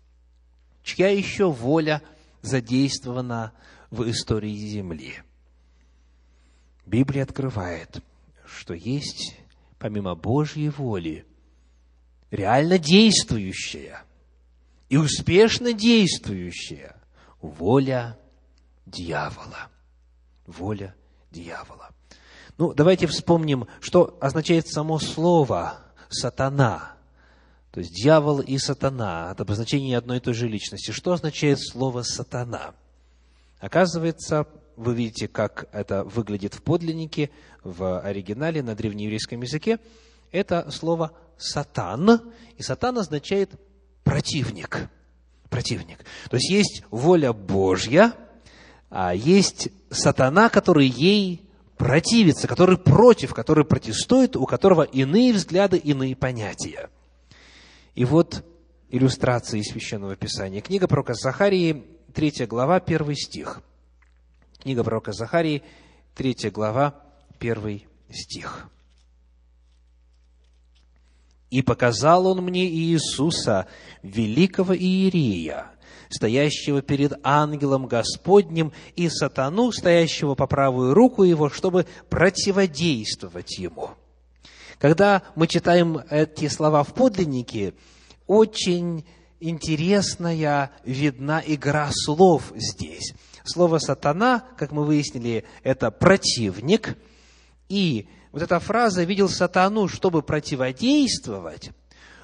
Чья 0.84 1.10
еще 1.10 1.50
воля 1.50 2.02
задействована 2.41 3.54
в 3.89 4.10
истории 4.10 4.54
Земли? 4.54 5.16
Библия 6.86 7.24
открывает, 7.24 8.04
что 8.46 8.74
есть, 8.74 9.38
помимо 9.80 10.14
Божьей 10.16 10.70
воли, 10.70 11.26
реально 12.36 12.78
действующая 12.78 14.04
и 14.90 14.98
успешно 14.98 15.74
действующая 15.74 16.96
воля 17.42 18.18
дьявола. 18.86 19.70
Воля 20.46 20.96
дьявола. 21.32 21.90
Ну, 22.58 22.74
давайте 22.74 23.08
вспомним, 23.08 23.68
что 23.82 24.18
означает 24.22 24.68
само 24.68 25.00
слово 25.00 25.80
«сатана». 26.10 26.94
То 27.72 27.82
есть 27.82 27.94
дьявол 27.94 28.40
и 28.40 28.58
сатана– 28.58 29.32
это 29.34 29.44
обозначение 29.44 29.98
одной 29.98 30.18
и 30.18 30.22
той 30.22 30.34
же 30.34 30.48
личности. 30.48 30.92
Что 30.92 31.12
означает 31.12 31.60
слово 31.60 32.04
«сатана»? 32.04 32.74
Оказывается, 33.60 34.48
вы 34.78 34.94
видите, 34.94 35.28
как 35.28 35.68
это 35.74 36.06
выглядит 36.06 36.54
в 36.54 36.62
подлиннике, 36.62 37.32
в 37.64 38.00
оригинале, 38.00 38.64
на 38.64 38.76
древнееврейском 38.76 39.42
языке. 39.42 39.80
Это 40.32 40.72
слово 40.72 41.12
«сатан», 41.38 42.22
и 42.58 42.64
«сатан» 42.64 42.98
означает 42.98 43.52
«противник». 44.04 44.90
Противник. 45.50 46.00
То 46.30 46.38
есть, 46.38 46.50
есть 46.50 46.84
воля 46.92 47.32
Божья, 47.32 48.14
а 48.90 49.14
есть 49.14 49.70
сатана, 49.90 50.50
который 50.50 50.88
ей 50.88 51.50
противится, 51.78 52.48
который 52.48 52.78
против, 52.78 53.34
который 53.34 53.66
протестует, 53.66 54.36
у 54.36 54.46
которого 54.46 54.84
иные 54.84 55.34
взгляды, 55.34 55.78
иные 55.78 56.16
понятия. 56.16 56.90
И 57.94 58.06
вот 58.06 58.44
иллюстрации 58.90 59.62
Священного 59.62 60.16
Писания. 60.16 60.62
Книга 60.62 60.88
пророка 60.88 61.14
Захарии, 61.14 61.86
3 62.14 62.46
глава, 62.48 62.78
1 62.78 63.16
стих. 63.16 63.62
Книга 64.62 64.84
пророка 64.84 65.12
Захарии, 65.12 65.64
3 66.16 66.50
глава, 66.52 67.02
1 67.40 67.82
стих. 68.12 68.68
И 71.56 71.62
показал 71.62 72.28
он 72.28 72.43
мне 72.43 72.68
Иисуса, 72.68 73.68
великого 74.03 74.76
Иерея, 74.76 75.72
стоящего 76.10 76.82
перед 76.82 77.14
ангелом 77.24 77.86
Господним, 77.86 78.74
и 78.97 79.08
сатану, 79.08 79.72
стоящего 79.72 80.36
по 80.36 80.47
правую 80.47 80.93
руку 80.93 81.24
его, 81.24 81.49
чтобы 81.49 81.86
противодействовать 82.10 83.58
ему. 83.58 83.91
Когда 84.80 85.24
мы 85.36 85.47
читаем 85.47 86.01
эти 86.10 86.49
слова 86.49 86.84
в 86.84 86.93
подлиннике, 86.93 87.74
очень 88.28 89.06
интересная 89.39 90.72
видна 90.84 91.41
игра 91.45 91.89
слов 91.93 92.51
здесь. 92.53 93.14
Слово 93.45 93.78
«сатана», 93.78 94.43
как 94.58 94.74
мы 94.74 94.84
выяснили, 94.84 95.45
это 95.64 95.89
противник, 95.89 96.97
и 97.70 98.10
вот 98.36 98.42
эта 98.42 98.60
фраза 98.60 99.02
«видел 99.06 99.30
сатану, 99.30 99.88
чтобы 99.88 100.22
противодействовать», 100.22 101.70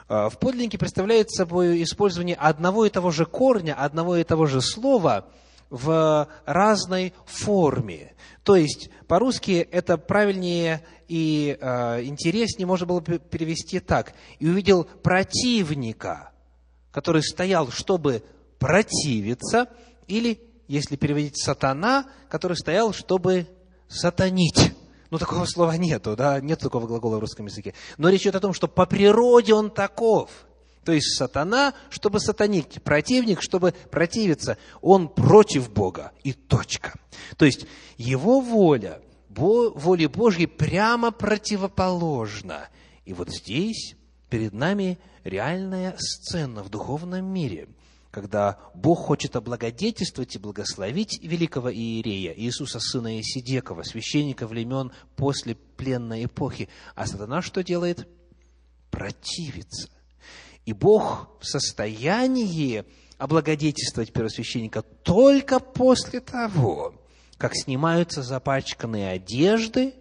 э, 0.09 0.27
в 0.29 0.37
подлиннике 0.39 0.77
представляет 0.77 1.31
собой 1.31 1.81
использование 1.83 2.35
одного 2.35 2.85
и 2.85 2.89
того 2.89 3.11
же 3.11 3.25
корня, 3.25 3.75
одного 3.75 4.17
и 4.17 4.25
того 4.25 4.45
же 4.45 4.59
слова 4.59 5.29
в 5.69 6.27
разной 6.45 7.13
форме. 7.25 8.13
То 8.43 8.57
есть, 8.57 8.89
по-русски 9.07 9.65
это 9.71 9.97
правильнее 9.97 10.83
и 11.07 11.57
э, 11.57 12.03
интереснее 12.03 12.67
можно 12.67 12.85
было 12.85 12.99
бы 12.99 13.17
перевести 13.17 13.79
так. 13.79 14.11
«И 14.39 14.49
увидел 14.49 14.83
противника, 14.83 16.33
который 16.91 17.23
стоял, 17.23 17.71
чтобы 17.71 18.21
противиться», 18.59 19.69
или, 20.07 20.41
если 20.67 20.97
переводить 20.97 21.41
«сатана», 21.41 22.05
который 22.27 22.57
стоял, 22.57 22.91
чтобы 22.91 23.47
сатанить. 23.87 24.73
Ну, 25.11 25.17
такого 25.17 25.43
слова 25.43 25.75
нету, 25.75 26.15
да, 26.15 26.39
нет 26.39 26.59
такого 26.59 26.87
глагола 26.87 27.17
в 27.17 27.19
русском 27.19 27.45
языке. 27.45 27.73
Но 27.97 28.07
речь 28.07 28.21
идет 28.21 28.35
о 28.35 28.39
том, 28.39 28.53
что 28.53 28.69
по 28.69 28.85
природе 28.85 29.53
он 29.53 29.69
таков. 29.69 30.31
То 30.85 30.93
есть 30.93 31.17
сатана, 31.17 31.73
чтобы 31.89 32.21
сатанить, 32.21 32.81
противник, 32.81 33.41
чтобы 33.41 33.73
противиться, 33.91 34.57
он 34.79 35.09
против 35.09 35.69
Бога 35.69 36.13
и 36.23 36.31
точка. 36.31 36.93
То 37.35 37.43
есть 37.43 37.67
его 37.97 38.39
воля, 38.39 39.01
воле 39.27 40.07
Божьей 40.07 40.47
прямо 40.47 41.11
противоположна. 41.11 42.69
И 43.03 43.13
вот 43.13 43.29
здесь 43.29 43.95
перед 44.29 44.53
нами 44.53 44.97
реальная 45.25 45.93
сцена 45.97 46.63
в 46.63 46.69
духовном 46.69 47.25
мире– 47.25 47.67
когда 48.11 48.59
Бог 48.75 48.99
хочет 48.99 49.37
облагодетельствовать 49.37 50.35
и 50.35 50.39
благословить 50.39 51.19
великого 51.23 51.73
Иерея, 51.73 52.33
Иисуса, 52.35 52.79
сына 52.79 53.19
Исидекова, 53.21 53.83
священника 53.83 54.47
времен 54.47 54.91
после 55.15 55.55
пленной 55.55 56.25
эпохи. 56.25 56.67
А 56.93 57.07
сатана 57.07 57.41
что 57.41 57.63
делает? 57.63 58.07
Противится. 58.91 59.89
И 60.65 60.73
Бог 60.73 61.29
в 61.39 61.45
состоянии 61.45 62.83
облагодетельствовать 63.17 64.11
первосвященника 64.11 64.81
только 64.81 65.59
после 65.59 66.19
того, 66.19 66.93
как 67.37 67.55
снимаются 67.55 68.23
запачканные 68.23 69.09
одежды, 69.09 69.95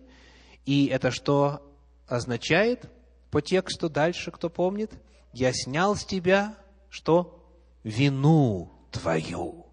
и 0.66 0.86
это 0.86 1.12
что 1.12 1.62
означает 2.08 2.90
по 3.30 3.40
тексту 3.40 3.88
дальше, 3.88 4.32
кто 4.32 4.50
помнит? 4.50 4.92
Я 5.32 5.52
снял 5.52 5.94
с 5.94 6.04
тебя 6.04 6.56
что? 6.88 7.39
Вину 7.82 8.72
твою. 8.90 9.66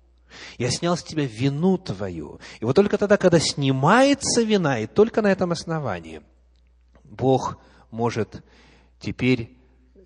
Я 0.58 0.70
снял 0.72 0.98
с 0.98 1.04
тебя 1.04 1.26
вину 1.26 1.78
твою. 1.78 2.40
И 2.60 2.66
вот 2.66 2.76
только 2.76 2.98
тогда, 2.98 3.18
когда 3.18 3.40
снимается 3.40 4.42
вина, 4.42 4.80
и 4.80 4.88
только 4.88 5.22
на 5.22 5.32
этом 5.32 5.52
основании, 5.52 6.22
Бог 7.04 7.58
может 7.92 8.44
теперь 9.00 9.58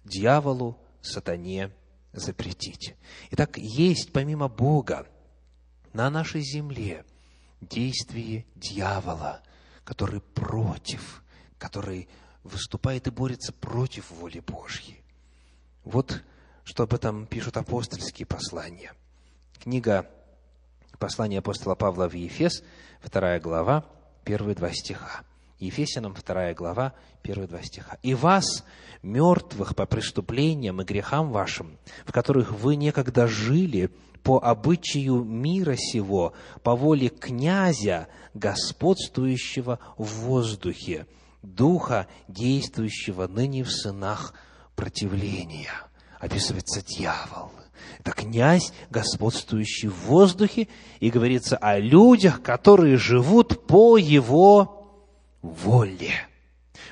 дьяволу, 0.04 0.78
сатане 1.02 1.72
запретить. 2.14 2.96
Итак, 3.32 3.58
есть 3.58 4.12
помимо 4.14 4.48
Бога 4.48 5.08
на 5.94 6.10
нашей 6.10 6.42
земле 6.42 7.06
действие 7.60 8.46
дьявола, 8.56 9.42
который 9.84 10.22
против, 10.22 11.24
который 11.58 12.08
выступает 12.44 13.08
и 13.08 13.12
борется 13.12 13.54
против 13.54 14.12
воли 14.12 14.40
Божьей. 14.40 15.04
Вот 15.84 16.24
что 16.72 16.84
об 16.84 16.94
этом 16.94 17.26
пишут 17.26 17.58
апостольские 17.58 18.26
послания. 18.26 18.94
Книга 19.62 20.10
Послание 21.00 21.40
апостола 21.40 21.76
Павла 21.76 22.08
в 22.08 22.14
Ефес, 22.14 22.64
вторая 23.02 23.42
глава, 23.42 23.84
первые 24.24 24.56
два 24.56 24.72
стиха. 24.72 25.24
Ефесянам, 25.60 26.16
вторая 26.16 26.56
глава, 26.56 26.94
первые 27.24 27.50
два 27.50 27.62
стиха. 27.62 27.98
«И 28.04 28.14
вас, 28.14 28.64
мертвых 29.04 29.76
по 29.76 29.86
преступлениям 29.86 30.82
и 30.82 30.86
грехам 30.86 31.32
вашим, 31.32 31.78
в 32.06 32.14
которых 32.14 32.54
вы 32.54 32.78
некогда 32.78 33.28
жили 33.28 33.90
по 34.24 34.40
обычаю 34.42 35.26
мира 35.26 35.76
сего, 35.76 36.32
по 36.64 36.78
воле 36.78 37.10
князя, 37.10 38.08
господствующего 38.34 39.80
в 39.98 40.06
воздухе, 40.06 41.06
духа, 41.42 42.08
действующего 42.30 43.28
ныне 43.28 43.66
в 43.66 43.72
сынах 43.72 44.34
противления». 44.78 45.91
Описывается 46.22 46.84
дьявол. 46.84 47.52
Это 48.00 48.12
князь, 48.12 48.72
господствующий 48.92 49.90
в 49.90 50.06
воздухе, 50.06 50.68
и 51.00 51.10
говорится 51.10 51.58
о 51.58 51.80
людях, 51.80 52.42
которые 52.44 52.98
живут 52.98 53.66
по 53.66 53.98
его 53.98 54.88
воле. 55.42 56.14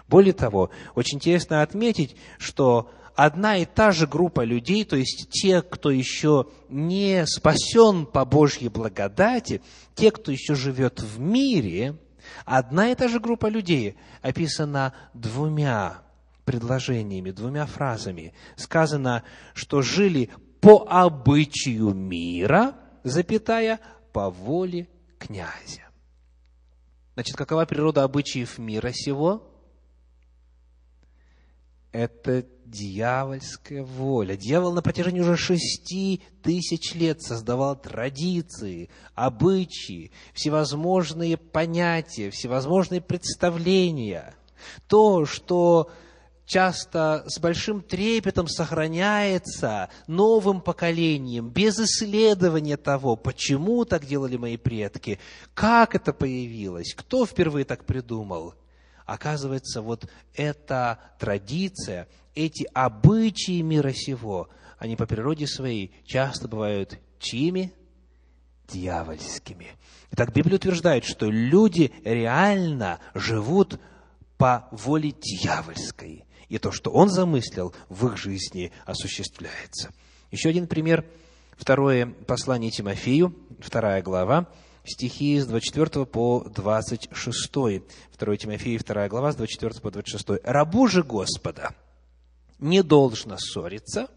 Более 0.07 0.33
того, 0.33 0.71
очень 0.95 1.17
интересно 1.17 1.61
отметить, 1.61 2.15
что 2.39 2.89
одна 3.15 3.57
и 3.57 3.65
та 3.65 3.91
же 3.91 4.07
группа 4.07 4.43
людей, 4.43 4.83
то 4.83 4.95
есть 4.95 5.29
те, 5.29 5.61
кто 5.61 5.91
еще 5.91 6.47
не 6.67 7.25
спасен 7.27 8.07
по 8.07 8.25
Божьей 8.25 8.69
благодати, 8.69 9.61
те, 9.93 10.09
кто 10.09 10.31
еще 10.31 10.55
живет 10.55 11.01
в 11.01 11.19
мире, 11.19 11.95
одна 12.45 12.89
и 12.89 12.95
та 12.95 13.07
же 13.07 13.19
группа 13.19 13.45
людей 13.45 13.95
описана 14.23 14.93
двумя 15.13 16.01
предложениями, 16.49 17.29
двумя 17.29 17.67
фразами. 17.67 18.33
Сказано, 18.55 19.23
что 19.53 19.83
жили 19.83 20.31
по 20.61 20.83
обычаю 20.89 21.93
мира, 21.93 22.73
запятая, 23.03 23.79
по 24.13 24.31
воле 24.31 24.89
князя. 25.19 25.87
Значит, 27.13 27.35
какова 27.35 27.65
природа 27.65 28.03
обычаев 28.03 28.57
мира 28.57 28.91
сего? 28.91 29.47
Это 31.91 32.47
дьявольская 32.65 33.83
воля. 33.83 34.35
Дьявол 34.35 34.73
на 34.73 34.81
протяжении 34.81 35.21
уже 35.21 35.37
шести 35.37 36.23
тысяч 36.41 36.95
лет 36.95 37.21
создавал 37.21 37.79
традиции, 37.79 38.89
обычаи, 39.13 40.09
всевозможные 40.33 41.37
понятия, 41.37 42.31
всевозможные 42.31 43.01
представления. 43.01 44.33
То, 44.87 45.27
что 45.27 45.91
часто 46.49 47.23
с 47.27 47.39
большим 47.39 47.81
трепетом 47.81 48.47
сохраняется 48.47 49.89
новым 50.07 50.61
поколением, 50.61 51.49
без 51.49 51.79
исследования 51.79 52.75
того, 52.75 53.15
почему 53.15 53.85
так 53.85 54.05
делали 54.05 54.35
мои 54.35 54.57
предки, 54.57 55.19
как 55.53 55.93
это 55.93 56.11
появилось, 56.11 56.95
кто 56.95 57.27
впервые 57.27 57.65
так 57.65 57.85
придумал. 57.85 58.55
Оказывается, 59.05 59.83
вот 59.83 60.09
эта 60.33 60.97
традиция, 61.19 62.07
эти 62.33 62.67
обычаи 62.73 63.61
мира 63.61 63.93
сего, 63.93 64.49
они 64.79 64.95
по 64.95 65.05
природе 65.05 65.45
своей 65.45 65.93
часто 66.03 66.47
бывают 66.47 66.97
чьими? 67.19 67.73
Дьявольскими. 68.67 69.67
Итак, 70.11 70.33
Библия 70.33 70.55
утверждает, 70.55 71.03
что 71.05 71.29
люди 71.29 71.91
реально 72.03 72.99
живут 73.13 73.79
по 74.37 74.67
воле 74.71 75.11
дьявольской 75.11 76.25
и 76.49 76.57
то, 76.57 76.71
что 76.71 76.91
Он 76.91 77.09
замыслил 77.09 77.73
в 77.87 78.07
их 78.07 78.17
жизни, 78.17 78.71
осуществляется. 78.85 79.91
Еще 80.31 80.49
один 80.49 80.67
пример. 80.67 81.05
Второе 81.57 82.07
послание 82.25 82.71
Тимофею, 82.71 83.35
вторая 83.59 84.01
глава, 84.01 84.47
стихи 84.85 85.39
с 85.39 85.45
24 85.45 86.05
по 86.05 86.43
26. 86.43 87.51
2 87.53 88.37
Тимофею, 88.37 88.79
вторая 88.79 89.09
глава, 89.09 89.31
с 89.31 89.35
24 89.35 89.81
по 89.81 89.91
26. 89.91 90.43
«Рабу 90.43 90.87
же 90.87 91.03
Господа 91.03 91.75
не 92.59 92.83
должно 92.83 93.37
ссориться, 93.37 94.09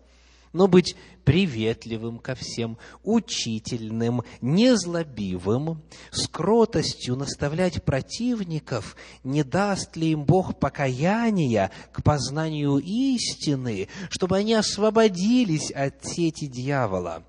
но 0.52 0.68
быть 0.68 0.96
приветливым 1.24 2.18
ко 2.18 2.34
всем, 2.34 2.78
учительным, 3.02 4.22
незлобивым, 4.40 5.82
с 6.10 6.28
кротостью 6.28 7.16
наставлять 7.16 7.82
противников, 7.84 8.96
не 9.24 9.42
даст 9.42 9.96
ли 9.96 10.12
им 10.12 10.24
Бог 10.24 10.58
покаяния 10.58 11.70
к 11.92 12.02
познанию 12.02 12.78
истины, 12.78 13.88
чтобы 14.10 14.36
они 14.36 14.54
освободились 14.54 15.70
от 15.70 16.04
сети 16.04 16.46
дьявола, 16.46 17.24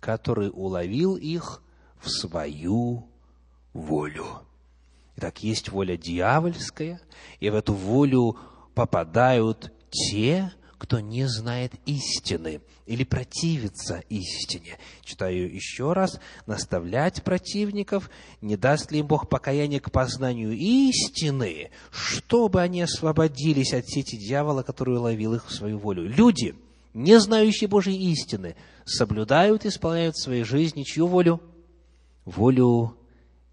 который 0.00 0.50
уловил 0.52 1.16
их 1.16 1.62
в 2.00 2.10
свою 2.10 3.08
волю. 3.72 4.26
Итак, 5.16 5.42
есть 5.42 5.68
воля 5.68 5.96
дьявольская, 5.96 7.00
и 7.38 7.50
в 7.50 7.54
эту 7.54 7.74
волю 7.74 8.36
попадают 8.74 9.72
те, 9.90 10.52
кто 10.82 10.98
не 10.98 11.28
знает 11.28 11.74
истины 11.86 12.60
или 12.86 13.04
противится 13.04 14.02
истине. 14.08 14.78
Читаю 15.04 15.54
еще 15.54 15.92
раз. 15.92 16.18
Наставлять 16.46 17.22
противников, 17.22 18.10
не 18.40 18.56
даст 18.56 18.90
ли 18.90 18.98
им 18.98 19.06
Бог 19.06 19.28
покаяние 19.28 19.78
к 19.78 19.92
познанию 19.92 20.50
истины, 20.50 21.70
чтобы 21.92 22.60
они 22.60 22.82
освободились 22.82 23.72
от 23.72 23.88
сети 23.88 24.16
дьявола, 24.16 24.64
который 24.64 24.98
ловил 24.98 25.34
их 25.34 25.46
в 25.46 25.54
свою 25.54 25.78
волю. 25.78 26.08
Люди, 26.08 26.56
не 26.94 27.20
знающие 27.20 27.68
Божьей 27.68 28.10
истины, 28.10 28.56
соблюдают 28.84 29.64
и 29.64 29.68
исполняют 29.68 30.16
в 30.16 30.22
своей 30.24 30.42
жизни 30.42 30.82
чью 30.82 31.06
волю? 31.06 31.40
Волю 32.24 32.96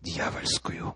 дьявольскую. 0.01 0.95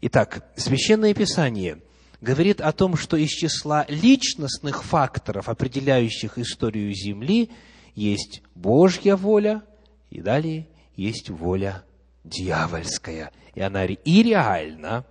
Итак, 0.00 0.50
Священное 0.56 1.12
Писание– 1.12 1.82
говорит 2.20 2.60
о 2.60 2.72
том, 2.72 2.96
что 2.96 3.16
из 3.16 3.30
числа 3.30 3.86
личностных 3.88 4.84
факторов, 4.84 5.48
определяющих 5.48 6.38
историю 6.38 6.92
Земли, 6.92 7.50
есть 7.94 8.42
Божья 8.54 9.16
воля, 9.16 9.62
и 10.10 10.20
далее 10.20 10.68
есть 10.96 11.30
воля 11.30 11.84
дьявольская. 12.24 13.32
И 13.54 13.60
она 13.60 13.84
и 13.84 14.22
реально, 14.22 15.06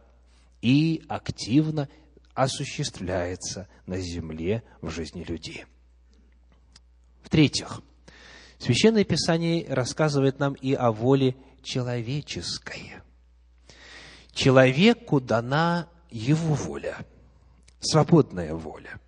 и 0.61 1.03
активно 1.07 1.89
осуществляется 2.33 3.67
на 3.85 3.99
земле 3.99 4.63
в 4.81 4.89
жизни 4.89 5.23
людей. 5.23 5.65
В-третьих, 7.23 7.81
Священное 8.59 9.05
Писание 9.05 9.65
рассказывает 9.73 10.39
нам 10.39 10.53
и 10.53 10.73
о 10.73 10.91
воле 10.91 11.35
человеческой. 11.63 12.95
Человеку 14.33 15.21
дана 15.21 15.87
его 16.09 16.53
воля, 16.55 17.05
свободная 17.79 18.53
воля. 18.53 18.99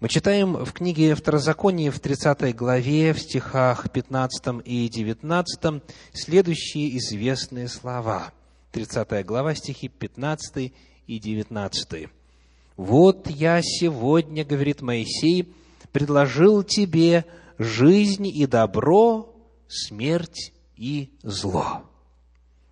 Мы 0.00 0.08
читаем 0.08 0.54
в 0.54 0.72
книге 0.72 1.16
Второзаконие 1.16 1.90
в 1.90 1.98
30 1.98 2.54
главе, 2.54 3.12
в 3.12 3.18
стихах 3.18 3.90
15 3.90 4.64
и 4.64 4.88
19 4.88 5.82
следующие 6.12 6.96
известные 6.98 7.66
слова. 7.66 8.32
30 8.70 9.26
глава, 9.26 9.54
стихи 9.54 9.88
15 9.88 10.72
и 11.08 11.18
19. 11.18 12.08
«Вот 12.76 13.28
я 13.28 13.60
сегодня,— 13.60 14.44
говорит 14.46 14.82
Моисей,— 14.82 15.52
предложил 15.92 16.62
тебе 16.62 17.24
жизнь 17.58 18.28
и 18.28 18.46
добро, 18.46 19.34
смерть 19.66 20.52
и 20.76 21.10
зло». 21.24 21.82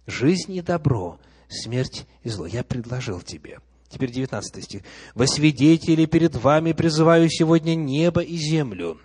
Жизнь 0.07 0.55
и 0.55 0.63
добро, 0.63 1.19
смерть 1.49 2.07
и 2.23 2.29
зло. 2.29 2.47
Я 2.47 2.65
предложил 2.65 3.21
тебе. 3.21 3.61
Теперь 3.89 4.11
19 4.11 4.65
стих. 4.65 4.83
«Во 5.15 5.27
свидетели 5.27 6.07
перед 6.07 6.35
вами 6.35 6.73
призываю 6.73 7.29
сегодня 7.31 7.75
небо 7.75 8.21
и 8.21 8.37
землю. 8.37 9.01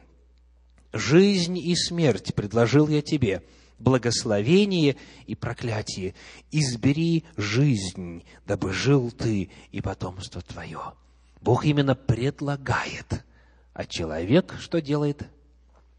Жизнь 0.91 1.57
и 1.57 1.75
смерть 1.75 2.33
предложил 2.33 2.87
я 2.87 3.01
тебе, 3.01 3.43
благословение 3.79 4.97
и 5.27 5.35
проклятие. 5.35 6.15
Избери 6.51 7.25
жизнь, 7.37 8.23
дабы 8.45 8.73
жил 8.73 9.11
ты 9.11 9.49
и 9.71 9.81
потомство 9.81 10.41
твое». 10.41 10.93
Бог 11.41 11.65
именно 11.65 11.95
предлагает, 11.95 13.23
а 13.73 13.85
человек 13.85 14.55
что 14.59 14.79
делает? 14.79 15.27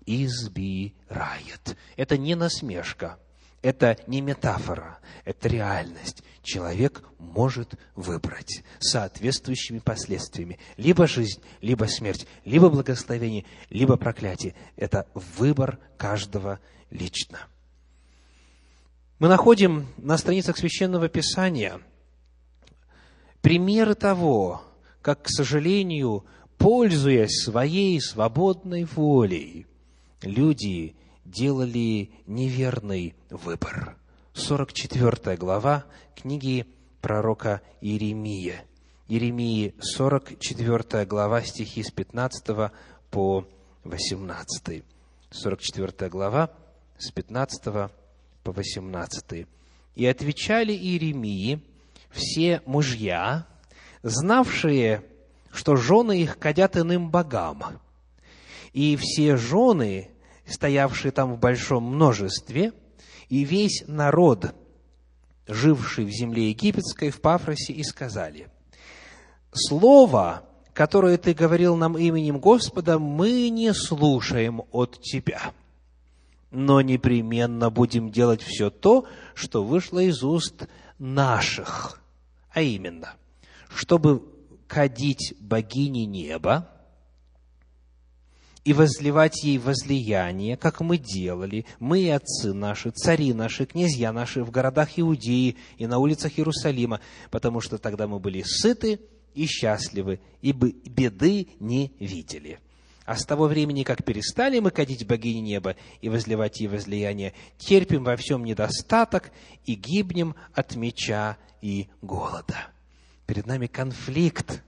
Избирает. 0.07 1.76
Это 1.97 2.16
не 2.16 2.34
насмешка, 2.34 3.18
это 3.63 3.97
не 4.07 4.21
метафора, 4.21 4.99
это 5.25 5.49
реальность. 5.49 6.23
Человек 6.43 7.03
может 7.19 7.75
выбрать 7.95 8.65
соответствующими 8.81 9.79
последствиями 9.79 10.59
либо 10.77 11.07
жизнь, 11.07 11.41
либо 11.61 11.85
смерть, 11.85 12.27
либо 12.45 12.69
благословение, 12.69 13.45
либо 13.71 13.97
проклятие. 13.97 14.55
Это 14.77 15.07
выбор 15.15 15.79
каждого 15.97 16.59
лично. 16.91 17.39
Мы 19.21 19.29
находим 19.29 19.87
на 19.99 20.19
страницах 20.19 20.59
Священного 20.59 21.09
Писания 21.09 21.81
примеры 23.41 23.95
того, 23.95 24.63
как, 25.01 25.23
к 25.23 25.29
сожалению, 25.29 26.25
пользуясь 26.59 27.45
своей 27.45 28.01
свободной 28.01 28.85
волей, 28.85 29.67
люди 30.23 30.97
делали 31.33 32.11
неверный 32.26 33.14
выбор. 33.30 33.97
44 34.35 35.37
глава 35.37 35.85
книги 36.14 36.66
пророка 37.01 37.62
Иеремия. 37.80 38.64
Иеремии 39.09 39.74
44 39.80 41.07
глава, 41.07 41.43
стихи 41.43 41.83
с 41.83 41.91
15 41.91 42.70
по 43.11 43.47
18. 43.85 44.85
44 45.30 46.11
глава, 46.11 46.51
с 46.99 47.11
15 47.11 47.91
по 48.45 48.53
18. 48.53 49.47
«И 49.95 50.07
отвечали 50.07 50.72
Иеремии 50.72 51.62
все 52.11 52.61
мужья, 52.66 53.47
знавшие, 54.03 55.03
что 55.51 55.76
жены 55.76 56.20
их 56.22 56.39
кадят 56.39 56.76
иным 56.76 57.11
богам, 57.11 57.80
и 58.74 58.97
все 58.97 59.37
жены, 59.37 60.11
стоявшие 60.53 61.13
там 61.13 61.35
в 61.35 61.39
большом 61.39 61.85
множестве, 61.85 62.73
и 63.29 63.45
весь 63.45 63.85
народ, 63.87 64.55
живший 65.47 66.05
в 66.05 66.11
земле 66.11 66.51
египетской, 66.51 67.11
в 67.11 67.21
Пафросе, 67.21 67.73
и 67.73 67.83
сказали, 67.83 68.49
«Слово, 69.53 70.45
которое 70.75 71.19
ты 71.19 71.35
говорил 71.35 71.77
нам 71.77 71.99
именем 71.99 72.39
Господа, 72.39 72.99
мы 72.99 73.49
не 73.49 73.73
слушаем 73.75 74.63
от 74.71 75.01
тебя, 75.01 75.53
но 76.51 76.81
непременно 76.81 77.71
будем 77.71 78.11
делать 78.11 78.43
все 78.43 78.71
то, 78.71 79.07
что 79.35 79.65
вышло 79.65 79.99
из 79.99 80.23
уст 80.23 80.69
наших, 80.99 82.01
а 82.51 82.61
именно, 82.61 83.15
чтобы 83.75 84.23
кадить 84.67 85.35
богини 85.41 86.05
неба, 86.05 86.69
и 88.65 88.73
возливать 88.73 89.43
ей 89.43 89.59
возлияние, 89.59 90.57
как 90.57 90.81
мы 90.81 90.99
делали, 90.99 91.67
мы 91.81 92.01
и 92.01 92.09
отцы 92.09 92.53
наши, 92.53 92.91
цари 92.91 93.33
наши, 93.33 93.67
князья 93.67 94.13
наши 94.13 94.45
в 94.45 94.51
городах 94.51 94.99
Иудеи 94.99 95.57
и 95.79 95.87
на 95.87 95.99
улицах 95.99 96.39
Иерусалима, 96.39 97.01
потому 97.31 97.61
что 97.61 97.79
тогда 97.79 98.07
мы 98.07 98.21
были 98.21 98.43
сыты 98.43 99.01
и 99.35 99.47
счастливы, 99.47 100.21
и 100.43 100.53
беды 100.53 101.49
не 101.59 101.93
видели. 101.99 102.61
А 103.05 103.17
с 103.17 103.25
того 103.25 103.47
времени, 103.49 103.83
как 103.83 104.05
перестали 104.05 104.61
мы 104.61 104.71
кадить 104.71 105.07
богини 105.07 105.41
неба 105.41 105.75
и 106.01 106.09
возливать 106.09 106.61
ей 106.61 106.69
возлияние, 106.69 107.35
терпим 107.59 108.05
во 108.05 108.17
всем 108.17 108.45
недостаток 108.45 109.33
и 109.65 109.75
гибнем 109.75 110.37
от 110.55 110.77
меча 110.77 111.37
и 111.61 111.89
голода. 112.01 112.69
Перед 113.27 113.47
нами 113.47 113.67
конфликт. 113.67 114.63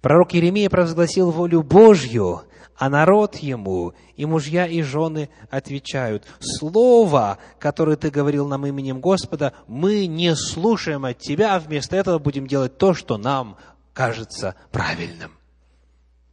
Пророк 0.00 0.34
Еремия 0.34 0.68
провозгласил 0.68 1.30
волю 1.30 1.62
Божью, 1.62 2.42
а 2.76 2.88
народ 2.88 3.36
ему, 3.36 3.94
и 4.16 4.24
мужья, 4.24 4.66
и 4.66 4.82
жены 4.82 5.28
отвечают, 5.50 6.26
«Слово, 6.40 7.38
которое 7.58 7.96
ты 7.96 8.10
говорил 8.10 8.48
нам 8.48 8.66
именем 8.66 9.00
Господа, 9.00 9.52
мы 9.66 10.06
не 10.06 10.34
слушаем 10.34 11.04
от 11.04 11.18
тебя, 11.18 11.54
а 11.54 11.60
вместо 11.60 11.96
этого 11.96 12.18
будем 12.18 12.46
делать 12.46 12.78
то, 12.78 12.94
что 12.94 13.18
нам 13.18 13.56
кажется 13.92 14.54
правильным». 14.70 15.32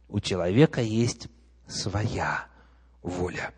У 0.08 0.20
человека 0.20 0.80
есть 0.80 1.28
своя 1.68 2.46
воля. 3.02 3.52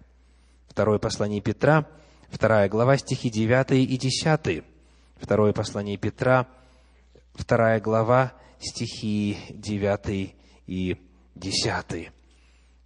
Второе 0.68 0.99
послание 0.99 1.41
Петра, 1.41 1.87
вторая 2.28 2.68
глава, 2.68 2.97
стихи 2.99 3.30
9 3.30 3.72
и 3.72 3.97
10. 3.97 4.64
Второе 5.16 5.53
послание 5.53 5.97
Петра, 5.97 6.47
вторая 7.35 7.80
глава, 7.80 8.33
стихи 8.59 9.39
9 9.51 10.35
и 10.66 10.97
10 11.37 12.12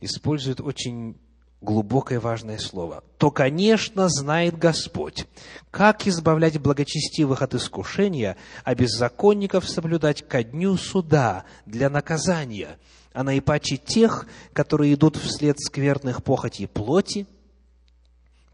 использует 0.01 0.61
очень 0.61 1.19
глубокое 1.61 2.21
важное 2.21 2.59
слово, 2.59 3.03
то, 3.19 3.31
конечно, 3.31 4.09
знает 4.09 4.57
Господь, 4.59 5.27
как 5.71 6.07
избавлять 6.07 6.59
благочестивых 6.61 7.43
от 7.43 7.55
искушения, 7.55 8.37
а 8.65 8.75
беззаконников 8.75 9.69
соблюдать 9.69 10.27
ко 10.27 10.43
дню 10.43 10.77
суда 10.77 11.45
для 11.65 11.89
наказания, 11.89 12.79
а 13.13 13.25
наипаче 13.25 13.79
тех, 13.79 14.27
которые 14.53 14.95
идут 14.95 15.17
вслед 15.17 15.59
скверных 15.59 16.23
похотей 16.23 16.69
плоти, 16.69 17.27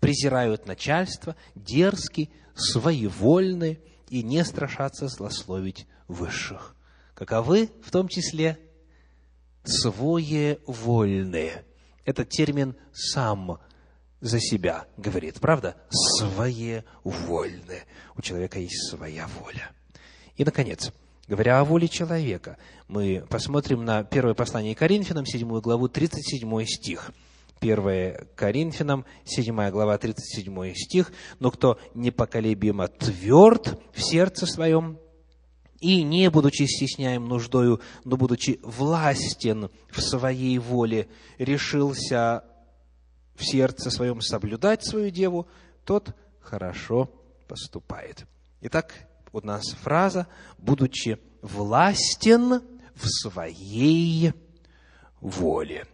презирают 0.00 0.66
начальство, 0.66 1.36
дерзки, 1.54 2.30
своевольны 2.54 3.80
и 4.08 4.22
не 4.22 4.44
страшатся 4.44 5.08
злословить 5.08 5.86
высших. 6.08 6.76
Каковы 7.14 7.70
в 7.84 7.90
том 7.90 8.08
числе 8.08 8.58
своевольные. 9.64 11.64
Этот 12.04 12.28
термин 12.28 12.76
сам 12.92 13.58
за 14.20 14.40
себя 14.40 14.86
говорит, 14.96 15.40
правда? 15.40 15.76
Своевольные. 15.90 17.84
У 18.16 18.22
человека 18.22 18.58
есть 18.58 18.90
своя 18.90 19.28
воля. 19.40 19.70
И, 20.36 20.44
наконец, 20.44 20.92
говоря 21.28 21.60
о 21.60 21.64
воле 21.64 21.88
человека, 21.88 22.58
мы 22.88 23.24
посмотрим 23.28 23.84
на 23.84 24.04
первое 24.04 24.34
послание 24.34 24.74
Коринфянам, 24.74 25.26
7 25.26 25.60
главу, 25.60 25.88
37 25.88 26.64
стих. 26.64 27.12
1 27.60 28.28
Коринфянам, 28.34 29.04
7 29.24 29.70
глава, 29.70 29.98
37 29.98 30.74
стих. 30.74 31.12
«Но 31.38 31.50
кто 31.50 31.78
непоколебимо 31.94 32.88
тверд 32.88 33.78
в 33.94 34.02
сердце 34.02 34.46
своем, 34.46 34.98
и, 35.82 36.04
не 36.04 36.30
будучи 36.30 36.62
стесняем 36.62 37.26
нуждою, 37.26 37.80
но 38.04 38.16
будучи 38.16 38.60
властен 38.62 39.68
в 39.90 40.00
своей 40.00 40.56
воле, 40.58 41.08
решился 41.38 42.44
в 43.34 43.44
сердце 43.44 43.90
своем 43.90 44.20
соблюдать 44.20 44.86
свою 44.86 45.10
деву, 45.10 45.48
тот 45.84 46.14
хорошо 46.40 47.10
поступает. 47.48 48.26
Итак, 48.60 48.94
у 49.32 49.40
нас 49.40 49.72
фраза 49.82 50.28
«будучи 50.56 51.18
властен 51.42 52.62
в 52.94 53.08
своей 53.08 54.34
воле». 55.20 55.86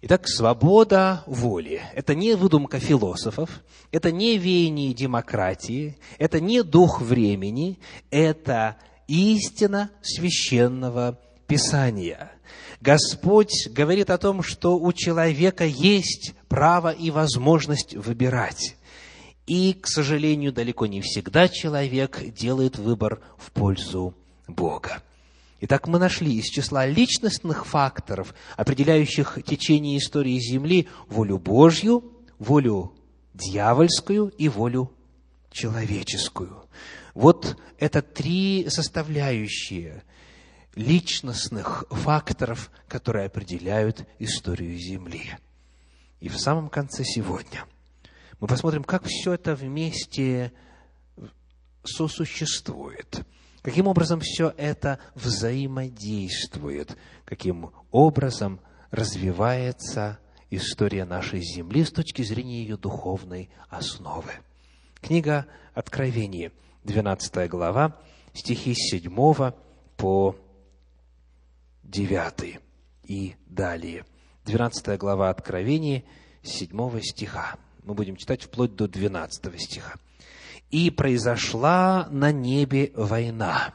Итак, 0.00 0.28
свобода 0.28 1.22
воли– 1.26 1.80
это 1.94 2.14
не 2.14 2.34
выдумка 2.34 2.78
философов, 2.80 3.62
это 3.90 4.10
не 4.12 4.36
веяние 4.38 4.94
демократии, 4.94 5.96
это 6.18 6.40
не 6.40 6.62
дух 6.62 7.00
времени, 7.00 7.78
это 8.10 8.76
истина 9.08 9.90
священного 10.02 11.18
Писания. 11.48 12.30
Господь 12.80 13.66
говорит 13.70 14.10
о 14.10 14.18
том, 14.18 14.42
что 14.42 14.78
у 14.78 14.92
человека 14.92 15.64
есть 15.64 16.34
право 16.48 16.90
и 16.92 17.10
возможность 17.10 17.96
выбирать. 17.96 18.76
И, 19.46 19.72
к 19.72 19.88
сожалению, 19.88 20.52
далеко 20.52 20.86
не 20.86 21.00
всегда 21.00 21.48
человек 21.48 22.22
делает 22.34 22.78
выбор 22.78 23.20
в 23.38 23.50
пользу 23.50 24.14
Бога. 24.46 25.02
Итак, 25.60 25.88
мы 25.88 25.98
нашли 25.98 26.36
из 26.36 26.44
числа 26.44 26.86
личностных 26.86 27.66
факторов, 27.66 28.34
определяющих 28.56 29.38
течение 29.44 29.98
истории 29.98 30.38
Земли, 30.38 30.86
волю 31.08 31.38
Божью, 31.38 32.12
волю 32.38 32.92
дьявольскую 33.34 34.28
и 34.28 34.48
волю 34.48 34.92
человеческую. 35.50 36.62
Вот 37.18 37.56
это 37.80 38.00
три 38.00 38.66
составляющие 38.68 40.04
личностных 40.76 41.84
факторов, 41.90 42.70
которые 42.86 43.26
определяют 43.26 44.06
историю 44.20 44.78
Земли. 44.78 45.36
И 46.20 46.28
в 46.28 46.38
самом 46.38 46.68
конце 46.68 47.02
сегодня 47.02 47.64
мы 48.38 48.46
посмотрим, 48.46 48.84
как 48.84 49.02
все 49.06 49.32
это 49.32 49.56
вместе 49.56 50.52
сосуществует, 51.82 53.26
каким 53.62 53.88
образом 53.88 54.20
все 54.20 54.54
это 54.56 55.00
взаимодействует, 55.16 56.96
каким 57.24 57.72
образом 57.90 58.60
развивается 58.92 60.20
история 60.50 61.04
нашей 61.04 61.40
земли 61.40 61.84
с 61.84 61.90
точки 61.90 62.22
зрения 62.22 62.62
ее 62.62 62.76
духовной 62.76 63.50
основы. 63.70 64.30
Книга 65.00 65.46
Откровения– 65.74 66.52
12 66.88 67.50
глава, 67.50 67.94
стихи 68.32 68.74
с 68.74 68.90
7 68.90 69.52
по 69.98 70.36
9 71.82 72.60
и 73.04 73.34
далее. 73.46 74.06
12 74.46 74.98
глава 74.98 75.28
Откровения, 75.28 76.04
7 76.42 77.00
стиха. 77.02 77.56
Мы 77.84 77.92
будем 77.92 78.16
читать 78.16 78.42
вплоть 78.42 78.74
до 78.74 78.88
12 78.88 79.60
стиха. 79.60 79.96
«И 80.70 80.90
произошла 80.90 82.08
на 82.10 82.32
небе 82.32 82.90
война. 82.94 83.74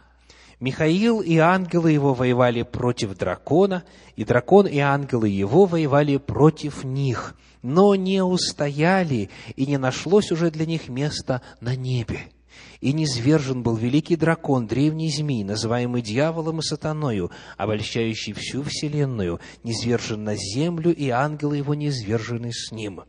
Михаил 0.60 1.22
и 1.22 1.38
ангелы 1.38 1.92
его 1.92 2.16
воевали 2.16 2.64
против 2.64 3.16
дракона, 3.16 3.84
и 4.16 4.26
дракон 4.26 4.66
и 4.66 4.80
ангелы 4.80 5.30
его 5.30 5.66
воевали 5.66 6.18
против 6.18 6.84
них, 6.84 7.36
но 7.62 7.94
не 7.94 8.24
устояли, 8.24 9.30
и 9.56 9.68
не 9.68 9.78
нашлось 9.78 10.32
уже 10.32 10.50
для 10.50 10.66
них 10.66 10.90
места 10.90 11.44
на 11.62 11.76
небе 11.76 12.32
и 12.82 12.92
низвержен 12.92 13.64
был 13.64 13.76
великий 13.76 14.16
дракон, 14.16 14.68
древний 14.68 15.10
змей, 15.10 15.44
называемый 15.44 16.02
дьяволом 16.02 16.60
и 16.60 16.62
сатаною, 16.62 17.32
обольщающий 17.58 18.34
всю 18.34 18.64
вселенную, 18.64 19.40
низвержен 19.64 20.24
на 20.24 20.36
землю, 20.36 20.94
и 20.94 21.10
ангелы 21.10 21.58
его 21.58 21.74
низвержены 21.76 22.52
с 22.52 22.72
ним. 22.72 23.04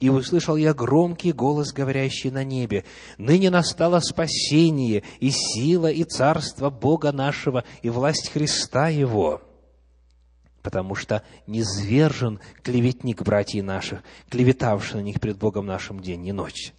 И 0.00 0.08
услышал 0.08 0.56
я 0.56 0.74
громкий 0.74 1.32
голос, 1.32 1.72
говорящий 1.72 2.32
на 2.32 2.42
небе, 2.42 2.84
«Ныне 3.18 3.50
настало 3.50 4.00
спасение, 4.00 5.04
и 5.20 5.30
сила, 5.30 5.90
и 5.90 6.02
царство 6.02 6.70
Бога 6.70 7.12
нашего, 7.12 7.62
и 7.82 7.90
власть 7.90 8.30
Христа 8.32 8.88
Его» 8.88 9.42
потому 10.62 10.94
что 10.94 11.24
низвержен 11.46 12.40
клеветник 12.62 13.22
братьев 13.22 13.64
наших, 13.64 14.02
клеветавший 14.30 15.00
на 15.00 15.04
них 15.04 15.20
пред 15.20 15.36
Богом 15.36 15.66
нашим 15.66 16.00
день 16.00 16.24
и 16.26 16.32
ночь. 16.32 16.72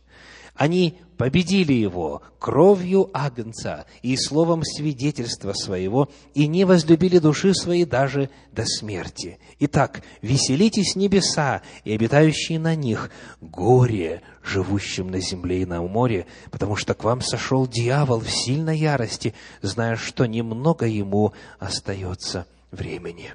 Они 0.56 1.00
победили 1.18 1.74
его 1.74 2.22
кровью 2.38 3.10
Агнца 3.14 3.86
и 4.02 4.16
словом 4.18 4.64
свидетельства 4.64 5.54
своего, 5.54 6.10
и 6.36 6.48
не 6.48 6.66
возлюбили 6.66 7.18
души 7.18 7.54
своей 7.56 7.86
даже 7.86 8.30
до 8.52 8.66
смерти. 8.66 9.40
Итак, 9.60 10.04
веселитесь 10.22 10.96
небеса 10.96 11.62
и 11.84 11.94
обитающие 11.94 12.60
на 12.60 12.76
них, 12.76 13.10
горе 13.42 14.22
живущим 14.44 15.10
на 15.10 15.20
земле 15.20 15.64
и 15.64 15.66
на 15.66 15.82
море, 15.82 16.28
потому 16.52 16.76
что 16.76 16.94
к 16.94 17.04
вам 17.04 17.22
сошел 17.22 17.68
дьявол 17.68 18.20
в 18.20 18.30
сильной 18.30 18.78
ярости, 18.78 19.34
зная, 19.62 19.96
что 19.96 20.26
немного 20.26 20.86
ему 20.86 21.34
остается 21.58 22.46
времени. 22.72 23.34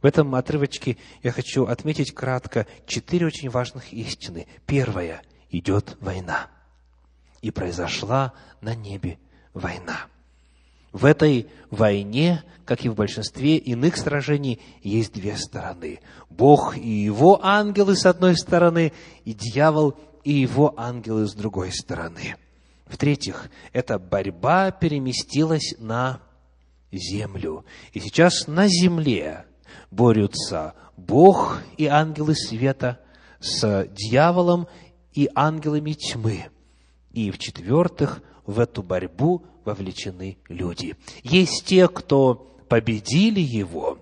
В 0.00 0.06
этом 0.06 0.34
отрывочке 0.34 0.96
я 1.22 1.32
хочу 1.32 1.64
отметить 1.64 2.12
кратко 2.12 2.66
четыре 2.86 3.26
очень 3.26 3.50
важных 3.50 3.92
истины. 3.92 4.46
Первое. 4.66 5.22
Идет 5.50 5.96
война. 6.00 6.48
И 7.44 7.50
произошла 7.50 8.32
на 8.62 8.74
небе 8.74 9.18
война. 9.52 10.06
В 10.92 11.04
этой 11.04 11.46
войне, 11.70 12.42
как 12.64 12.86
и 12.86 12.88
в 12.88 12.94
большинстве 12.94 13.58
иных 13.58 13.98
сражений, 13.98 14.62
есть 14.82 15.12
две 15.12 15.36
стороны. 15.36 16.00
Бог 16.30 16.74
и 16.74 16.88
его 16.88 17.44
ангелы 17.44 17.96
с 17.96 18.06
одной 18.06 18.34
стороны, 18.38 18.94
и 19.26 19.34
дьявол 19.34 19.94
и 20.22 20.32
его 20.32 20.72
ангелы 20.78 21.26
с 21.26 21.34
другой 21.34 21.70
стороны. 21.70 22.36
В-третьих, 22.86 23.50
эта 23.74 23.98
борьба 23.98 24.70
переместилась 24.70 25.74
на 25.78 26.22
землю. 26.90 27.66
И 27.92 28.00
сейчас 28.00 28.46
на 28.46 28.68
земле 28.68 29.44
борются 29.90 30.72
Бог 30.96 31.60
и 31.76 31.84
ангелы 31.88 32.36
света 32.36 33.00
с 33.38 33.86
дьяволом 33.88 34.66
и 35.12 35.28
ангелами 35.34 35.92
тьмы. 35.92 36.46
И 37.14 37.30
в-четвертых, 37.30 38.22
в 38.44 38.60
эту 38.60 38.82
борьбу 38.82 39.44
вовлечены 39.64 40.36
люди. 40.48 40.96
Есть 41.22 41.64
те, 41.64 41.88
кто 41.88 42.34
победили 42.68 43.40
его, 43.40 43.98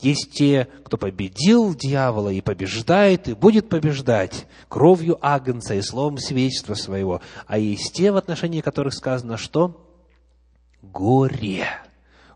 есть 0.00 0.32
те, 0.32 0.68
кто 0.84 0.96
победил 0.96 1.74
дьявола 1.74 2.30
и 2.30 2.40
побеждает, 2.40 3.28
и 3.28 3.34
будет 3.34 3.68
побеждать 3.68 4.46
кровью 4.68 5.18
Агнца 5.20 5.74
и 5.74 5.82
словом 5.82 6.18
свидетельства 6.18 6.74
своего. 6.74 7.20
А 7.46 7.58
есть 7.58 7.94
те, 7.94 8.12
в 8.12 8.16
отношении 8.16 8.60
которых 8.60 8.94
сказано, 8.94 9.36
что 9.36 9.84
горе, 10.82 11.66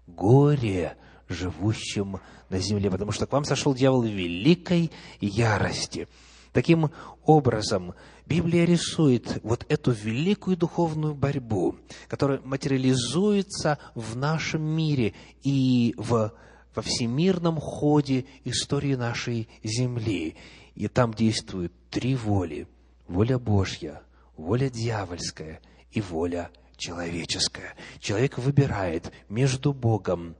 горе 0.08 0.96
живущим 1.28 2.18
на 2.48 2.58
земле, 2.58 2.90
потому 2.90 3.12
что 3.12 3.26
к 3.26 3.32
вам 3.32 3.44
сошел 3.44 3.74
дьявол 3.74 4.02
в 4.02 4.06
великой 4.06 4.90
ярости. 5.20 6.08
Таким 6.52 6.90
образом, 7.24 7.94
Библия 8.26 8.64
рисует 8.64 9.40
вот 9.42 9.64
эту 9.70 9.90
великую 9.92 10.56
духовную 10.56 11.14
борьбу, 11.14 11.76
которая 12.08 12.40
материализуется 12.44 13.78
в 13.94 14.16
нашем 14.16 14.62
мире 14.62 15.14
и 15.42 15.94
в, 15.96 16.32
во 16.74 16.82
всемирном 16.82 17.58
ходе 17.58 18.26
истории 18.44 18.94
нашей 18.94 19.48
земли. 19.62 20.36
И 20.74 20.88
там 20.88 21.14
действуют 21.14 21.72
три 21.90 22.14
воли. 22.14 22.68
Воля 23.08 23.38
Божья, 23.38 24.02
воля 24.36 24.68
дьявольская 24.68 25.60
и 25.90 26.00
воля 26.02 26.50
человеческая. 26.76 27.74
Человек 27.98 28.36
выбирает 28.38 29.10
между 29.28 29.72
Богом 29.72 30.36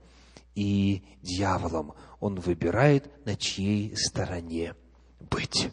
и 0.55 1.03
дьяволом. 1.23 1.95
Он 2.21 2.39
выбирает, 2.39 3.11
на 3.25 3.35
чьей 3.37 3.97
стороне 3.97 4.75
быть. 5.23 5.70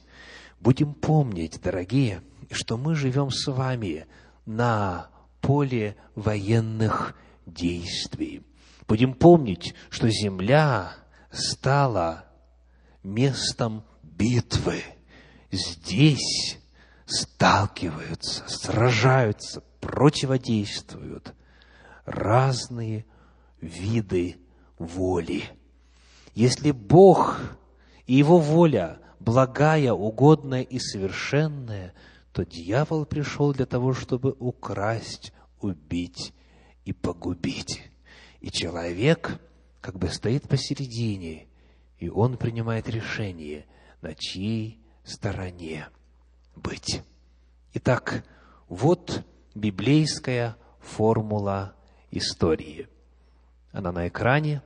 Будем 0.59 0.93
помнить, 0.93 1.59
дорогие, 1.61 2.21
что 2.51 2.77
мы 2.77 2.95
живем 2.95 3.31
с 3.31 3.47
вами 3.47 4.07
на 4.45 5.09
поле 5.41 5.95
военных 6.15 7.15
действий. 7.45 8.43
Будем 8.87 9.13
помнить, 9.13 9.75
что 9.89 10.09
земля 10.09 10.93
стала 11.31 12.25
местом 13.03 13.83
битвы. 14.03 14.83
Здесь 15.51 16.57
сталкиваются, 17.05 18.43
сражаются, 18.47 19.61
противодействуют 19.79 21.33
разные 22.05 23.05
виды 23.61 24.37
воли. 24.77 25.43
Если 26.35 26.71
Бог 26.71 27.39
и 28.05 28.15
Его 28.15 28.39
воля 28.39 28.99
благая, 29.19 29.93
угодная 29.93 30.61
и 30.61 30.79
совершенная, 30.79 31.93
то 32.31 32.45
дьявол 32.45 33.05
пришел 33.05 33.53
для 33.53 33.65
того, 33.65 33.93
чтобы 33.93 34.35
украсть, 34.39 35.33
убить 35.59 36.33
и 36.85 36.93
погубить. 36.93 37.83
И 38.39 38.49
человек 38.51 39.39
как 39.81 39.97
бы 39.97 40.09
стоит 40.09 40.47
посередине, 40.47 41.47
и 41.97 42.09
он 42.09 42.37
принимает 42.37 42.87
решение, 42.89 43.65
на 44.01 44.15
чьей 44.15 44.79
стороне 45.03 45.89
быть. 46.55 47.01
Итак, 47.73 48.23
вот 48.67 49.23
библейская 49.55 50.55
формула 50.79 51.75
истории. 52.11 52.87
Она 53.71 53.91
на 53.91 54.07
экране 54.07 54.61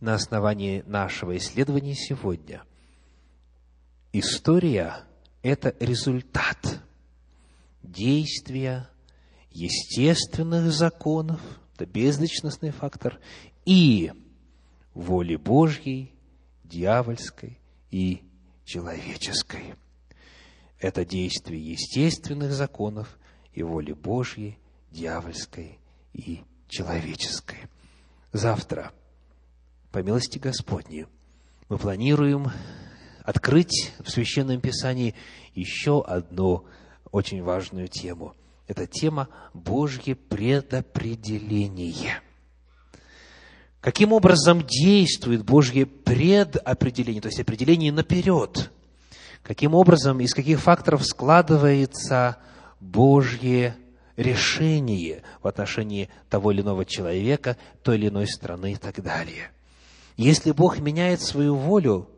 на 0.00 0.14
основании 0.14 0.82
нашего 0.86 1.36
исследования 1.36 1.94
сегодня. 1.94 2.62
История– 4.16 5.02
это 5.42 5.74
результат 5.80 6.80
действия 7.82 8.88
естественных 9.50 10.70
законов, 10.70 11.40
это 11.74 11.84
безличностный 11.84 12.70
фактор, 12.70 13.18
и 13.64 14.12
воли 14.94 15.34
Божьей, 15.34 16.14
дьявольской 16.62 17.58
и 17.90 18.22
человеческой. 18.64 19.74
Это 20.78 21.04
действие 21.04 21.72
естественных 21.72 22.52
законов 22.52 23.18
и 23.52 23.64
воли 23.64 23.94
Божьей, 23.94 24.60
дьявольской 24.92 25.80
и 26.12 26.44
человеческой. 26.68 27.68
Завтра– 28.32 28.92
по 29.90 30.04
милости 30.04 30.38
Господней, 30.38 31.06
мы 31.68 31.78
планируем 31.78 32.52
открыть 33.24 33.92
в 34.04 34.08
Священном 34.08 34.60
Писании 34.60 35.16
еще 35.52 36.04
одну 36.04 36.64
очень 37.10 37.42
важную 37.42 37.88
тему. 37.88 38.34
Это 38.68 38.86
тема 38.86 39.28
Божье 39.52 40.14
предопределение. 40.14 42.20
Каким 43.80 44.12
образом 44.12 44.62
действует 44.62 45.44
Божье 45.44 45.84
предопределение, 45.84 47.20
то 47.20 47.28
есть 47.28 47.40
определение 47.40 47.90
наперед? 47.90 48.70
Каким 49.42 49.74
образом, 49.74 50.20
из 50.20 50.32
каких 50.32 50.60
факторов 50.60 51.04
складывается 51.04 52.38
Божье 52.80 53.76
решение 54.16 55.22
в 55.42 55.48
отношении 55.48 56.08
того 56.30 56.52
или 56.52 56.62
иного 56.62 56.86
человека, 56.86 57.56
той 57.82 57.96
или 57.96 58.08
иной 58.08 58.28
страны 58.28 58.74
и 58.74 58.76
так 58.76 59.02
далее– 59.02 59.50
если 60.16 60.52
Бог 60.52 60.78
меняет 60.78 61.20
свою 61.20 61.56
волю, 61.56 62.08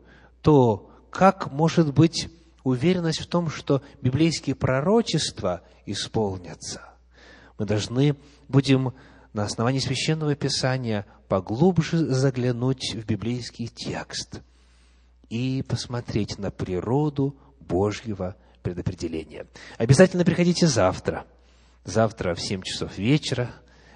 то 0.41 0.91
как 1.09 1.51
может 1.51 1.93
быть 1.93 2.29
уверенность 2.63 3.19
в 3.19 3.27
том, 3.27 3.49
что 3.49 3.81
библейские 4.01 4.55
пророчества 4.55 5.61
исполнятся? 5.85 6.81
Мы 7.57 7.65
должны 7.65 8.15
будем 8.47 8.93
на 9.33 9.43
основании 9.43 9.79
Священного 9.79 10.35
Писания 10.35 11.05
поглубже 11.27 11.97
заглянуть 11.97 12.95
в 12.95 13.05
библейский 13.05 13.67
текст 13.67 14.41
и 15.29 15.63
посмотреть 15.67 16.37
на 16.37 16.51
природу 16.51 17.35
Божьего 17.59 18.35
предопределения. 18.61 19.47
Обязательно 19.77 20.23
приходите 20.23 20.67
завтра. 20.67 21.25
Завтра 21.83 22.35
в 22.35 22.41
7 22.41 22.61
часов 22.61 22.97
вечера. 22.97 23.51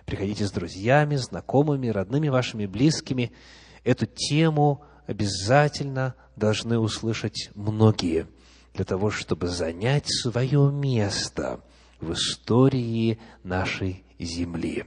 Приходите 0.05 0.45
с 0.45 0.51
друзьями, 0.51 1.15
знакомыми, 1.15 1.87
родными 1.87 2.29
вашими, 2.29 2.65
близкими– 2.65 3.31
Эту 3.83 4.05
тему 4.05 4.83
обязательно 5.07 6.15
должны 6.35 6.79
услышать 6.79 7.49
многие, 7.55 8.27
для 8.73 8.85
того, 8.85 9.11
чтобы 9.11 9.47
занять 9.47 10.05
свое 10.07 10.71
место 10.71 11.59
в 11.99 12.13
истории 12.13 13.19
нашей 13.43 14.03
земли. 14.17 14.85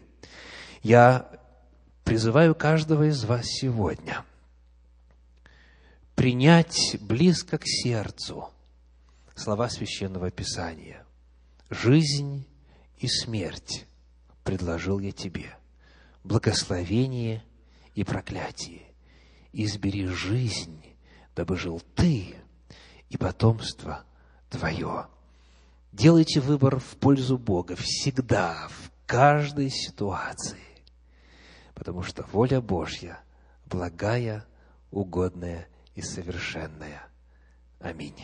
Я 0.82 1.30
призываю 2.02 2.54
каждого 2.54 3.08
из 3.08 3.24
вас 3.24 3.44
сегодня 3.44 4.24
принять 6.14 6.96
близко 7.00 7.58
к 7.58 7.64
сердцу 7.64 8.48
слова 9.34 9.68
Священного 9.68 10.30
Писания. 10.30 11.04
«Жизнь 11.70 12.46
и 12.98 13.08
смерть 13.08 13.86
предложил 14.44 15.00
я 15.00 15.12
тебе, 15.12 15.56
благословение 16.22 17.42
и 17.94 18.04
проклятие. 18.04 18.84
Избери 19.55 20.07
жизнь, 20.07 20.82
дабы 21.34 21.57
жил 21.57 21.80
ты 21.94 22.34
и 23.09 23.16
потомство 23.16 24.05
твое». 24.50 25.07
Делайте 25.94 26.40
выбор 26.40 26.80
в 26.80 26.96
пользу 26.96 27.38
Бога 27.38 27.76
всегда, 27.76 28.66
в 28.68 28.90
каждой 29.07 29.70
ситуации, 29.70 30.59
потому 31.72 32.02
что 32.02 32.24
воля 32.32 32.61
Божья 32.61 33.20
благая, 33.66 34.44
угодная 34.90 35.68
и 35.94 36.02
совершенная. 36.02 37.07
Аминь. 37.78 38.16